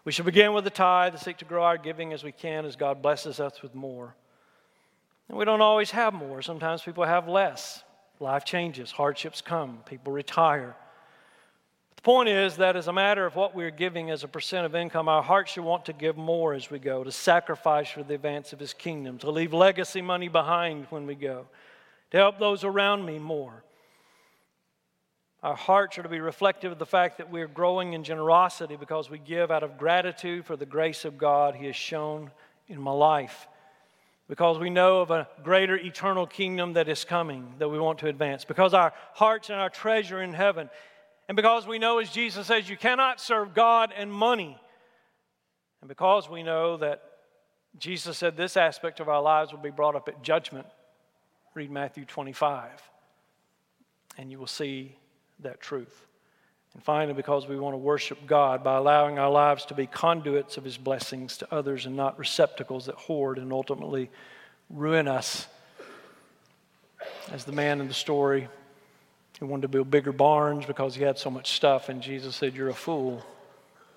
We 0.04 0.12
should 0.12 0.24
begin 0.24 0.52
with 0.52 0.64
the 0.64 0.70
tithe, 0.70 1.16
seek 1.18 1.38
to 1.38 1.44
grow 1.44 1.62
our 1.62 1.78
giving 1.78 2.12
as 2.12 2.24
we 2.24 2.32
can 2.32 2.64
as 2.64 2.74
God 2.74 3.02
blesses 3.02 3.38
us 3.38 3.62
with 3.62 3.74
more. 3.74 4.14
And 5.28 5.38
we 5.38 5.44
don't 5.44 5.60
always 5.60 5.92
have 5.92 6.12
more. 6.12 6.42
Sometimes 6.42 6.82
people 6.82 7.04
have 7.04 7.28
less. 7.28 7.84
Life 8.18 8.44
changes, 8.44 8.90
hardships 8.90 9.40
come, 9.40 9.78
people 9.86 10.12
retire. 10.12 10.76
The 11.96 12.02
point 12.02 12.28
is 12.28 12.56
that 12.56 12.74
as 12.74 12.88
a 12.88 12.92
matter 12.92 13.24
of 13.26 13.36
what 13.36 13.54
we're 13.54 13.70
giving 13.70 14.10
as 14.10 14.24
a 14.24 14.28
percent 14.28 14.66
of 14.66 14.74
income, 14.74 15.08
our 15.08 15.22
heart 15.22 15.48
should 15.48 15.64
want 15.64 15.84
to 15.84 15.92
give 15.92 16.16
more 16.16 16.52
as 16.52 16.68
we 16.68 16.80
go, 16.80 17.04
to 17.04 17.12
sacrifice 17.12 17.90
for 17.90 18.02
the 18.02 18.14
advance 18.14 18.52
of 18.52 18.58
His 18.58 18.74
kingdom, 18.74 19.18
to 19.18 19.30
leave 19.30 19.52
legacy 19.52 20.02
money 20.02 20.28
behind 20.28 20.86
when 20.90 21.06
we 21.06 21.14
go, 21.14 21.46
to 22.10 22.16
help 22.16 22.40
those 22.40 22.64
around 22.64 23.06
me 23.06 23.20
more. 23.20 23.62
Our 25.42 25.56
hearts 25.56 25.98
are 25.98 26.04
to 26.04 26.08
be 26.08 26.20
reflective 26.20 26.70
of 26.70 26.78
the 26.78 26.86
fact 26.86 27.18
that 27.18 27.30
we're 27.30 27.48
growing 27.48 27.94
in 27.94 28.04
generosity 28.04 28.76
because 28.76 29.10
we 29.10 29.18
give 29.18 29.50
out 29.50 29.64
of 29.64 29.76
gratitude 29.76 30.46
for 30.46 30.56
the 30.56 30.66
grace 30.66 31.04
of 31.04 31.18
God 31.18 31.56
He 31.56 31.66
has 31.66 31.74
shown 31.74 32.30
in 32.68 32.80
my 32.80 32.92
life. 32.92 33.48
Because 34.28 34.60
we 34.60 34.70
know 34.70 35.00
of 35.00 35.10
a 35.10 35.26
greater 35.42 35.76
eternal 35.76 36.28
kingdom 36.28 36.74
that 36.74 36.88
is 36.88 37.04
coming 37.04 37.54
that 37.58 37.68
we 37.68 37.80
want 37.80 37.98
to 37.98 38.08
advance, 38.08 38.44
because 38.44 38.72
our 38.72 38.92
hearts 39.14 39.50
and 39.50 39.58
our 39.58 39.68
treasure 39.68 40.22
in 40.22 40.32
heaven, 40.32 40.70
and 41.28 41.34
because 41.34 41.66
we 41.66 41.80
know, 41.80 41.98
as 41.98 42.10
Jesus 42.10 42.46
says, 42.46 42.68
you 42.70 42.76
cannot 42.76 43.20
serve 43.20 43.52
God 43.52 43.92
and 43.96 44.12
money, 44.12 44.56
and 45.80 45.88
because 45.88 46.30
we 46.30 46.44
know 46.44 46.76
that 46.76 47.02
Jesus 47.78 48.16
said 48.16 48.36
this 48.36 48.56
aspect 48.56 49.00
of 49.00 49.08
our 49.08 49.20
lives 49.20 49.50
will 49.50 49.58
be 49.58 49.70
brought 49.70 49.96
up 49.96 50.08
at 50.08 50.22
judgment, 50.22 50.66
read 51.54 51.70
Matthew 51.70 52.04
25, 52.04 52.70
and 54.16 54.30
you 54.30 54.38
will 54.38 54.46
see 54.46 54.96
that 55.42 55.60
truth. 55.60 56.06
And 56.74 56.82
finally, 56.82 57.14
because 57.14 57.46
we 57.46 57.58
want 57.58 57.74
to 57.74 57.78
worship 57.78 58.26
God 58.26 58.64
by 58.64 58.76
allowing 58.76 59.18
our 59.18 59.30
lives 59.30 59.66
to 59.66 59.74
be 59.74 59.86
conduits 59.86 60.56
of 60.56 60.64
His 60.64 60.78
blessings 60.78 61.36
to 61.38 61.54
others 61.54 61.86
and 61.86 61.96
not 61.96 62.18
receptacles 62.18 62.86
that 62.86 62.94
hoard 62.94 63.38
and 63.38 63.52
ultimately 63.52 64.10
ruin 64.70 65.06
us. 65.06 65.46
As 67.30 67.44
the 67.44 67.52
man 67.52 67.80
in 67.80 67.88
the 67.88 67.94
story 67.94 68.48
who 69.38 69.46
wanted 69.46 69.62
to 69.62 69.68
build 69.68 69.90
bigger 69.90 70.12
barns 70.12 70.66
because 70.66 70.94
he 70.94 71.02
had 71.02 71.18
so 71.18 71.30
much 71.30 71.52
stuff, 71.52 71.88
and 71.88 72.00
Jesus 72.00 72.36
said, 72.36 72.54
You're 72.54 72.68
a 72.68 72.74
fool. 72.74 73.24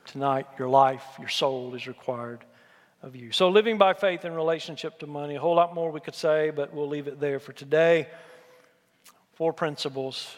Tonight, 0.05 0.45
your 0.59 0.69
life, 0.69 1.03
your 1.17 1.29
soul 1.29 1.73
is 1.73 1.87
required 1.87 2.45
of 3.01 3.15
you. 3.15 3.31
So, 3.31 3.49
living 3.49 3.77
by 3.77 3.93
faith 3.93 4.23
in 4.23 4.33
relationship 4.33 4.99
to 4.99 5.07
money, 5.07 5.35
a 5.35 5.39
whole 5.39 5.55
lot 5.55 5.73
more 5.73 5.91
we 5.91 5.99
could 5.99 6.15
say, 6.15 6.51
but 6.51 6.73
we'll 6.73 6.87
leave 6.87 7.07
it 7.07 7.19
there 7.19 7.39
for 7.39 7.53
today. 7.53 8.07
Four 9.33 9.51
principles 9.51 10.35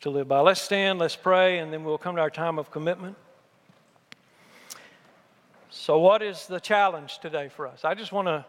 to 0.00 0.10
live 0.10 0.28
by. 0.28 0.40
Let's 0.40 0.60
stand, 0.60 0.98
let's 0.98 1.16
pray, 1.16 1.58
and 1.58 1.72
then 1.72 1.84
we'll 1.84 1.98
come 1.98 2.16
to 2.16 2.20
our 2.20 2.30
time 2.30 2.58
of 2.58 2.70
commitment. 2.70 3.16
So, 5.70 5.98
what 5.98 6.22
is 6.22 6.46
the 6.46 6.60
challenge 6.60 7.18
today 7.18 7.48
for 7.48 7.66
us? 7.66 7.84
I 7.84 7.94
just 7.94 8.12
want 8.12 8.28
to 8.28 8.44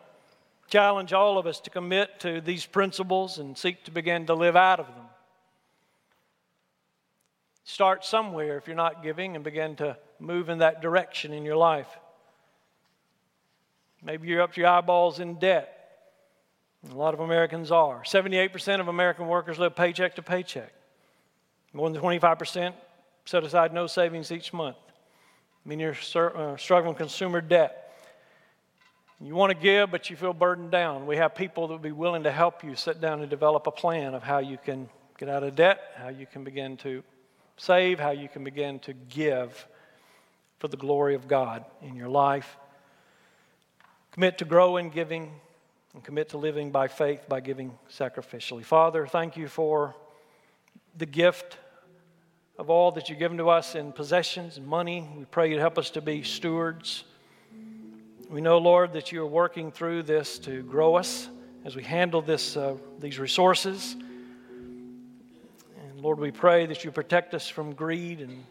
challenge 0.69 1.13
all 1.13 1.37
of 1.37 1.47
us 1.47 1.59
to 1.61 1.69
commit 1.69 2.19
to 2.21 2.41
these 2.41 2.65
principles 2.65 3.37
and 3.37 3.57
seek 3.57 3.83
to 3.85 3.91
begin 3.91 4.25
to 4.27 4.33
live 4.33 4.55
out 4.55 4.79
of 4.79 4.87
them. 4.87 5.05
Start 7.63 8.05
somewhere 8.05 8.57
if 8.57 8.67
you're 8.67 8.75
not 8.75 9.03
giving 9.03 9.35
and 9.35 9.43
begin 9.43 9.75
to 9.77 9.97
move 10.19 10.49
in 10.49 10.59
that 10.59 10.81
direction 10.81 11.33
in 11.33 11.43
your 11.43 11.57
life. 11.57 11.87
Maybe 14.03 14.27
you're 14.27 14.41
up 14.41 14.53
to 14.53 14.61
your 14.61 14.69
eyeballs 14.69 15.19
in 15.19 15.35
debt. 15.35 15.73
A 16.89 16.95
lot 16.95 17.13
of 17.13 17.19
Americans 17.19 17.71
are. 17.71 18.03
78% 18.03 18.79
of 18.79 18.87
American 18.87 19.27
workers 19.27 19.59
live 19.59 19.75
paycheck 19.75 20.15
to 20.15 20.21
paycheck. 20.21 20.71
More 21.77 21.91
than 21.91 22.01
25% 22.01 22.73
set 23.25 23.43
aside 23.43 23.71
no 23.71 23.85
savings 23.85 24.31
each 24.31 24.51
month. 24.51 24.77
I 25.63 25.69
mean, 25.69 25.79
you're 25.79 25.95
uh, 26.15 26.57
struggling 26.57 26.89
with 26.89 26.97
consumer 26.97 27.39
debt. 27.39 27.93
You 29.21 29.35
want 29.35 29.51
to 29.51 29.57
give, 29.57 29.91
but 29.91 30.09
you 30.09 30.15
feel 30.15 30.33
burdened 30.33 30.71
down. 30.71 31.05
We 31.05 31.17
have 31.17 31.35
people 31.35 31.67
that 31.67 31.73
would 31.75 31.83
be 31.83 31.91
willing 31.91 32.23
to 32.23 32.31
help 32.31 32.63
you 32.63 32.73
sit 32.73 32.99
down 32.99 33.21
and 33.21 33.29
develop 33.29 33.67
a 33.67 33.71
plan 33.71 34.15
of 34.15 34.23
how 34.23 34.39
you 34.39 34.57
can 34.57 34.89
get 35.19 35.29
out 35.29 35.43
of 35.43 35.53
debt, 35.53 35.79
how 35.97 36.07
you 36.07 36.25
can 36.25 36.43
begin 36.43 36.77
to 36.77 37.03
save, 37.57 37.99
how 37.99 38.09
you 38.09 38.27
can 38.27 38.43
begin 38.43 38.79
to 38.79 38.93
give 38.93 39.67
for 40.57 40.69
the 40.69 40.77
glory 40.77 41.13
of 41.13 41.27
God 41.27 41.63
in 41.83 41.95
your 41.95 42.09
life. 42.09 42.57
Commit 44.13 44.39
to 44.39 44.45
grow 44.45 44.77
in 44.77 44.89
giving 44.89 45.31
and 45.93 46.03
commit 46.03 46.29
to 46.29 46.39
living 46.39 46.71
by 46.71 46.87
faith 46.87 47.29
by 47.29 47.39
giving 47.39 47.77
sacrificially. 47.87 48.65
Father, 48.65 49.05
thank 49.05 49.37
you 49.37 49.47
for 49.47 49.93
the 50.97 51.05
gift 51.05 51.59
of 52.57 52.71
all 52.71 52.91
that 52.91 53.07
you've 53.07 53.19
given 53.19 53.37
to 53.37 53.49
us 53.49 53.75
in 53.75 53.91
possessions 53.91 54.57
and 54.57 54.65
money. 54.65 55.07
We 55.15 55.25
pray 55.25 55.51
you'd 55.51 55.59
help 55.59 55.77
us 55.77 55.91
to 55.91 56.01
be 56.01 56.23
stewards. 56.23 57.03
We 58.29 58.41
know, 58.41 58.57
Lord, 58.57 58.93
that 58.93 59.11
you 59.11 59.21
are 59.21 59.27
working 59.27 59.71
through 59.71 60.03
this 60.03 60.39
to 60.39 60.63
grow 60.63 60.95
us 60.95 61.29
as 61.65 61.75
we 61.75 61.83
handle 61.83 62.21
this, 62.21 62.57
uh, 62.57 62.75
these 62.99 63.19
resources. 63.19 63.95
And 64.55 66.01
Lord, 66.01 66.19
we 66.19 66.31
pray 66.31 66.65
that 66.65 66.83
you 66.83 66.91
protect 66.91 67.35
us 67.35 67.47
from 67.47 67.73
greed 67.73 68.21
and 68.21 68.43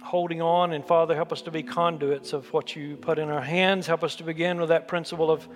holding 0.00 0.40
on. 0.40 0.72
And 0.72 0.84
Father, 0.86 1.16
help 1.16 1.32
us 1.32 1.42
to 1.42 1.50
be 1.50 1.62
conduits 1.64 2.32
of 2.32 2.52
what 2.52 2.76
you 2.76 2.96
put 2.96 3.18
in 3.18 3.30
our 3.30 3.40
hands. 3.40 3.88
Help 3.88 4.04
us 4.04 4.14
to 4.16 4.22
begin 4.22 4.60
with 4.60 4.68
that 4.68 4.86
principle 4.86 5.30
of 5.30 5.48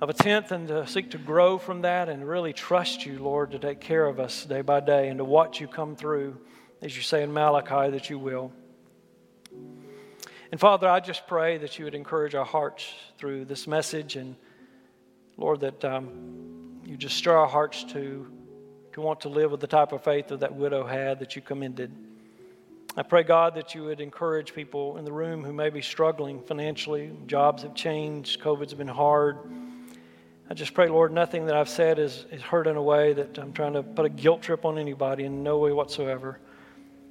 of 0.00 0.08
a 0.08 0.12
tenth 0.12 0.52
and 0.52 0.68
to 0.68 0.86
seek 0.86 1.10
to 1.10 1.18
grow 1.18 1.58
from 1.58 1.82
that 1.82 2.08
and 2.08 2.26
really 2.26 2.52
trust 2.52 3.04
you, 3.04 3.18
Lord, 3.18 3.50
to 3.50 3.58
take 3.58 3.80
care 3.80 4.06
of 4.06 4.20
us 4.20 4.44
day 4.44 4.60
by 4.60 4.78
day 4.80 5.08
and 5.08 5.18
to 5.18 5.24
watch 5.24 5.60
you 5.60 5.66
come 5.66 5.96
through, 5.96 6.38
as 6.80 6.96
you 6.96 7.02
say 7.02 7.22
in 7.24 7.32
Malachi, 7.32 7.90
that 7.90 8.08
you 8.08 8.18
will. 8.18 8.52
And 10.52 10.60
Father, 10.60 10.88
I 10.88 11.00
just 11.00 11.26
pray 11.26 11.58
that 11.58 11.78
you 11.78 11.84
would 11.84 11.96
encourage 11.96 12.36
our 12.36 12.44
hearts 12.44 12.86
through 13.18 13.46
this 13.46 13.66
message 13.66 14.14
and, 14.14 14.36
Lord, 15.36 15.60
that 15.60 15.84
um, 15.84 16.80
you 16.84 16.96
just 16.96 17.16
stir 17.16 17.36
our 17.36 17.48
hearts 17.48 17.82
to, 17.92 18.30
to 18.92 19.00
want 19.00 19.22
to 19.22 19.28
live 19.28 19.50
with 19.50 19.60
the 19.60 19.66
type 19.66 19.90
of 19.90 20.04
faith 20.04 20.28
that 20.28 20.40
that 20.40 20.54
widow 20.54 20.86
had 20.86 21.18
that 21.18 21.34
you 21.34 21.42
commended. 21.42 21.92
I 22.96 23.02
pray, 23.02 23.24
God, 23.24 23.56
that 23.56 23.74
you 23.74 23.84
would 23.84 24.00
encourage 24.00 24.54
people 24.54 24.96
in 24.96 25.04
the 25.04 25.12
room 25.12 25.44
who 25.44 25.52
may 25.52 25.70
be 25.70 25.82
struggling 25.82 26.40
financially. 26.40 27.10
Jobs 27.26 27.64
have 27.64 27.74
changed, 27.74 28.40
COVID's 28.40 28.74
been 28.74 28.88
hard. 28.88 29.38
I 30.50 30.54
just 30.54 30.72
pray, 30.72 30.88
Lord, 30.88 31.12
nothing 31.12 31.44
that 31.46 31.54
I've 31.54 31.68
said 31.68 31.98
is, 31.98 32.24
is 32.30 32.40
hurt 32.40 32.66
in 32.66 32.76
a 32.76 32.82
way 32.82 33.12
that 33.12 33.36
I'm 33.36 33.52
trying 33.52 33.74
to 33.74 33.82
put 33.82 34.06
a 34.06 34.08
guilt 34.08 34.40
trip 34.40 34.64
on 34.64 34.78
anybody 34.78 35.24
in 35.24 35.42
no 35.42 35.58
way 35.58 35.72
whatsoever. 35.72 36.38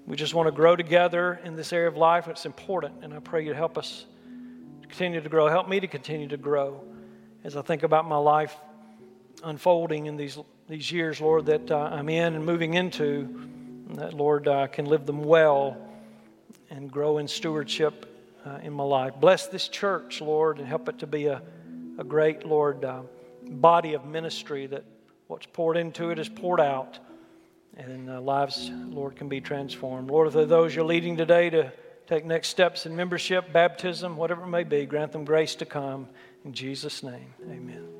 We 0.07 0.15
just 0.15 0.33
want 0.33 0.47
to 0.47 0.51
grow 0.51 0.75
together 0.75 1.39
in 1.43 1.55
this 1.55 1.71
area 1.71 1.87
of 1.87 1.97
life. 1.97 2.27
It's 2.27 2.47
important, 2.47 3.03
and 3.03 3.13
I 3.13 3.19
pray 3.19 3.45
you'd 3.45 3.55
help 3.55 3.77
us 3.77 4.07
continue 4.81 5.21
to 5.21 5.29
grow. 5.29 5.47
Help 5.49 5.69
me 5.69 5.79
to 5.79 5.85
continue 5.85 6.27
to 6.29 6.37
grow 6.37 6.83
as 7.43 7.55
I 7.55 7.61
think 7.61 7.83
about 7.83 8.07
my 8.07 8.17
life 8.17 8.55
unfolding 9.43 10.07
in 10.07 10.17
these, 10.17 10.39
these 10.67 10.91
years, 10.91 11.21
Lord, 11.21 11.45
that 11.45 11.69
uh, 11.69 11.77
I'm 11.91 12.09
in 12.09 12.33
and 12.33 12.43
moving 12.43 12.73
into. 12.73 13.49
That, 13.91 14.15
Lord, 14.15 14.47
I 14.47 14.63
uh, 14.63 14.67
can 14.67 14.85
live 14.85 15.05
them 15.05 15.23
well 15.23 15.77
and 16.71 16.91
grow 16.91 17.19
in 17.19 17.27
stewardship 17.27 18.39
uh, 18.47 18.57
in 18.63 18.73
my 18.73 18.83
life. 18.83 19.13
Bless 19.19 19.45
this 19.45 19.67
church, 19.67 20.21
Lord, 20.21 20.57
and 20.57 20.67
help 20.67 20.89
it 20.89 20.97
to 20.99 21.07
be 21.07 21.27
a, 21.27 21.43
a 21.99 22.03
great, 22.03 22.43
Lord, 22.43 22.83
uh, 22.83 23.03
body 23.47 23.93
of 23.93 24.05
ministry 24.05 24.67
that 24.67 24.83
what's 25.27 25.45
poured 25.45 25.77
into 25.77 26.09
it 26.09 26.19
is 26.19 26.29
poured 26.29 26.59
out, 26.59 26.99
and 27.75 28.09
uh, 28.09 28.21
lives, 28.21 28.69
Lord, 28.73 29.15
can 29.15 29.29
be 29.29 29.41
transformed. 29.41 30.09
Lord, 30.09 30.27
if 30.27 30.33
there 30.33 30.43
are 30.43 30.45
those 30.45 30.75
you're 30.75 30.85
leading 30.85 31.17
today 31.17 31.49
to 31.49 31.71
take 32.07 32.25
next 32.25 32.49
steps 32.49 32.85
in 32.85 32.95
membership, 32.95 33.51
baptism, 33.51 34.15
whatever 34.17 34.43
it 34.43 34.47
may 34.47 34.63
be, 34.63 34.85
grant 34.85 35.11
them 35.11 35.25
grace 35.25 35.55
to 35.55 35.65
come. 35.65 36.07
In 36.45 36.53
Jesus' 36.53 37.03
name, 37.03 37.33
amen. 37.43 37.96